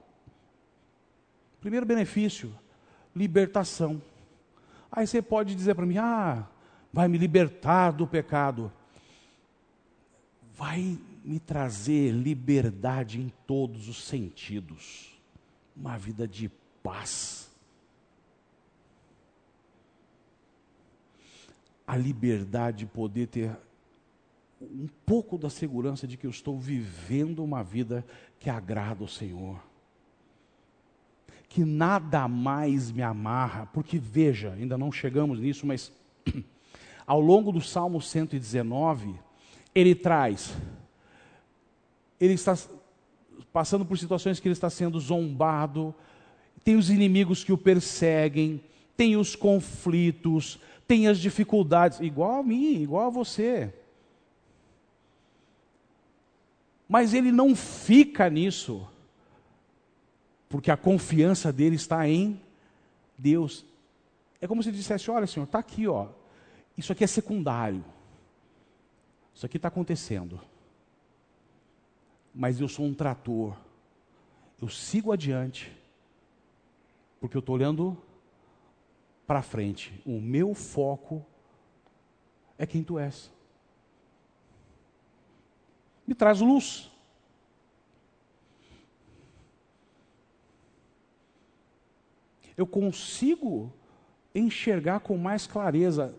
Primeiro 1.60 1.86
benefício, 1.86 2.54
libertação. 3.16 4.02
Aí 4.92 5.06
você 5.06 5.22
pode 5.22 5.54
dizer 5.54 5.74
para 5.74 5.86
mim: 5.86 5.96
ah, 5.96 6.46
vai 6.92 7.08
me 7.08 7.16
libertar 7.16 7.90
do 7.90 8.06
pecado. 8.06 8.70
Vai 10.56 10.98
me 11.24 11.40
trazer 11.40 12.12
liberdade 12.12 13.20
em 13.20 13.32
todos 13.46 13.88
os 13.88 14.04
sentidos. 14.04 15.18
Uma 15.74 15.96
vida 15.96 16.28
de 16.28 16.50
paz. 16.82 17.50
A 21.86 21.96
liberdade 21.96 22.78
de 22.78 22.86
poder 22.86 23.26
ter 23.26 23.56
um 24.72 24.88
pouco 25.04 25.36
da 25.36 25.50
segurança 25.50 26.06
de 26.06 26.16
que 26.16 26.26
eu 26.26 26.30
estou 26.30 26.58
vivendo 26.58 27.42
uma 27.42 27.62
vida 27.62 28.04
que 28.38 28.48
agrada 28.50 29.02
ao 29.02 29.08
Senhor. 29.08 29.60
Que 31.48 31.64
nada 31.64 32.26
mais 32.26 32.90
me 32.90 33.02
amarra, 33.02 33.66
porque 33.66 33.98
veja, 33.98 34.52
ainda 34.52 34.76
não 34.76 34.90
chegamos 34.90 35.38
nisso, 35.38 35.66
mas 35.66 35.92
ao 37.06 37.20
longo 37.20 37.52
do 37.52 37.60
Salmo 37.60 38.00
119, 38.00 39.14
ele 39.74 39.94
traz, 39.94 40.56
ele 42.20 42.34
está 42.34 42.56
passando 43.52 43.84
por 43.84 43.98
situações 43.98 44.40
que 44.40 44.48
ele 44.48 44.52
está 44.52 44.70
sendo 44.70 44.98
zombado, 44.98 45.94
tem 46.64 46.76
os 46.76 46.90
inimigos 46.90 47.44
que 47.44 47.52
o 47.52 47.58
perseguem, 47.58 48.60
tem 48.96 49.16
os 49.16 49.36
conflitos, 49.36 50.58
tem 50.86 51.06
as 51.08 51.18
dificuldades, 51.18 52.00
igual 52.00 52.40
a 52.40 52.42
mim, 52.42 52.82
igual 52.82 53.06
a 53.06 53.10
você. 53.10 53.72
Mas 56.94 57.12
ele 57.12 57.32
não 57.32 57.56
fica 57.56 58.30
nisso, 58.30 58.88
porque 60.48 60.70
a 60.70 60.76
confiança 60.76 61.52
dele 61.52 61.74
está 61.74 62.08
em 62.08 62.40
Deus. 63.18 63.66
É 64.40 64.46
como 64.46 64.62
se 64.62 64.68
ele 64.68 64.76
dissesse: 64.76 65.10
Olha, 65.10 65.26
Senhor, 65.26 65.44
está 65.44 65.58
aqui, 65.58 65.88
ó. 65.88 66.06
Isso 66.78 66.92
aqui 66.92 67.02
é 67.02 67.06
secundário. 67.08 67.84
Isso 69.34 69.44
aqui 69.44 69.56
está 69.56 69.66
acontecendo. 69.66 70.40
Mas 72.32 72.60
eu 72.60 72.68
sou 72.68 72.86
um 72.86 72.94
trator. 72.94 73.56
Eu 74.62 74.68
sigo 74.68 75.10
adiante 75.10 75.76
porque 77.18 77.36
eu 77.36 77.40
estou 77.40 77.56
olhando 77.56 77.98
para 79.26 79.42
frente. 79.42 80.00
O 80.06 80.20
meu 80.20 80.54
foco 80.54 81.26
é 82.56 82.64
quem 82.64 82.84
tu 82.84 83.00
és. 83.00 83.33
Me 86.06 86.14
traz 86.14 86.40
luz. 86.40 86.90
Eu 92.56 92.66
consigo 92.66 93.72
enxergar 94.34 95.00
com 95.00 95.16
mais 95.16 95.46
clareza. 95.46 96.14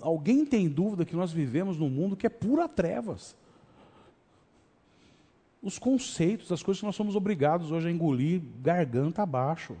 Alguém 0.00 0.44
tem 0.44 0.68
dúvida 0.68 1.04
que 1.04 1.16
nós 1.16 1.32
vivemos 1.32 1.76
num 1.76 1.88
mundo 1.88 2.16
que 2.16 2.26
é 2.26 2.30
pura 2.30 2.68
trevas? 2.68 3.36
Os 5.62 5.78
conceitos, 5.78 6.52
as 6.52 6.62
coisas 6.62 6.80
que 6.80 6.86
nós 6.86 6.96
somos 6.96 7.16
obrigados 7.16 7.72
hoje 7.72 7.88
a 7.88 7.90
engolir 7.90 8.42
garganta 8.60 9.22
abaixo. 9.22 9.76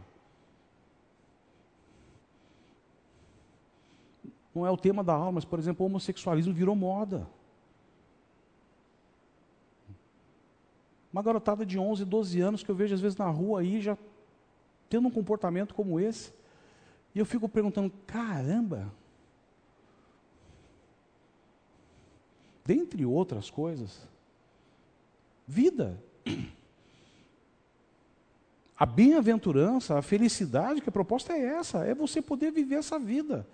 não 4.58 4.66
é 4.66 4.70
o 4.70 4.76
tema 4.76 5.04
da 5.04 5.14
aula, 5.14 5.32
mas, 5.32 5.44
por 5.44 5.58
exemplo, 5.58 5.84
o 5.84 5.86
homossexualismo 5.86 6.52
virou 6.52 6.74
moda. 6.74 7.28
Uma 11.18 11.24
garotada 11.24 11.66
de 11.66 11.76
11, 11.76 12.04
12 12.04 12.40
anos 12.40 12.62
que 12.62 12.70
eu 12.70 12.76
vejo 12.76 12.94
às 12.94 13.00
vezes 13.00 13.18
na 13.18 13.28
rua 13.28 13.58
aí 13.58 13.80
já 13.80 13.98
tendo 14.88 15.08
um 15.08 15.10
comportamento 15.10 15.74
como 15.74 15.98
esse. 15.98 16.32
E 17.12 17.18
eu 17.18 17.26
fico 17.26 17.48
perguntando: 17.48 17.92
caramba! 18.06 18.88
Dentre 22.64 23.04
outras 23.04 23.50
coisas, 23.50 24.06
vida. 25.44 26.00
A 28.78 28.86
bem-aventurança, 28.86 29.98
a 29.98 30.02
felicidade 30.02 30.80
que 30.80 30.88
a 30.88 30.92
proposta 30.92 31.32
é 31.32 31.42
essa, 31.46 31.84
é 31.84 31.96
você 31.96 32.22
poder 32.22 32.52
viver 32.52 32.76
essa 32.76 32.96
vida. 32.96 33.44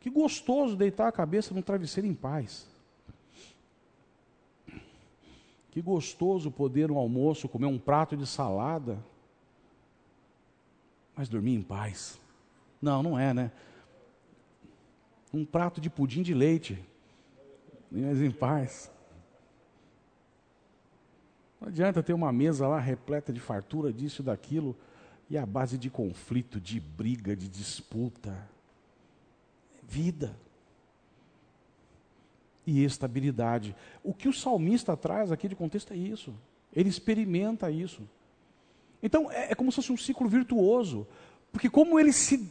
Que 0.00 0.10
gostoso 0.10 0.74
deitar 0.74 1.06
a 1.06 1.12
cabeça 1.12 1.54
no 1.54 1.62
travesseiro 1.62 2.08
em 2.08 2.14
paz. 2.14 2.73
Que 5.74 5.82
gostoso 5.82 6.52
poder 6.52 6.86
no 6.86 6.96
almoço 6.96 7.48
comer 7.48 7.66
um 7.66 7.80
prato 7.80 8.16
de 8.16 8.28
salada, 8.28 9.04
mas 11.16 11.28
dormir 11.28 11.56
em 11.56 11.62
paz. 11.62 12.16
Não, 12.80 13.02
não 13.02 13.18
é, 13.18 13.34
né? 13.34 13.50
Um 15.32 15.44
prato 15.44 15.80
de 15.80 15.90
pudim 15.90 16.22
de 16.22 16.32
leite, 16.32 16.78
mas 17.90 18.22
em 18.22 18.30
paz. 18.30 18.88
Não 21.60 21.66
adianta 21.66 22.04
ter 22.04 22.12
uma 22.12 22.32
mesa 22.32 22.68
lá 22.68 22.78
repleta 22.78 23.32
de 23.32 23.40
fartura 23.40 23.92
disso 23.92 24.22
e 24.22 24.24
daquilo, 24.24 24.76
e 25.28 25.36
a 25.36 25.44
base 25.44 25.76
de 25.76 25.90
conflito, 25.90 26.60
de 26.60 26.78
briga, 26.78 27.34
de 27.34 27.48
disputa 27.48 28.48
vida 29.82 30.36
e 32.66 32.84
estabilidade. 32.84 33.74
O 34.02 34.12
que 34.14 34.28
o 34.28 34.32
salmista 34.32 34.96
traz 34.96 35.30
aqui 35.30 35.48
de 35.48 35.56
contexto 35.56 35.92
é 35.92 35.96
isso. 35.96 36.34
Ele 36.74 36.88
experimenta 36.88 37.70
isso. 37.70 38.02
Então 39.02 39.30
é, 39.30 39.52
é 39.52 39.54
como 39.54 39.70
se 39.70 39.76
fosse 39.76 39.92
um 39.92 39.96
ciclo 39.96 40.28
virtuoso, 40.28 41.06
porque 41.52 41.68
como 41.68 41.98
ele 41.98 42.12
se 42.12 42.50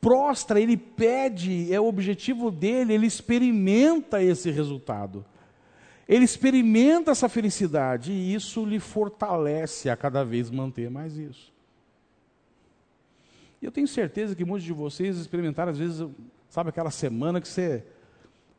prostra, 0.00 0.60
ele 0.60 0.76
pede, 0.76 1.72
é 1.72 1.80
o 1.80 1.86
objetivo 1.86 2.50
dele, 2.50 2.92
ele 2.92 3.06
experimenta 3.06 4.22
esse 4.22 4.50
resultado. 4.50 5.24
Ele 6.06 6.24
experimenta 6.24 7.10
essa 7.10 7.28
felicidade 7.28 8.12
e 8.12 8.34
isso 8.34 8.64
lhe 8.66 8.78
fortalece 8.78 9.88
a 9.88 9.96
cada 9.96 10.22
vez 10.22 10.50
manter 10.50 10.90
mais 10.90 11.16
isso. 11.16 11.52
E 13.62 13.64
eu 13.64 13.72
tenho 13.72 13.88
certeza 13.88 14.34
que 14.34 14.44
muitos 14.44 14.64
de 14.64 14.74
vocês 14.74 15.16
experimentaram, 15.16 15.72
às 15.72 15.78
vezes, 15.78 16.06
Sabe 16.54 16.68
aquela 16.68 16.92
semana 16.92 17.40
que 17.40 17.48
você 17.48 17.84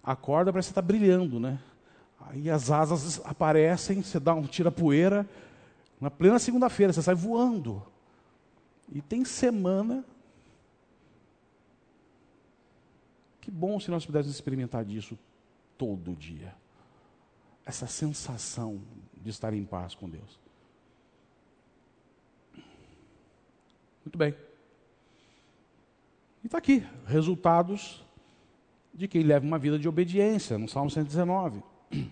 acorda, 0.05 0.53
parece 0.53 0.67
que 0.67 0.71
está 0.71 0.81
brilhando, 0.81 1.39
né? 1.39 1.59
Aí 2.19 2.49
as 2.49 2.69
asas 2.69 3.19
aparecem, 3.25 4.01
você 4.01 4.19
dá 4.19 4.33
um 4.33 4.43
tira 4.43 4.71
poeira. 4.71 5.27
Na 5.99 6.11
plena 6.11 6.37
segunda-feira, 6.37 6.93
você 6.93 7.01
sai 7.01 7.15
voando. 7.15 7.81
E 8.91 9.01
tem 9.01 9.25
semana. 9.25 10.05
Que 13.41 13.49
bom 13.49 13.79
se 13.79 13.89
nós 13.89 14.05
pudéssemos 14.05 14.35
experimentar 14.35 14.85
disso 14.85 15.17
todo 15.77 16.15
dia. 16.15 16.53
Essa 17.65 17.87
sensação 17.87 18.81
de 19.15 19.29
estar 19.29 19.53
em 19.53 19.65
paz 19.65 19.95
com 19.95 20.09
Deus. 20.09 20.39
Muito 24.03 24.17
bem. 24.17 24.35
E 26.43 26.47
está 26.47 26.59
aqui, 26.59 26.85
resultados 27.07 28.04
de 28.95 29.07
quem 29.09 29.23
leva 29.23 29.45
uma 29.45 29.59
vida 29.59 29.77
de 29.77 29.89
obediência, 29.89 30.57
no 30.57 30.69
Salmo 30.69 30.89
119. 30.89 31.61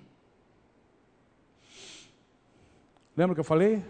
Lembra 3.15 3.33
que 3.33 3.39
eu 3.39 3.45
falei? 3.45 3.83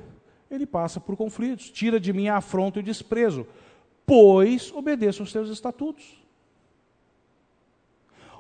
Ele 0.50 0.68
passa 0.68 1.00
por 1.00 1.18
conflitos, 1.18 1.72
tira 1.72 2.00
de 2.00 2.14
mim 2.14 2.28
a 2.28 2.38
afronta 2.38 2.78
e 2.78 2.82
o 2.82 2.86
desprezo, 2.86 3.48
pois 4.06 4.72
obedeço 4.72 5.24
os 5.24 5.34
teus 5.34 5.50
estatutos. 5.50 6.22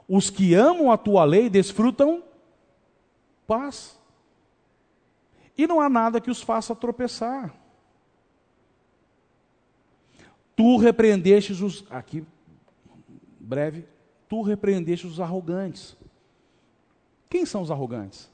Os 0.07 0.29
que 0.29 0.53
amam 0.53 0.91
a 0.91 0.97
tua 0.97 1.23
lei 1.23 1.49
desfrutam 1.49 2.21
paz. 3.47 3.99
E 5.57 5.65
não 5.65 5.81
há 5.81 5.89
nada 5.89 6.21
que 6.21 6.29
os 6.29 6.41
faça 6.41 6.75
tropeçar. 6.75 7.55
Tu 10.55 10.77
repreendestes 10.77 11.61
os. 11.61 11.83
Aqui, 11.89 12.23
breve. 13.39 13.92
Tu 14.33 14.41
repreendestes 14.41 15.11
os 15.11 15.19
arrogantes. 15.19 15.95
Quem 17.29 17.45
são 17.45 17.61
os 17.61 17.69
arrogantes? 17.69 18.31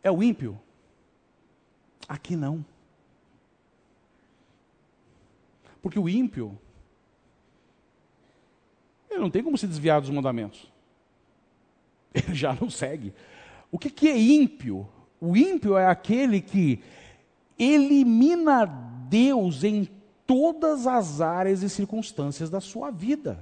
É 0.00 0.12
o 0.12 0.22
ímpio? 0.22 0.56
Aqui 2.08 2.36
não. 2.36 2.64
Porque 5.82 5.98
o 5.98 6.08
ímpio, 6.08 6.56
ele 9.10 9.18
não 9.18 9.30
tem 9.32 9.42
como 9.42 9.58
se 9.58 9.66
desviar 9.66 10.00
dos 10.00 10.10
mandamentos. 10.10 10.72
Ele 12.14 12.32
já 12.32 12.54
não 12.54 12.70
segue. 12.70 13.12
O 13.72 13.78
que, 13.78 13.90
que 13.90 14.08
é 14.08 14.16
ímpio? 14.16 14.88
O 15.20 15.36
ímpio 15.36 15.76
é 15.76 15.88
aquele 15.88 16.40
que 16.40 16.80
elimina 17.58 18.64
Deus 18.64 19.64
em 19.64 19.88
todas 20.26 20.86
as 20.86 21.20
áreas 21.20 21.62
e 21.62 21.68
circunstâncias 21.68 22.50
da 22.50 22.60
sua 22.60 22.90
vida. 22.90 23.38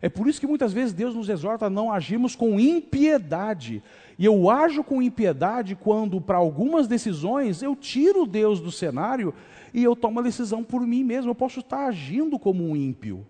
É 0.00 0.08
por 0.08 0.28
isso 0.28 0.40
que 0.40 0.46
muitas 0.46 0.72
vezes 0.72 0.92
Deus 0.92 1.14
nos 1.14 1.28
exorta 1.28 1.66
a 1.66 1.70
não 1.70 1.90
agirmos 1.90 2.36
com 2.36 2.60
impiedade. 2.60 3.82
E 4.18 4.24
eu 4.24 4.50
ajo 4.50 4.84
com 4.84 5.02
impiedade 5.02 5.74
quando, 5.74 6.20
para 6.20 6.36
algumas 6.36 6.86
decisões, 6.86 7.62
eu 7.62 7.74
tiro 7.74 8.26
Deus 8.26 8.60
do 8.60 8.70
cenário 8.70 9.32
e 9.72 9.82
eu 9.82 9.96
tomo 9.96 10.20
a 10.20 10.22
decisão 10.22 10.62
por 10.62 10.82
mim 10.82 11.02
mesmo. 11.02 11.30
Eu 11.30 11.34
posso 11.34 11.60
estar 11.60 11.86
agindo 11.86 12.38
como 12.38 12.64
um 12.64 12.76
ímpio. 12.76 13.26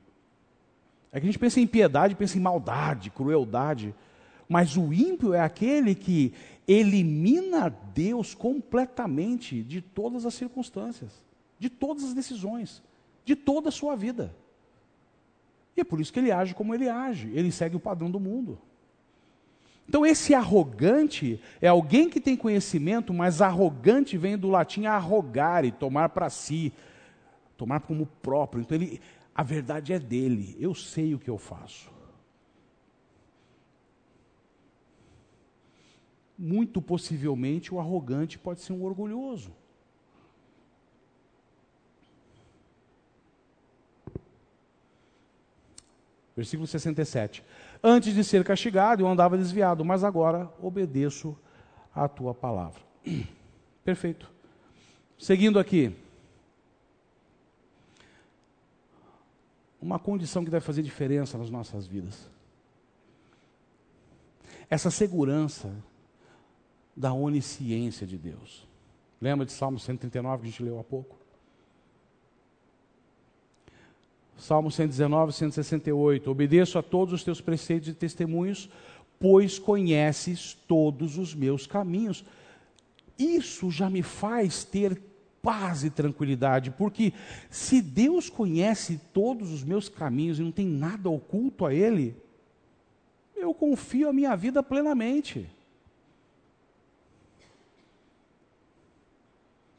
É 1.13 1.21
que 1.21 1.27
a 1.27 1.31
gente 1.31 1.39
pensa 1.39 1.61
em 1.61 1.63
impiedade, 1.63 2.15
pensa 2.15 2.37
em 2.37 2.41
maldade, 2.41 3.11
crueldade. 3.11 3.95
Mas 4.49 4.77
o 4.77 4.93
ímpio 4.93 5.35
é 5.35 5.41
aquele 5.41 5.95
que 5.95 6.33
elimina 6.69 7.75
Deus 7.95 8.35
completamente 8.35 9.63
de 9.63 9.81
todas 9.81 10.27
as 10.27 10.35
circunstâncias, 10.35 11.11
de 11.59 11.71
todas 11.71 12.05
as 12.05 12.15
decisões, 12.15 12.83
de 13.25 13.35
toda 13.35 13.69
a 13.69 13.73
sua 13.73 13.97
vida. 13.97 14.35
E 15.77 15.81
é 15.81 15.85
por 15.85 16.01
isso 16.01 16.13
que 16.13 16.19
ele 16.19 16.33
age 16.33 16.55
como 16.55 16.75
ele 16.75 16.89
age, 16.89 17.31
ele 17.35 17.53
segue 17.53 17.77
o 17.77 17.81
padrão 17.81 18.11
do 18.11 18.19
mundo. 18.19 18.59
Então, 19.89 20.05
esse 20.05 20.35
arrogante 20.35 21.41
é 21.61 21.69
alguém 21.69 22.11
que 22.11 22.21
tem 22.21 22.37
conhecimento, 22.37 23.15
mas 23.15 23.41
arrogante 23.41 24.19
vem 24.19 24.37
do 24.37 24.49
latim 24.49 24.87
arrogare, 24.87 25.71
tomar 25.71 26.09
para 26.09 26.29
si, 26.29 26.73
tomar 27.57 27.81
como 27.81 28.07
próprio. 28.21 28.63
Então, 28.63 28.77
ele, 28.77 29.01
a 29.35 29.45
verdade 29.45 29.93
é 29.93 29.99
dele, 29.99 30.57
eu 30.59 30.75
sei 30.75 31.15
o 31.15 31.19
que 31.19 31.31
eu 31.31 31.39
faço. 31.39 31.95
Muito 36.37 36.83
possivelmente 36.83 37.73
o 37.73 37.79
arrogante 37.79 38.39
pode 38.39 38.61
ser 38.61 38.73
um 38.73 38.83
orgulhoso. 38.83 39.53
Versículo 46.37 46.67
67. 46.67 47.43
Antes 47.83 48.15
de 48.15 48.23
ser 48.23 48.45
castigado, 48.45 49.03
eu 49.03 49.09
andava 49.09 49.39
desviado, 49.39 49.85
mas 49.85 50.05
agora 50.05 50.53
obedeço 50.61 51.37
à 51.95 52.07
tua 52.07 52.35
palavra. 52.35 52.81
Perfeito. 53.83 54.31
Seguindo 55.19 55.59
aqui. 55.59 55.97
Uma 59.81 59.99
condição 59.99 60.45
que 60.45 60.51
deve 60.51 60.65
fazer 60.65 60.83
diferença 60.83 61.39
nas 61.39 61.49
nossas 61.49 61.87
vidas. 61.87 62.29
Essa 64.69 64.91
segurança 64.91 65.73
da 66.95 67.13
onisciência 67.13 68.07
de 68.07 68.19
Deus. 68.19 68.67
Lembra 69.21 69.47
de 69.47 69.53
Salmo 69.53 69.79
139 69.79 70.43
que 70.43 70.49
a 70.49 70.51
gente 70.51 70.63
leu 70.63 70.79
há 70.79 70.85
pouco? 70.85 71.17
Salmo 74.37 74.71
119, 74.71 75.33
168. 75.33 76.31
Obedeço 76.31 76.79
a 76.79 76.83
todos 76.83 77.15
os 77.15 77.25
teus 77.25 77.41
preceitos 77.41 77.89
e 77.89 77.95
testemunhos, 77.95 78.69
pois 79.19 79.59
conheces 79.59 80.55
todos 80.67 81.17
os 81.19 81.35
meus 81.35 81.67
caminhos. 81.67 82.25
Isso 83.19 83.71
já 83.71 83.89
me 83.89 84.03
faz 84.03 84.65
ter 84.65 85.01
paz 85.43 85.85
e 85.85 85.91
tranquilidade, 85.91 86.73
porque 86.73 87.13
se 87.49 87.81
Deus 87.81 88.29
conhece 88.29 89.01
todos 89.13 89.53
os 89.53 89.63
meus 89.63 89.89
caminhos 89.89 90.39
e 90.39 90.43
não 90.43 90.51
tem 90.51 90.67
nada 90.67 91.09
oculto 91.09 91.65
a 91.65 91.73
Ele, 91.73 92.17
eu 93.35 93.55
confio 93.55 94.09
a 94.09 94.13
minha 94.13 94.35
vida 94.35 94.63
plenamente. 94.63 95.49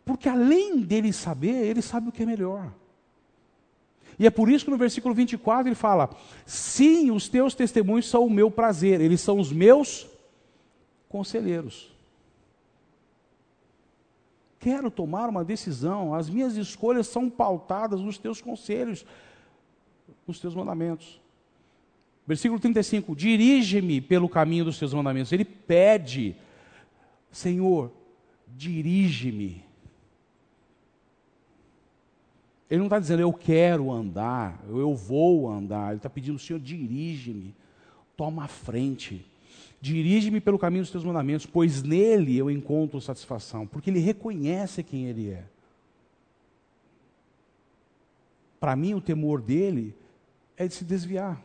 Porque 0.05 0.29
além 0.29 0.79
dele 0.79 1.11
saber, 1.11 1.65
ele 1.65 1.81
sabe 1.81 2.07
o 2.07 2.11
que 2.13 2.23
é 2.23 2.25
melhor. 2.25 2.71
E 4.19 4.25
é 4.25 4.29
por 4.29 4.49
isso 4.49 4.65
que 4.65 4.71
no 4.71 4.77
versículo 4.77 5.13
24 5.13 5.67
ele 5.67 5.75
fala: 5.75 6.09
Sim, 6.45 7.11
os 7.11 7.29
teus 7.29 7.53
testemunhos 7.53 8.09
são 8.09 8.25
o 8.25 8.29
meu 8.29 8.49
prazer, 8.49 8.99
eles 8.99 9.21
são 9.21 9.39
os 9.39 9.51
meus 9.51 10.07
conselheiros. 11.07 11.95
Quero 14.59 14.89
tomar 14.89 15.29
uma 15.29 15.43
decisão, 15.43 16.15
as 16.15 16.29
minhas 16.29 16.57
escolhas 16.57 17.07
são 17.07 17.29
pautadas 17.29 18.01
nos 18.01 18.17
teus 18.17 18.41
conselhos, 18.41 19.05
nos 20.25 20.39
teus 20.39 20.55
mandamentos. 20.55 21.21
Versículo 22.25 22.59
35: 22.59 23.15
Dirige-me 23.15 24.01
pelo 24.01 24.27
caminho 24.27 24.65
dos 24.65 24.79
teus 24.79 24.93
mandamentos. 24.95 25.31
Ele 25.31 25.45
pede, 25.45 26.35
Senhor, 27.31 27.91
dirige-me 28.47 29.66
ele 32.69 32.79
não 32.79 32.87
está 32.87 32.99
dizendo 32.99 33.21
eu 33.21 33.31
quero 33.31 33.91
andar, 33.91 34.61
eu 34.67 34.93
vou 34.93 35.49
andar. 35.49 35.89
Ele 35.89 35.97
está 35.97 36.09
pedindo, 36.09 36.37
Senhor, 36.37 36.59
dirige-me, 36.59 37.55
toma 38.15 38.43
a 38.43 38.47
frente. 38.47 39.25
Dirige-me 39.79 40.41
pelo 40.41 40.59
caminho 40.59 40.83
dos 40.83 40.91
teus 40.91 41.03
mandamentos, 41.03 41.45
pois 41.45 41.81
nele 41.81 42.35
eu 42.35 42.51
encontro 42.51 42.99
satisfação, 42.99 43.65
porque 43.65 43.89
ele 43.89 43.99
reconhece 43.99 44.83
quem 44.83 45.05
ele 45.05 45.29
é. 45.29 45.45
Para 48.59 48.75
mim, 48.75 48.95
o 48.95 49.01
temor 49.01 49.41
dele 49.41 49.95
é 50.57 50.67
de 50.67 50.73
se 50.73 50.83
desviar. 50.83 51.41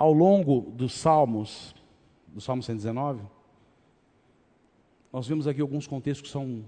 Ao 0.00 0.14
longo 0.14 0.62
dos 0.70 0.94
Salmos, 0.94 1.74
do 2.28 2.40
Salmo 2.40 2.62
119, 2.62 3.20
nós 5.12 5.28
vemos 5.28 5.46
aqui 5.46 5.60
alguns 5.60 5.86
contextos 5.86 6.26
que 6.26 6.32
são, 6.32 6.64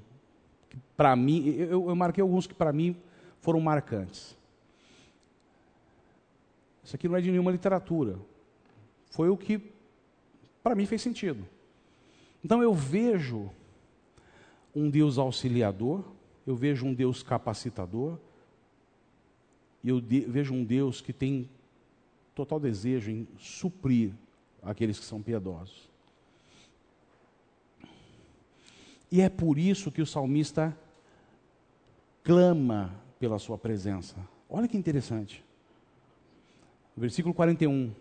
para 0.95 1.17
mim, 1.17 1.47
eu, 1.47 1.89
eu 1.89 1.97
marquei 1.97 2.21
alguns 2.21 2.47
que 2.47 2.53
para 2.53 2.75
mim 2.75 2.95
foram 3.41 3.59
marcantes. 3.59 4.37
Isso 6.85 6.95
aqui 6.95 7.09
não 7.09 7.17
é 7.17 7.23
de 7.23 7.31
nenhuma 7.31 7.51
literatura. 7.51 8.19
Foi 9.11 9.31
o 9.31 9.37
que, 9.37 9.63
para 10.63 10.75
mim, 10.75 10.85
fez 10.85 11.01
sentido. 11.01 11.49
Então 12.45 12.63
eu 12.63 12.75
vejo 12.75 13.49
um 14.77 14.91
Deus 14.91 15.17
auxiliador, 15.17 16.05
eu 16.47 16.55
vejo 16.55 16.85
um 16.85 16.93
Deus 16.93 17.23
capacitador, 17.23 18.19
eu 19.83 20.03
de, 20.03 20.21
vejo 20.21 20.53
um 20.53 20.63
Deus 20.63 21.01
que 21.01 21.15
tem 21.15 21.49
total 22.35 22.59
desejo 22.59 23.11
em 23.11 23.29
suprir 23.39 24.13
aqueles 24.63 24.99
que 24.99 25.05
são 25.05 25.23
piedosos. 25.23 25.91
E 29.11 29.21
é 29.21 29.29
por 29.29 29.59
isso 29.59 29.93
que 29.93 30.01
o 30.01 30.07
salmista 30.07 30.77
clama 32.25 32.95
pela 33.19 33.39
sua 33.39 33.59
presença. 33.59 34.17
Olha 34.49 34.67
que 34.67 34.77
interessante. 34.77 35.45
Versículo 36.97 37.35
41. 37.35 37.93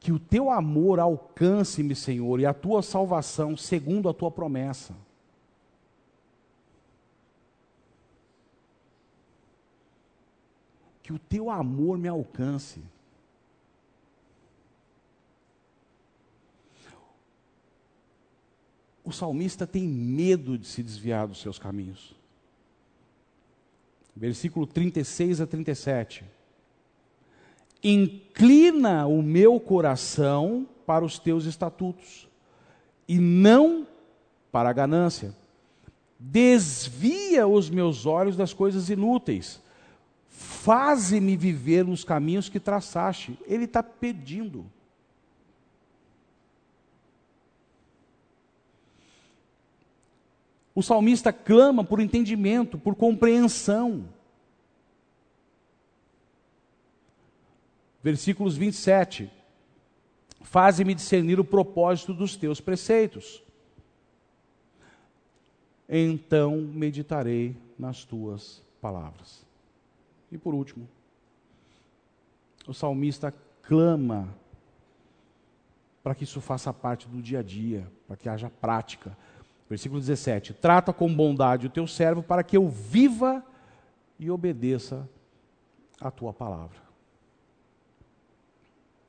Que 0.00 0.12
o 0.12 0.18
teu 0.18 0.50
amor 0.50 0.98
alcance-me, 0.98 1.94
Senhor, 1.94 2.40
e 2.40 2.46
a 2.46 2.54
tua 2.54 2.82
salvação 2.82 3.56
segundo 3.56 4.08
a 4.08 4.14
tua 4.14 4.30
promessa. 4.30 4.94
Que 11.08 11.12
o 11.14 11.18
teu 11.18 11.48
amor 11.48 11.96
me 11.96 12.06
alcance. 12.06 12.82
O 19.02 19.10
salmista 19.10 19.66
tem 19.66 19.88
medo 19.88 20.58
de 20.58 20.66
se 20.66 20.82
desviar 20.82 21.26
dos 21.26 21.40
seus 21.40 21.58
caminhos. 21.58 22.14
Versículo 24.14 24.66
36 24.66 25.40
a 25.40 25.46
37. 25.46 26.26
Inclina 27.82 29.06
o 29.06 29.22
meu 29.22 29.58
coração 29.58 30.68
para 30.84 31.06
os 31.06 31.18
teus 31.18 31.46
estatutos, 31.46 32.28
e 33.08 33.18
não 33.18 33.88
para 34.52 34.68
a 34.68 34.74
ganância. 34.74 35.34
Desvia 36.18 37.48
os 37.48 37.70
meus 37.70 38.04
olhos 38.04 38.36
das 38.36 38.52
coisas 38.52 38.90
inúteis 38.90 39.66
faze-me 40.38 41.36
viver 41.36 41.84
nos 41.84 42.04
caminhos 42.04 42.48
que 42.48 42.60
traçaste. 42.60 43.36
Ele 43.44 43.64
está 43.64 43.82
pedindo. 43.82 44.64
O 50.72 50.80
salmista 50.80 51.32
clama 51.32 51.82
por 51.82 51.98
entendimento, 51.98 52.78
por 52.78 52.94
compreensão. 52.94 54.08
Versículos 58.00 58.56
27. 58.56 59.28
Faze-me 60.40 60.94
discernir 60.94 61.40
o 61.40 61.44
propósito 61.44 62.14
dos 62.14 62.36
teus 62.36 62.60
preceitos. 62.60 63.42
Então 65.88 66.58
meditarei 66.58 67.56
nas 67.76 68.04
tuas 68.04 68.62
palavras. 68.80 69.47
E 70.30 70.36
por 70.38 70.54
último, 70.54 70.88
o 72.66 72.74
salmista 72.74 73.34
clama 73.62 74.34
para 76.02 76.14
que 76.14 76.24
isso 76.24 76.40
faça 76.40 76.72
parte 76.72 77.08
do 77.08 77.20
dia 77.20 77.40
a 77.40 77.42
dia, 77.42 77.90
para 78.06 78.16
que 78.16 78.28
haja 78.28 78.50
prática. 78.50 79.16
Versículo 79.68 80.00
17: 80.00 80.54
Trata 80.54 80.92
com 80.92 81.12
bondade 81.12 81.66
o 81.66 81.70
teu 81.70 81.86
servo 81.86 82.22
para 82.22 82.42
que 82.42 82.56
eu 82.56 82.68
viva 82.68 83.44
e 84.18 84.30
obedeça 84.30 85.08
a 86.00 86.10
tua 86.10 86.32
palavra. 86.32 86.78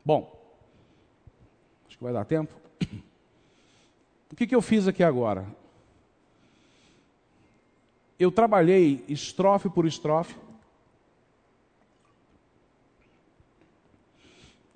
Bom, 0.03 0.37
acho 1.87 1.97
que 1.97 2.03
vai 2.03 2.13
dar 2.13 2.25
tempo. 2.25 2.53
O 4.31 4.35
que, 4.35 4.45
que 4.45 4.55
eu 4.55 4.61
fiz 4.61 4.87
aqui 4.87 5.03
agora? 5.03 5.45
Eu 8.19 8.31
trabalhei 8.31 9.03
estrofe 9.07 9.69
por 9.69 9.85
estrofe. 9.87 10.35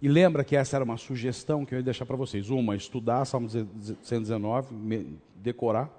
E 0.03 0.07
lembra 0.09 0.43
que 0.43 0.53
essa 0.53 0.75
era 0.75 0.83
uma 0.83 0.97
sugestão 0.97 1.65
que 1.65 1.73
eu 1.73 1.79
ia 1.79 1.83
deixar 1.83 2.05
para 2.05 2.17
vocês. 2.17 2.49
Uma, 2.49 2.75
estudar 2.75 3.23
Salmo 3.23 3.47
119, 3.49 5.17
decorar. 5.35 5.89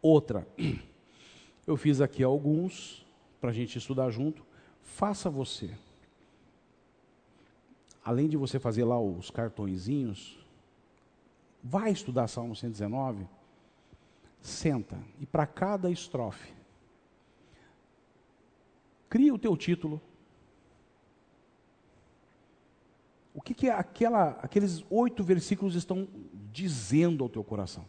Outra, 0.00 0.48
eu 1.66 1.76
fiz 1.76 2.00
aqui 2.00 2.22
alguns 2.22 3.04
para 3.38 3.50
a 3.50 3.52
gente 3.52 3.76
estudar 3.76 4.08
junto. 4.08 4.42
Faça 4.82 5.28
você. 5.28 5.72
Além 8.02 8.30
de 8.30 8.38
você 8.38 8.58
fazer 8.58 8.84
lá 8.84 8.98
os 8.98 9.30
cartõezinhos, 9.30 10.38
vai 11.62 11.92
estudar 11.92 12.28
Salmo 12.28 12.56
119, 12.56 13.26
senta 14.40 14.98
e 15.20 15.26
para 15.26 15.46
cada 15.46 15.90
estrofe, 15.90 16.54
cria 19.10 19.34
o 19.34 19.38
teu 19.38 19.54
título. 19.54 20.00
O 23.34 23.42
que, 23.42 23.52
que 23.52 23.68
aquela, 23.68 24.38
aqueles 24.40 24.84
oito 24.88 25.24
versículos 25.24 25.74
estão 25.74 26.08
dizendo 26.52 27.24
ao 27.24 27.28
teu 27.28 27.42
coração? 27.42 27.84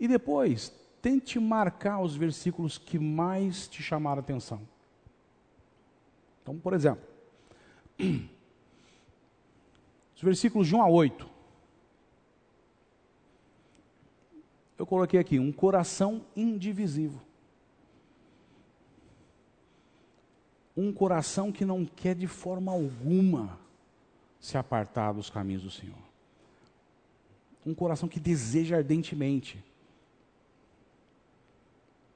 E 0.00 0.08
depois, 0.08 0.72
tente 1.02 1.38
marcar 1.38 2.00
os 2.00 2.16
versículos 2.16 2.78
que 2.78 2.98
mais 2.98 3.68
te 3.68 3.82
chamaram 3.82 4.20
a 4.20 4.20
atenção. 4.20 4.66
Então, 6.42 6.58
por 6.58 6.72
exemplo, 6.72 7.04
os 10.16 10.22
versículos 10.22 10.66
de 10.66 10.74
1 10.74 10.82
a 10.82 10.88
8. 10.88 11.28
Eu 14.78 14.86
coloquei 14.86 15.20
aqui 15.20 15.38
um 15.38 15.52
coração 15.52 16.24
indivisível. 16.34 17.20
Um 20.76 20.92
coração 20.92 21.50
que 21.50 21.64
não 21.64 21.84
quer 21.84 22.14
de 22.14 22.26
forma 22.26 22.72
alguma 22.72 23.58
se 24.38 24.56
apartar 24.56 25.12
dos 25.12 25.28
caminhos 25.28 25.62
do 25.62 25.70
Senhor. 25.70 25.98
Um 27.66 27.74
coração 27.74 28.08
que 28.08 28.18
deseja 28.18 28.76
ardentemente 28.76 29.62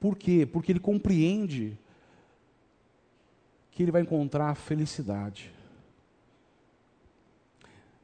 por 0.05 0.17
quê? 0.19 0.45
Porque 0.45 0.71
ele 0.71 0.81
compreende 0.81 1.79
que 3.71 3.83
ele 3.83 3.91
vai 3.91 4.03
encontrar 4.03 4.55
felicidade. 4.55 5.51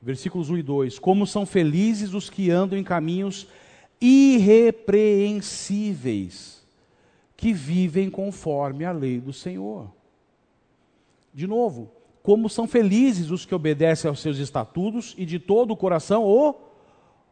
Versículos 0.00 0.48
1 0.48 0.56
e 0.56 0.62
2: 0.62 0.98
Como 0.98 1.26
são 1.26 1.44
felizes 1.44 2.14
os 2.14 2.30
que 2.30 2.50
andam 2.50 2.78
em 2.78 2.82
caminhos 2.82 3.46
irrepreensíveis, 4.00 6.66
que 7.36 7.52
vivem 7.52 8.08
conforme 8.08 8.86
a 8.86 8.92
lei 8.92 9.20
do 9.20 9.34
Senhor. 9.34 9.92
De 11.32 11.46
novo, 11.46 11.92
como 12.22 12.48
são 12.48 12.66
felizes 12.66 13.30
os 13.30 13.44
que 13.44 13.54
obedecem 13.54 14.08
aos 14.08 14.20
seus 14.20 14.38
estatutos 14.38 15.14
e 15.16 15.24
de 15.24 15.38
todo 15.38 15.72
o 15.72 15.76
coração 15.76 16.24
o 16.24 16.54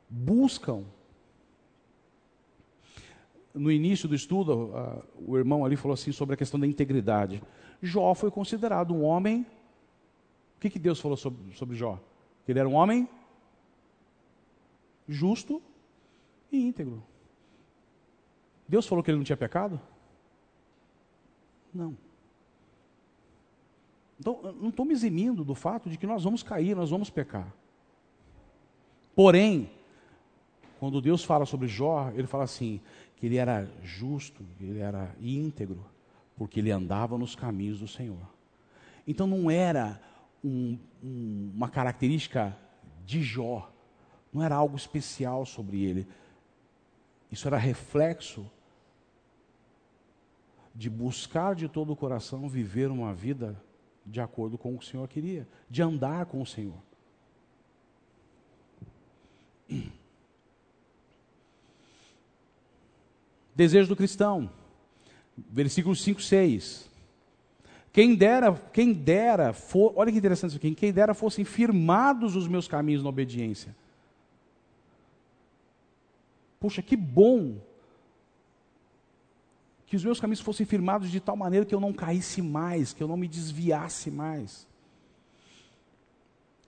buscam 0.09 0.85
no 3.55 3.71
início 3.73 4.09
do 4.09 4.15
estudo, 4.15 4.73
o 5.27 5.37
irmão 5.37 5.65
ali 5.65 5.77
falou 5.77 5.95
assim 5.95 6.13
sobre 6.13 6.35
a 6.35 6.37
questão 6.37 6.61
da 6.61 6.67
integridade. 6.67 7.43
Jó 7.83 8.15
foi 8.15 8.31
considerado 8.31 8.95
um 8.95 9.03
homem. 9.03 9.43
O 10.57 10.61
que, 10.61 10.71
que 10.71 10.79
Deus 10.79 11.01
falou 11.01 11.17
sobre, 11.17 11.55
sobre 11.55 11.77
Jó? 11.77 11.99
Que 12.45 12.53
ele 12.53 12.61
era 12.61 12.69
um 12.69 12.75
homem 12.75 13.09
justo 15.09 15.61
e 16.53 16.67
íntegro. 16.67 17.03
Deus 18.69 18.87
falou 18.87 19.03
que 19.03 19.11
ele 19.11 19.19
não 19.19 19.25
tinha 19.25 19.37
pecado? 19.37 19.81
Não. 21.73 21.97
Então, 24.19 24.41
não 24.61 24.71
estou 24.71 24.85
me 24.85 24.93
eximindo 24.93 25.45
do 25.45 25.55
fato 25.55 25.89
de 25.89 25.97
que 25.97 26.07
nós 26.07 26.25
vamos 26.25 26.43
cair, 26.43 26.75
nós 26.75 26.91
vamos 26.91 27.09
pecar. 27.09 27.53
Porém, 29.15 29.71
quando 30.79 31.01
Deus 31.01 31.25
fala 31.25 31.45
sobre 31.45 31.69
Jó, 31.69 32.11
ele 32.15 32.27
fala 32.27 32.45
assim: 32.45 32.81
que 33.17 33.27
ele 33.27 33.37
era 33.37 33.69
justo, 33.83 34.45
ele 34.61 34.79
era 34.79 35.15
íntegro, 35.21 35.85
porque 36.37 36.61
ele 36.61 36.71
andava 36.71 37.19
nos 37.19 37.35
caminhos 37.35 37.81
do 37.81 37.89
Senhor. 37.89 38.29
Então 39.07 39.27
não 39.27 39.51
era 39.51 40.01
um, 40.43 40.79
um, 41.03 41.51
uma 41.55 41.69
característica 41.69 42.57
de 43.05 43.23
Jó, 43.23 43.71
não 44.33 44.43
era 44.43 44.55
algo 44.55 44.77
especial 44.77 45.45
sobre 45.45 45.83
ele. 45.83 46.07
Isso 47.31 47.47
era 47.49 47.57
reflexo 47.57 48.49
de 50.75 50.89
buscar 50.89 51.57
de 51.57 51.69
todo 51.69 51.93
o 51.93 51.97
coração 51.97 52.49
viver 52.49 52.89
uma 52.89 53.13
vida 53.13 53.61
de 54.11 54.21
acordo 54.21 54.57
com 54.57 54.75
o 54.75 54.79
que 54.79 54.85
o 54.85 54.89
Senhor 54.89 55.07
queria, 55.09 55.47
de 55.69 55.83
andar 55.83 56.27
com 56.27 56.41
o 56.41 56.47
Senhor. 56.47 56.79
Desejo 63.55 63.89
do 63.89 63.97
cristão. 63.97 64.51
Versículos 65.37 66.03
5, 66.03 66.23
6. 66.23 66.89
Quem 67.93 68.15
dera, 68.15 68.53
quem 68.73 68.93
dera, 68.93 69.53
for, 69.53 69.93
olha 69.97 70.11
que 70.13 70.19
interessante 70.19 70.51
isso 70.51 70.59
aqui, 70.59 70.75
quem 70.75 70.93
dera 70.93 71.15
fossem 71.15 71.45
firmados 71.45 72.37
os 72.37 72.49
meus 72.49 72.69
caminhos 72.69 73.03
na 73.03 73.09
obediência. 73.09 73.75
Puxa, 76.61 76.83
que 76.83 76.97
bom 76.97 77.57
que 79.89 79.97
os 79.97 80.05
meus 80.05 80.21
caminhos 80.21 80.41
fossem 80.41 80.67
firmados 80.67 81.11
de 81.11 81.19
tal 81.19 81.37
maneira 81.37 81.65
que 81.65 81.75
eu 81.75 81.81
não 81.81 81.93
caísse 81.93 82.43
mais, 82.43 82.93
que 82.93 83.03
eu 83.03 83.09
não 83.09 83.17
me 83.17 83.27
desviasse 83.27 84.11
mais. 84.11 84.69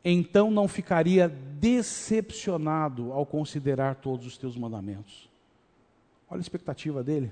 Então 0.03 0.51
não 0.51 0.67
ficaria 0.67 1.29
decepcionado 1.29 3.13
ao 3.13 3.27
considerar 3.27 3.97
todos 3.97 4.27
os 4.27 4.39
teus 4.39 4.57
mandamentos. 4.57 5.29
Olha 6.31 6.41
a 6.41 6.41
expectativa 6.41 7.05
dele. 7.05 7.31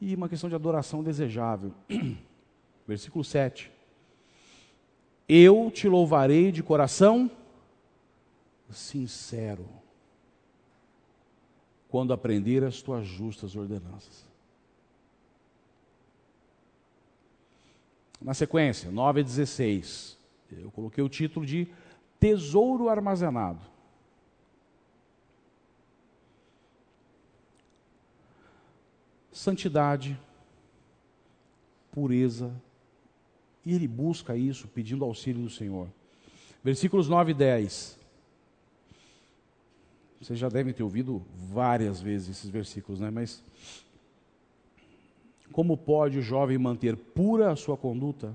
E 0.00 0.14
uma 0.14 0.28
questão 0.28 0.48
de 0.48 0.56
adoração 0.56 1.02
desejável. 1.02 1.72
Versículo 2.88 3.22
7. 3.22 3.70
Eu 5.28 5.70
te 5.70 5.88
louvarei 5.88 6.50
de 6.50 6.62
coração 6.62 7.30
sincero, 8.70 9.68
quando 11.94 12.12
aprender 12.12 12.64
as 12.64 12.82
tuas 12.82 13.06
justas 13.06 13.54
ordenanças. 13.54 14.26
Na 18.20 18.34
sequência, 18.34 18.90
9 18.90 19.20
a 19.20 19.22
16, 19.22 20.18
eu 20.50 20.72
coloquei 20.72 21.04
o 21.04 21.08
título 21.08 21.46
de 21.46 21.68
Tesouro 22.18 22.88
Armazenado. 22.88 23.60
santidade, 29.32 30.18
pureza, 31.92 32.52
e 33.64 33.72
ele 33.72 33.86
busca 33.86 34.36
isso 34.36 34.66
pedindo 34.66 35.04
auxílio 35.04 35.44
do 35.44 35.50
Senhor. 35.50 35.86
Versículos 36.64 37.08
9 37.08 37.30
e 37.30 37.34
10. 37.34 38.03
Vocês 40.24 40.38
já 40.38 40.48
devem 40.48 40.72
ter 40.72 40.82
ouvido 40.82 41.22
várias 41.34 42.00
vezes 42.00 42.30
esses 42.30 42.48
versículos, 42.48 42.98
né? 42.98 43.10
Mas 43.10 43.44
como 45.52 45.76
pode 45.76 46.18
o 46.18 46.22
jovem 46.22 46.56
manter 46.56 46.96
pura 46.96 47.52
a 47.52 47.56
sua 47.56 47.76
conduta? 47.76 48.34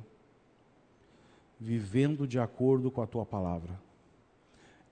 Vivendo 1.60 2.28
de 2.28 2.38
acordo 2.38 2.92
com 2.92 3.02
a 3.02 3.08
tua 3.08 3.26
palavra. 3.26 3.82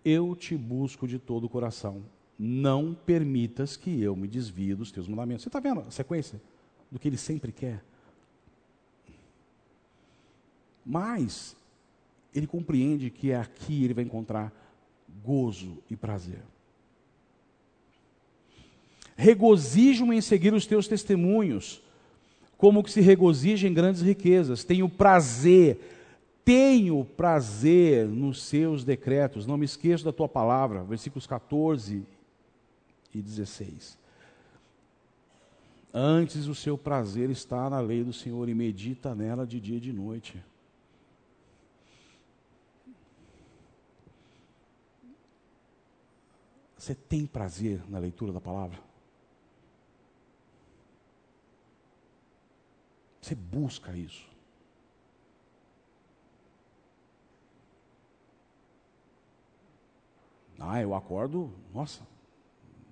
Eu 0.04 0.36
te 0.36 0.58
busco 0.58 1.08
de 1.08 1.20
todo 1.20 1.44
o 1.44 1.50
coração 1.50 2.02
não 2.38 2.96
permitas 2.96 3.78
que 3.78 4.02
eu 4.02 4.16
me 4.16 4.28
desvie 4.28 4.74
dos 4.74 4.92
teus 4.92 5.08
mandamentos. 5.08 5.44
Você 5.44 5.50
está 5.50 5.60
vendo 5.60 5.82
a 5.82 5.92
sequência 5.92 6.42
do 6.90 6.98
que 6.98 7.08
ele 7.08 7.18
sempre 7.18 7.52
quer? 7.52 7.84
Mas 10.84 11.56
ele 12.34 12.48
compreende 12.48 13.12
que 13.12 13.30
é 13.30 13.40
aqui 13.40 13.84
ele 13.84 13.94
vai 13.94 14.04
encontrar 14.04 14.52
gozo 15.24 15.78
e 15.92 15.96
prazer. 15.96 16.42
Regozijo-me 19.18 20.16
em 20.16 20.22
seguir 20.22 20.54
os 20.54 20.68
teus 20.68 20.88
testemunhos, 20.88 21.82
como 22.56 22.84
que 22.84 22.92
se 22.92 23.02
regozija 23.02 23.68
em 23.68 23.74
grandes 23.74 24.04
riquezas. 24.04 24.64
Tenho 24.64 24.88
prazer, 24.88 25.80
tenho 26.46 27.04
prazer 27.04 28.08
nos 28.08 28.44
seus 28.44 28.84
decretos. 28.84 29.48
Não 29.48 29.58
me 29.58 29.66
esqueço 29.66 30.06
da 30.06 30.14
tua 30.14 30.30
palavra. 30.30 30.84
Versículos 30.84 31.26
14 31.26 32.04
e 33.14 33.22
16. 33.22 33.98
Antes 35.92 36.46
o 36.46 36.54
seu 36.54 36.78
prazer 36.78 37.32
está 37.32 37.68
na 37.72 37.80
lei 37.80 38.04
do 38.04 38.14
Senhor 38.14 38.48
e 38.48 38.54
medita 38.54 39.16
nela 39.16 39.48
de 39.48 39.60
dia 39.60 39.78
e 39.78 39.80
de 39.80 39.92
noite. 39.92 40.38
Você 46.78 46.94
tem 46.94 47.26
prazer 47.26 47.82
na 47.90 47.98
leitura 47.98 48.32
da 48.32 48.40
palavra? 48.40 48.87
Você 53.28 53.36
busca 53.36 53.92
isso. 53.92 54.26
Ah, 60.58 60.82
eu 60.82 60.96
acordo, 60.96 61.52
nossa, 61.74 62.08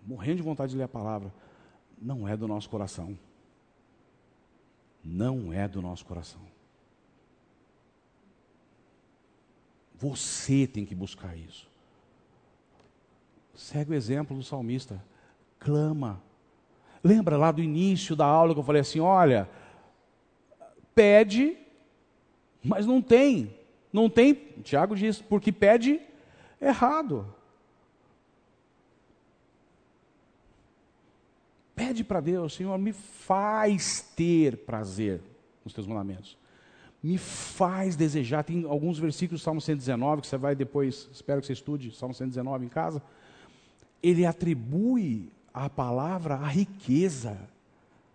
morrendo 0.05 0.35
de 0.35 0.41
vontade 0.41 0.73
de 0.73 0.77
ler 0.77 0.83
a 0.83 0.89
palavra. 0.89 1.33
Não 2.01 2.27
é 2.27 2.35
do 2.35 2.49
nosso 2.49 2.69
coração. 2.69 3.17
Não 5.01 5.53
é 5.53 5.69
do 5.69 5.81
nosso 5.81 6.05
coração. 6.05 6.41
Você 9.97 10.67
tem 10.67 10.85
que 10.85 10.93
buscar 10.93 11.37
isso. 11.37 11.65
Segue 13.53 13.91
o 13.91 13.95
exemplo 13.95 14.35
do 14.35 14.43
salmista. 14.43 15.01
Clama. 15.59 16.21
Lembra 17.01 17.37
lá 17.37 17.53
do 17.53 17.63
início 17.63 18.17
da 18.17 18.25
aula 18.25 18.53
que 18.53 18.59
eu 18.59 18.65
falei 18.65 18.81
assim: 18.81 18.99
olha, 18.99 19.49
pede, 20.95 21.57
mas 22.63 22.85
não 22.85 23.01
tem. 23.01 23.53
Não 23.93 24.09
tem, 24.09 24.33
Tiago 24.63 24.95
diz, 24.95 25.21
porque 25.21 25.51
pede 25.51 26.01
errado. 26.59 27.33
Pede 31.75 32.03
para 32.03 32.21
Deus, 32.21 32.55
Senhor, 32.55 32.77
me 32.77 32.93
faz 32.93 34.01
ter 34.15 34.57
prazer 34.57 35.21
nos 35.63 35.73
teus 35.73 35.85
mandamentos. 35.85 36.37
Me 37.03 37.17
faz 37.17 37.95
desejar. 37.95 38.43
Tem 38.43 38.65
alguns 38.65 38.97
versículos 38.97 39.41
do 39.41 39.43
Salmo 39.43 39.61
119 39.61 40.21
que 40.21 40.27
você 40.27 40.37
vai 40.37 40.55
depois, 40.55 41.07
espero 41.11 41.41
que 41.41 41.47
você 41.47 41.53
estude 41.53 41.95
Salmo 41.95 42.15
119 42.15 42.65
em 42.65 42.69
casa 42.69 43.01
ele 44.05 44.23
atribui 44.23 45.31
à 45.51 45.67
palavra 45.67 46.35
a 46.35 46.47
riqueza. 46.47 47.39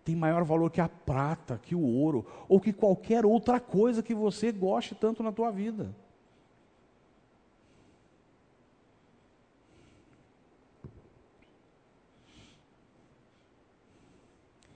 Tem 0.03 0.15
maior 0.15 0.43
valor 0.43 0.71
que 0.71 0.81
a 0.81 0.89
prata, 0.89 1.59
que 1.61 1.75
o 1.75 1.81
ouro, 1.81 2.25
ou 2.49 2.59
que 2.59 2.73
qualquer 2.73 3.25
outra 3.25 3.59
coisa 3.59 4.01
que 4.01 4.15
você 4.15 4.51
goste 4.51 4.95
tanto 4.95 5.21
na 5.21 5.31
tua 5.31 5.51
vida. 5.51 5.95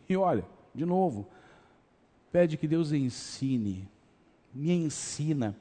E 0.07 0.15
olha, 0.15 0.45
de 0.73 0.85
novo, 0.85 1.27
pede 2.31 2.57
que 2.57 2.67
Deus 2.67 2.91
ensine, 2.91 3.89
me 4.53 4.71
ensina. 4.71 5.55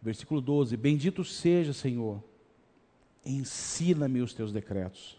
Versículo 0.00 0.40
12: 0.40 0.76
Bendito 0.76 1.24
seja, 1.24 1.72
Senhor, 1.72 2.20
Ensina-me 3.24 4.20
os 4.20 4.34
teus 4.34 4.52
decretos. 4.52 5.16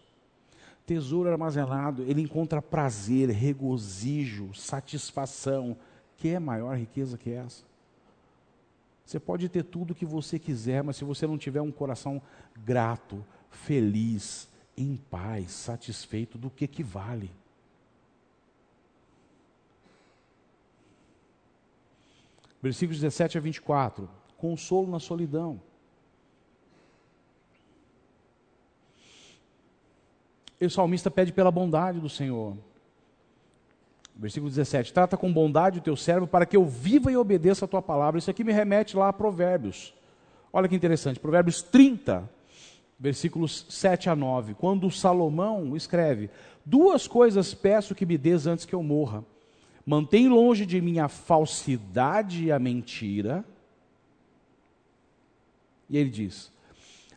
Tesouro 0.86 1.30
armazenado, 1.30 2.02
ele 2.02 2.20
encontra 2.20 2.60
prazer, 2.60 3.30
regozijo, 3.30 4.54
satisfação. 4.54 5.76
Que 6.16 6.28
é 6.28 6.38
maior 6.38 6.76
riqueza 6.76 7.18
que 7.18 7.30
essa? 7.30 7.64
Você 9.04 9.20
pode 9.20 9.48
ter 9.48 9.64
tudo 9.64 9.90
o 9.90 9.94
que 9.94 10.06
você 10.06 10.38
quiser, 10.38 10.82
mas 10.82 10.96
se 10.96 11.04
você 11.04 11.26
não 11.26 11.36
tiver 11.36 11.60
um 11.60 11.72
coração 11.72 12.20
grato, 12.64 13.24
feliz, 13.50 14.48
em 14.76 14.96
paz, 14.96 15.50
satisfeito, 15.52 16.38
do 16.38 16.50
que 16.50 16.66
que 16.66 16.82
vale? 16.82 17.30
Versículos 22.62 22.98
17 22.98 23.36
a 23.36 23.40
24. 23.40 24.08
Consolo 24.38 24.90
na 24.90 24.98
solidão. 24.98 25.60
E 30.60 30.66
o 30.66 30.70
salmista 30.70 31.10
pede 31.10 31.32
pela 31.32 31.50
bondade 31.50 31.98
do 31.98 32.08
Senhor. 32.08 32.56
Versículo 34.16 34.48
17: 34.48 34.92
Trata 34.92 35.16
com 35.16 35.32
bondade 35.32 35.78
o 35.78 35.82
teu 35.82 35.96
servo 35.96 36.26
para 36.26 36.46
que 36.46 36.56
eu 36.56 36.64
viva 36.64 37.10
e 37.10 37.16
obedeça 37.16 37.64
a 37.64 37.68
tua 37.68 37.82
palavra. 37.82 38.18
Isso 38.18 38.30
aqui 38.30 38.44
me 38.44 38.52
remete 38.52 38.96
lá 38.96 39.08
a 39.08 39.12
Provérbios. 39.12 39.92
Olha 40.52 40.68
que 40.68 40.76
interessante, 40.76 41.18
Provérbios 41.18 41.62
30, 41.62 42.30
versículos 42.98 43.66
7 43.68 44.08
a 44.08 44.14
9. 44.14 44.54
Quando 44.54 44.90
Salomão 44.90 45.76
escreve: 45.76 46.30
Duas 46.64 47.08
coisas 47.08 47.52
peço 47.52 47.94
que 47.94 48.06
me 48.06 48.16
des 48.16 48.46
antes 48.46 48.64
que 48.64 48.74
eu 48.74 48.82
morra. 48.82 49.24
Mantém 49.84 50.28
longe 50.28 50.64
de 50.64 50.80
mim 50.80 50.98
a 51.00 51.08
falsidade 51.08 52.44
e 52.44 52.52
a 52.52 52.58
mentira. 52.58 53.44
E 55.90 55.98
ele 55.98 56.08
diz: 56.08 56.52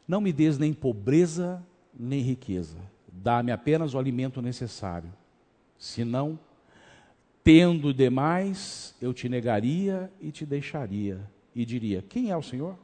Não 0.07 0.19
me 0.19 0.33
des 0.33 0.57
nem 0.57 0.73
pobreza 0.73 1.63
nem 1.97 2.21
riqueza 2.21 2.77
dá-me 3.21 3.51
apenas 3.51 3.93
o 3.93 3.99
alimento 3.99 4.41
necessário. 4.41 5.11
Senão, 5.77 6.39
tendo 7.43 7.93
demais, 7.93 8.95
eu 9.01 9.13
te 9.13 9.29
negaria 9.29 10.11
e 10.19 10.31
te 10.31 10.45
deixaria, 10.45 11.19
e 11.55 11.65
diria: 11.65 12.03
Quem 12.07 12.31
é 12.31 12.37
o 12.37 12.43
Senhor? 12.43 12.77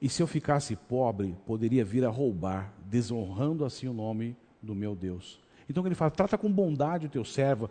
E 0.00 0.08
se 0.08 0.22
eu 0.22 0.26
ficasse 0.26 0.74
pobre, 0.74 1.36
poderia 1.46 1.84
vir 1.84 2.04
a 2.04 2.08
roubar, 2.08 2.72
desonrando 2.86 3.64
assim 3.64 3.86
o 3.86 3.92
nome 3.92 4.36
do 4.60 4.74
meu 4.74 4.94
Deus. 4.96 5.40
Então 5.68 5.86
ele 5.86 5.94
fala: 5.94 6.10
trata 6.10 6.36
com 6.36 6.50
bondade 6.50 7.06
o 7.06 7.10
teu 7.10 7.24
servo, 7.24 7.70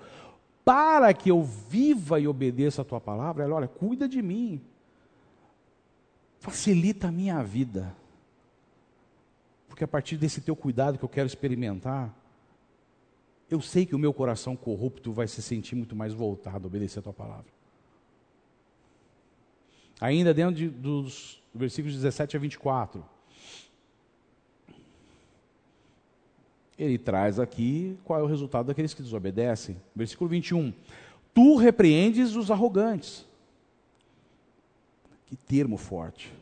para 0.64 1.14
que 1.14 1.30
eu 1.30 1.44
viva 1.44 2.20
e 2.20 2.28
obedeça 2.28 2.82
a 2.82 2.86
tua 2.86 3.02
palavra. 3.02 3.44
Ele, 3.44 3.54
olha, 3.54 3.68
cuida 3.68 4.08
de 4.08 4.22
mim, 4.22 4.62
facilita 6.40 7.10
a 7.10 7.12
minha 7.12 7.42
vida 7.44 7.96
porque 9.72 9.86
a 9.86 9.88
partir 9.88 10.18
desse 10.18 10.42
teu 10.42 10.54
cuidado 10.54 10.98
que 10.98 11.06
eu 11.06 11.08
quero 11.08 11.28
experimentar, 11.28 12.14
eu 13.50 13.62
sei 13.62 13.86
que 13.86 13.96
o 13.96 14.00
meu 14.00 14.14
coração 14.14 14.54
corrupto 14.54 15.14
vai 15.14 15.30
se 15.30 15.42
sentir 15.42 15.76
muito 15.76 15.96
mais 15.96 16.14
voltado 16.14 16.66
a 16.66 16.68
obedecer 16.68 17.00
a 17.00 17.02
tua 17.02 17.14
palavra. 17.14 17.46
Ainda 20.02 20.34
dentro 20.34 20.56
de, 20.56 20.68
dos 20.68 21.42
versículos 21.56 21.96
17 21.96 22.36
a 22.36 22.40
24. 22.42 23.06
Ele 26.78 26.98
traz 26.98 27.40
aqui 27.40 27.98
qual 28.04 28.20
é 28.20 28.24
o 28.24 28.28
resultado 28.28 28.68
daqueles 28.68 28.94
que 28.94 29.02
desobedecem. 29.02 29.78
Versículo 29.96 30.30
21. 30.30 30.74
Tu 31.34 31.56
repreendes 31.56 32.36
os 32.36 32.52
arrogantes. 32.52 33.26
Que 35.28 35.38
termo 35.38 35.78
forte. 35.78 36.41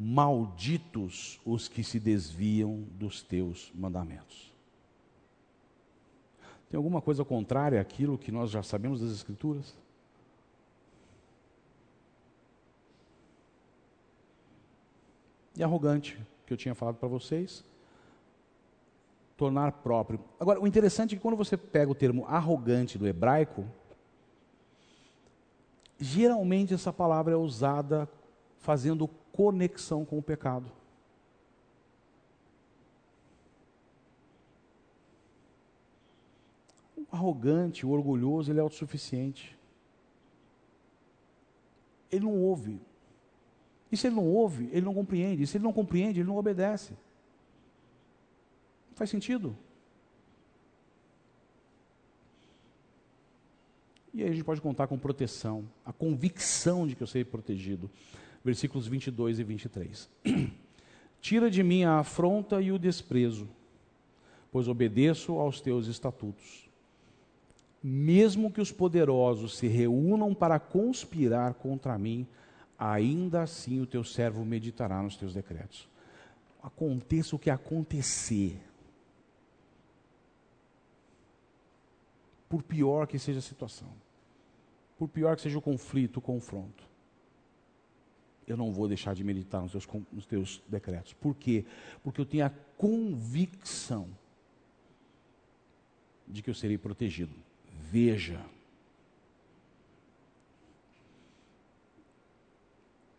Malditos 0.00 1.40
os 1.44 1.66
que 1.66 1.82
se 1.82 1.98
desviam 1.98 2.84
dos 2.92 3.20
teus 3.20 3.72
mandamentos. 3.74 4.54
Tem 6.70 6.76
alguma 6.76 7.02
coisa 7.02 7.24
contrária 7.24 7.80
àquilo 7.80 8.16
que 8.16 8.30
nós 8.30 8.50
já 8.50 8.62
sabemos 8.62 9.00
das 9.00 9.10
Escrituras? 9.10 9.74
E 15.56 15.64
arrogante, 15.64 16.16
que 16.46 16.52
eu 16.52 16.56
tinha 16.56 16.76
falado 16.76 16.94
para 16.94 17.08
vocês, 17.08 17.64
tornar 19.36 19.72
próprio. 19.72 20.20
Agora, 20.38 20.60
o 20.60 20.66
interessante 20.66 21.14
é 21.14 21.16
que 21.16 21.22
quando 21.22 21.36
você 21.36 21.56
pega 21.56 21.90
o 21.90 21.94
termo 21.94 22.24
arrogante 22.26 22.96
do 22.96 23.08
hebraico, 23.08 23.64
geralmente 25.98 26.74
essa 26.74 26.92
palavra 26.92 27.34
é 27.34 27.36
usada 27.36 28.08
fazendo 28.58 29.08
conexão 29.38 30.04
com 30.04 30.18
o 30.18 30.22
pecado. 30.22 30.68
O 36.96 37.06
arrogante, 37.12 37.86
o 37.86 37.90
orgulhoso, 37.90 38.50
ele 38.50 38.58
é 38.58 38.62
autossuficiente. 38.62 39.56
Ele 42.10 42.24
não 42.24 42.36
ouve. 42.42 42.80
E 43.92 43.96
se 43.96 44.08
ele 44.08 44.16
não 44.16 44.26
ouve, 44.26 44.68
ele 44.72 44.84
não 44.84 44.92
compreende. 44.92 45.44
E 45.44 45.46
se 45.46 45.56
ele 45.56 45.62
não 45.62 45.72
compreende, 45.72 46.18
ele 46.18 46.28
não 46.28 46.36
obedece. 46.36 46.94
Não 48.88 48.96
faz 48.96 49.08
sentido? 49.08 49.56
E 54.12 54.24
aí 54.24 54.30
a 54.30 54.32
gente 54.32 54.42
pode 54.42 54.60
contar 54.60 54.88
com 54.88 54.98
proteção, 54.98 55.64
a 55.86 55.92
convicção 55.92 56.88
de 56.88 56.96
que 56.96 57.04
eu 57.04 57.06
serei 57.06 57.24
protegido 57.24 57.88
versículos 58.48 58.86
22 58.86 59.38
e 59.38 59.44
23. 59.44 60.08
Tira 61.20 61.50
de 61.50 61.62
mim 61.62 61.84
a 61.84 61.98
afronta 61.98 62.62
e 62.62 62.72
o 62.72 62.78
desprezo, 62.78 63.46
pois 64.50 64.68
obedeço 64.68 65.34
aos 65.34 65.60
teus 65.60 65.86
estatutos. 65.86 66.66
Mesmo 67.82 68.50
que 68.50 68.60
os 68.60 68.72
poderosos 68.72 69.58
se 69.58 69.66
reúnam 69.66 70.34
para 70.34 70.58
conspirar 70.58 71.54
contra 71.54 71.98
mim, 71.98 72.26
ainda 72.78 73.42
assim 73.42 73.80
o 73.80 73.86
teu 73.86 74.02
servo 74.02 74.46
meditará 74.46 75.02
nos 75.02 75.16
teus 75.16 75.34
decretos. 75.34 75.86
Aconteça 76.62 77.36
o 77.36 77.38
que 77.38 77.50
acontecer, 77.50 78.58
por 82.48 82.62
pior 82.62 83.06
que 83.06 83.18
seja 83.18 83.40
a 83.40 83.42
situação, 83.42 83.92
por 84.98 85.06
pior 85.06 85.36
que 85.36 85.42
seja 85.42 85.58
o 85.58 85.62
conflito, 85.62 86.16
o 86.16 86.22
confronto, 86.22 86.87
eu 88.48 88.56
não 88.56 88.72
vou 88.72 88.88
deixar 88.88 89.14
de 89.14 89.22
meditar 89.22 89.60
nos 89.60 89.72
teus, 89.72 89.86
nos 90.12 90.26
teus 90.26 90.62
decretos. 90.68 91.12
Por 91.12 91.34
quê? 91.34 91.64
Porque 92.02 92.20
eu 92.20 92.26
tenho 92.26 92.46
a 92.46 92.50
convicção 92.76 94.08
de 96.26 96.42
que 96.42 96.50
eu 96.50 96.54
serei 96.54 96.78
protegido. 96.78 97.34
Veja. 97.90 98.44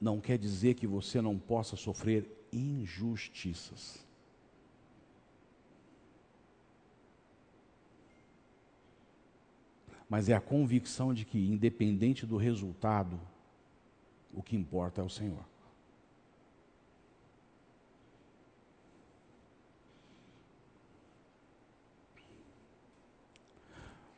Não 0.01 0.19
quer 0.19 0.38
dizer 0.38 0.76
que 0.76 0.88
você 0.88 1.22
não 1.22 1.38
possa 1.38 1.76
sofrer 1.76 2.26
injustiças. 2.51 4.06
Mas 10.10 10.27
é 10.27 10.34
a 10.34 10.41
convicção 10.41 11.14
de 11.14 11.23
que, 11.23 11.38
independente 11.38 12.26
do 12.26 12.35
resultado, 12.35 13.19
o 14.34 14.43
que 14.43 14.56
importa 14.56 15.01
é 15.01 15.03
o 15.03 15.10
Senhor. 15.10 15.43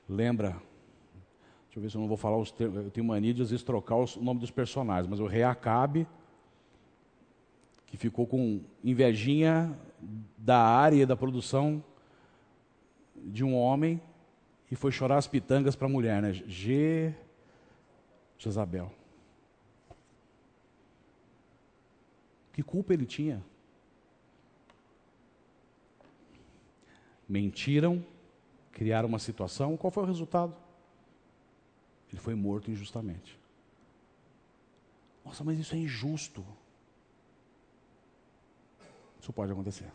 Lembra? 0.08 0.62
Deixa 1.72 1.80
eu 1.80 1.82
ver 1.82 1.90
se 1.90 1.96
eu 1.96 2.02
não 2.02 2.08
vou 2.08 2.18
falar 2.18 2.38
os 2.38 2.52
termos. 2.52 2.84
Eu 2.84 2.92
tenho 2.92 3.08
mania 3.08 3.34
de 3.34 3.42
às 3.42 3.50
vezes 3.50 3.64
trocar 3.64 3.96
o 3.96 4.06
nome 4.22 4.42
dos 4.42 4.52
personagens, 4.52 5.08
mas 5.08 5.22
o 5.22 5.26
rei 5.26 5.44
Acabe, 5.44 6.06
que 7.86 7.96
ficou 7.96 8.28
com 8.28 8.62
invejinha 8.84 9.74
da 10.38 10.58
área 10.58 11.08
da 11.08 11.16
produção 11.16 11.82
de 13.16 13.44
um 13.44 13.56
homem 13.56 14.02
e 14.70 14.76
foi 14.76 14.92
chorar 14.92 15.18
as 15.18 15.28
pitangas 15.28 15.76
para 15.76 15.88
a 15.88 15.90
mulher, 15.90 16.22
né? 16.22 16.34
G. 16.34 17.14
Jezabel. 18.38 18.92
Que 22.54 22.62
culpa 22.62 22.94
ele 22.94 23.06
tinha? 23.06 23.44
Mentiram, 27.28 28.06
criaram 28.72 29.08
uma 29.08 29.20
situação, 29.20 29.78
qual 29.78 29.92
foi 29.92 30.04
o 30.04 30.06
resultado? 30.06 30.56
Ele 32.12 32.20
foi 32.20 32.36
morto 32.36 32.70
injustamente. 32.70 33.40
Nossa, 35.24 35.44
mas 35.44 35.58
isso 35.58 35.74
é 35.76 35.78
injusto. 35.78 36.46
Isso 39.22 39.32
pode 39.32 39.52
acontecer. 39.52 39.92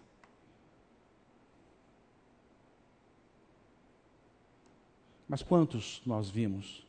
Mas 5.28 5.42
quantos 5.42 6.00
nós 6.06 6.30
vimos 6.30 6.86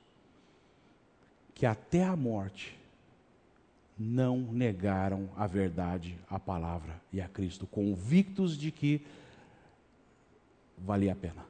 que 1.56 1.66
até 1.66 2.04
a 2.04 2.16
morte 2.16 2.77
não 3.98 4.38
negaram 4.38 5.30
a 5.36 5.48
verdade, 5.48 6.18
a 6.30 6.40
palavra 6.40 7.02
e 7.12 7.20
a 7.20 7.28
Cristo, 7.28 7.66
convictos 7.66 8.58
de 8.58 8.72
que 8.72 9.02
valia 10.78 11.14
a 11.14 11.16
pena. 11.16 11.46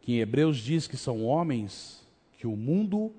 Que 0.00 0.14
em 0.14 0.18
Hebreus 0.18 0.58
diz 0.58 0.88
que 0.88 0.96
são 0.96 1.24
homens 1.24 2.04
que 2.36 2.46
o 2.46 2.56
mundo 2.56 3.12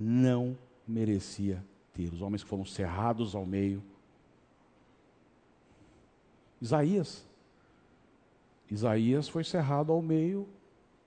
não 0.00 0.56
merecia 0.88 1.62
ter, 1.92 2.12
os 2.12 2.22
homens 2.22 2.42
que 2.42 2.48
foram 2.48 2.64
cerrados 2.64 3.34
ao 3.34 3.44
meio. 3.44 3.82
Isaías. 6.60 7.24
Isaías 8.70 9.28
foi 9.28 9.44
cerrado 9.44 9.92
ao 9.92 10.00
meio 10.00 10.48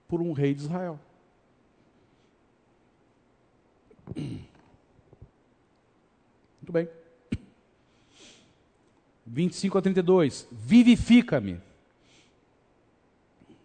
por 0.08 0.22
um 0.22 0.32
rei 0.32 0.54
de 0.54 0.62
Israel. 0.62 1.00
'Muito 6.66 6.72
bem. 6.72 6.90
25 9.24 9.78
a 9.78 9.82
32. 9.84 10.48
Vivifica-me. 10.52 11.62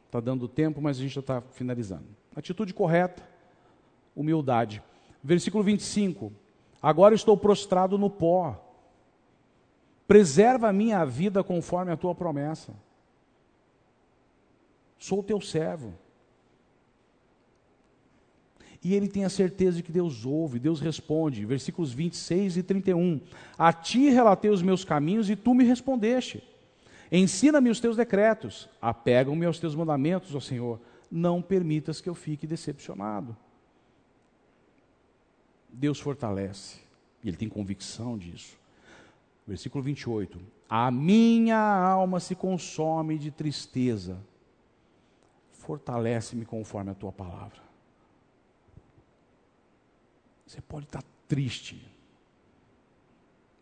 Está 0.04 0.20
dando 0.20 0.46
tempo, 0.46 0.82
mas 0.82 0.98
a 0.98 1.00
gente 1.00 1.14
já 1.14 1.20
está 1.20 1.40
finalizando. 1.40 2.04
Atitude 2.36 2.74
correta, 2.74 3.26
humildade. 4.14 4.82
Versículo 5.22 5.64
25. 5.64 6.30
Agora 6.82 7.14
estou 7.14 7.36
prostrado 7.38 7.96
no 7.96 8.10
pó. 8.10 8.62
Preserva 10.06 10.68
a 10.68 10.72
minha 10.72 11.04
vida 11.06 11.42
conforme 11.42 11.92
a 11.92 11.96
tua 11.96 12.14
promessa. 12.14 12.74
Sou 14.98 15.22
teu 15.22 15.40
servo 15.40 15.94
e 18.82 18.94
ele 18.94 19.08
tem 19.08 19.24
a 19.24 19.28
certeza 19.28 19.76
de 19.76 19.82
que 19.82 19.92
Deus 19.92 20.24
ouve, 20.24 20.58
Deus 20.58 20.80
responde. 20.80 21.44
Versículos 21.44 21.92
26 21.92 22.56
e 22.56 22.62
31. 22.62 23.20
A 23.58 23.72
ti 23.72 24.08
relatei 24.08 24.50
os 24.50 24.62
meus 24.62 24.84
caminhos 24.84 25.28
e 25.28 25.36
tu 25.36 25.54
me 25.54 25.64
respondeste. 25.64 26.42
Ensina-me 27.12 27.68
os 27.68 27.80
teus 27.80 27.96
decretos, 27.96 28.68
apegam-me 28.80 29.44
aos 29.44 29.58
teus 29.58 29.74
mandamentos, 29.74 30.34
ó 30.34 30.40
Senhor. 30.40 30.80
Não 31.10 31.42
permitas 31.42 32.00
que 32.00 32.08
eu 32.08 32.14
fique 32.14 32.46
decepcionado. 32.46 33.36
Deus 35.68 36.00
fortalece, 36.00 36.78
e 37.22 37.28
ele 37.28 37.36
tem 37.36 37.48
convicção 37.48 38.16
disso. 38.16 38.56
Versículo 39.46 39.82
28. 39.82 40.40
A 40.68 40.90
minha 40.90 41.58
alma 41.58 42.20
se 42.20 42.34
consome 42.34 43.18
de 43.18 43.30
tristeza, 43.30 44.16
fortalece-me 45.52 46.44
conforme 46.44 46.92
a 46.92 46.94
tua 46.94 47.12
palavra. 47.12 47.69
Você 50.50 50.60
pode 50.60 50.86
estar 50.86 51.04
triste. 51.28 51.80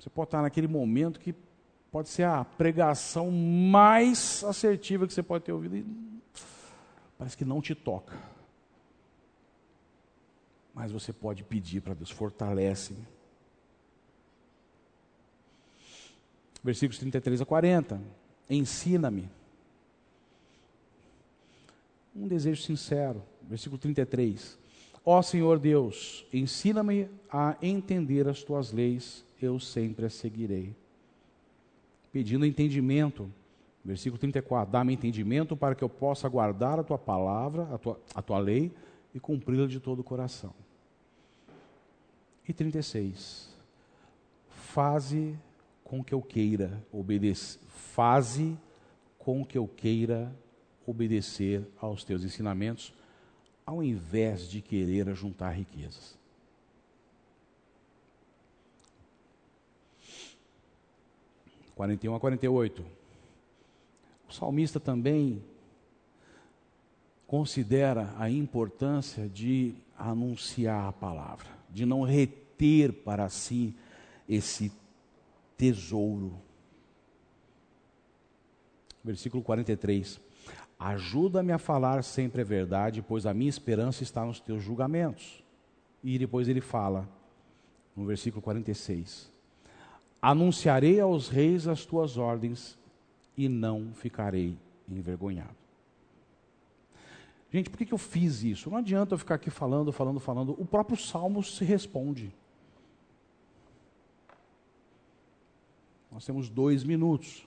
Você 0.00 0.08
pode 0.08 0.28
estar 0.28 0.40
naquele 0.40 0.66
momento 0.66 1.20
que 1.20 1.34
pode 1.92 2.08
ser 2.08 2.22
a 2.22 2.46
pregação 2.46 3.30
mais 3.30 4.42
assertiva 4.42 5.06
que 5.06 5.12
você 5.12 5.22
pode 5.22 5.44
ter 5.44 5.52
ouvido 5.52 5.76
e 5.76 5.86
parece 7.18 7.36
que 7.36 7.44
não 7.44 7.60
te 7.60 7.74
toca. 7.74 8.16
Mas 10.72 10.90
você 10.90 11.12
pode 11.12 11.44
pedir 11.44 11.82
para 11.82 11.92
Deus, 11.92 12.10
fortalece-me. 12.10 13.06
Versículos 16.64 16.98
33 17.00 17.42
a 17.42 17.44
40. 17.44 18.00
Ensina-me. 18.48 19.28
Um 22.16 22.26
desejo 22.26 22.62
sincero. 22.62 23.22
Versículo 23.42 23.76
33. 23.76 24.67
Ó 25.10 25.22
Senhor 25.22 25.58
Deus, 25.58 26.26
ensina-me 26.30 27.08
a 27.30 27.56
entender 27.62 28.28
as 28.28 28.42
tuas 28.42 28.72
leis, 28.72 29.24
eu 29.40 29.58
sempre 29.58 30.04
as 30.04 30.12
seguirei. 30.12 30.76
Pedindo 32.12 32.44
entendimento, 32.44 33.32
versículo 33.82 34.18
34, 34.18 34.70
dá-me 34.70 34.92
entendimento 34.92 35.56
para 35.56 35.74
que 35.74 35.82
eu 35.82 35.88
possa 35.88 36.28
guardar 36.28 36.78
a 36.78 36.84
tua 36.84 36.98
palavra, 36.98 37.62
a 37.72 37.78
tua, 37.78 37.98
a 38.14 38.20
tua 38.20 38.38
lei 38.38 38.70
e 39.14 39.18
cumpri-la 39.18 39.66
de 39.66 39.80
todo 39.80 40.00
o 40.00 40.04
coração. 40.04 40.52
E 42.46 42.52
36, 42.52 43.48
faze 44.50 45.34
com 45.84 46.04
que 46.04 46.12
eu 46.12 46.20
queira 46.20 46.84
obedecer, 46.92 47.58
faze 47.66 48.58
com 49.18 49.42
que 49.42 49.56
eu 49.56 49.66
queira 49.66 50.30
obedecer 50.86 51.66
aos 51.80 52.04
teus 52.04 52.24
ensinamentos 52.24 52.92
ao 53.68 53.82
invés 53.82 54.48
de 54.48 54.62
querer 54.62 55.10
ajuntar 55.10 55.54
riquezas. 55.54 56.16
Quarenta 61.76 62.06
e 62.06 62.08
um 62.08 62.14
a 62.14 62.18
quarenta 62.18 62.46
e 62.46 62.48
oito. 62.48 62.82
O 64.26 64.32
salmista 64.32 64.80
também 64.80 65.44
considera 67.26 68.14
a 68.16 68.30
importância 68.30 69.28
de 69.28 69.74
anunciar 69.98 70.88
a 70.88 70.92
palavra, 70.92 71.48
de 71.68 71.84
não 71.84 72.04
reter 72.04 72.90
para 72.90 73.28
si 73.28 73.74
esse 74.26 74.72
tesouro. 75.58 76.40
Versículo 79.04 79.42
43. 79.42 80.27
Ajuda-me 80.78 81.52
a 81.52 81.58
falar 81.58 82.04
sempre 82.04 82.42
a 82.42 82.44
verdade, 82.44 83.02
pois 83.02 83.26
a 83.26 83.34
minha 83.34 83.50
esperança 83.50 84.02
está 84.02 84.24
nos 84.24 84.38
teus 84.38 84.62
julgamentos. 84.62 85.42
E 86.04 86.18
depois 86.18 86.48
ele 86.48 86.60
fala, 86.60 87.08
no 87.96 88.06
versículo 88.06 88.40
46, 88.40 89.30
Anunciarei 90.20 90.98
aos 90.98 91.28
reis 91.28 91.68
as 91.68 91.86
tuas 91.86 92.16
ordens 92.16 92.76
e 93.36 93.48
não 93.48 93.92
ficarei 93.94 94.58
envergonhado. 94.88 95.56
Gente, 97.52 97.70
por 97.70 97.78
que, 97.78 97.86
que 97.86 97.94
eu 97.94 97.98
fiz 97.98 98.42
isso? 98.42 98.68
Não 98.68 98.76
adianta 98.76 99.14
eu 99.14 99.18
ficar 99.18 99.36
aqui 99.36 99.48
falando, 99.48 99.92
falando, 99.92 100.20
falando. 100.20 100.56
O 100.60 100.66
próprio 100.66 100.96
Salmo 100.98 101.42
se 101.42 101.64
responde. 101.64 102.34
Nós 106.10 106.26
temos 106.26 106.50
dois 106.50 106.82
minutos. 106.82 107.46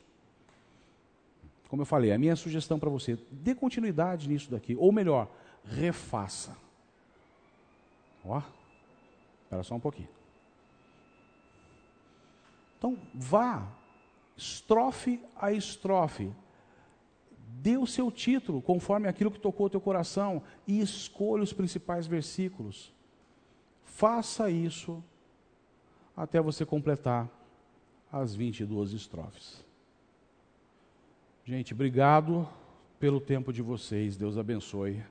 Como 1.71 1.83
eu 1.83 1.85
falei, 1.85 2.11
a 2.11 2.17
minha 2.17 2.35
sugestão 2.35 2.77
para 2.77 2.89
você, 2.89 3.17
dê 3.31 3.55
continuidade 3.55 4.27
nisso 4.27 4.51
daqui. 4.51 4.75
Ou 4.75 4.91
melhor, 4.91 5.31
refaça. 5.63 6.57
Ó, 8.25 8.41
espera 9.43 9.63
só 9.63 9.75
um 9.75 9.79
pouquinho. 9.79 10.09
Então, 12.77 12.97
vá, 13.15 13.71
estrofe 14.35 15.23
a 15.33 15.53
estrofe, 15.53 16.33
dê 17.61 17.77
o 17.77 17.87
seu 17.87 18.11
título 18.11 18.61
conforme 18.61 19.07
aquilo 19.07 19.31
que 19.31 19.39
tocou 19.39 19.67
o 19.67 19.69
teu 19.69 19.79
coração 19.79 20.43
e 20.67 20.81
escolha 20.81 21.41
os 21.41 21.53
principais 21.53 22.05
versículos. 22.05 22.93
Faça 23.85 24.51
isso 24.51 25.01
até 26.17 26.41
você 26.41 26.65
completar 26.65 27.29
as 28.11 28.35
22 28.35 28.91
estrofes. 28.91 29.70
Gente, 31.51 31.73
obrigado 31.73 32.47
pelo 32.97 33.19
tempo 33.19 33.51
de 33.51 33.61
vocês. 33.61 34.15
Deus 34.15 34.37
abençoe. 34.37 35.03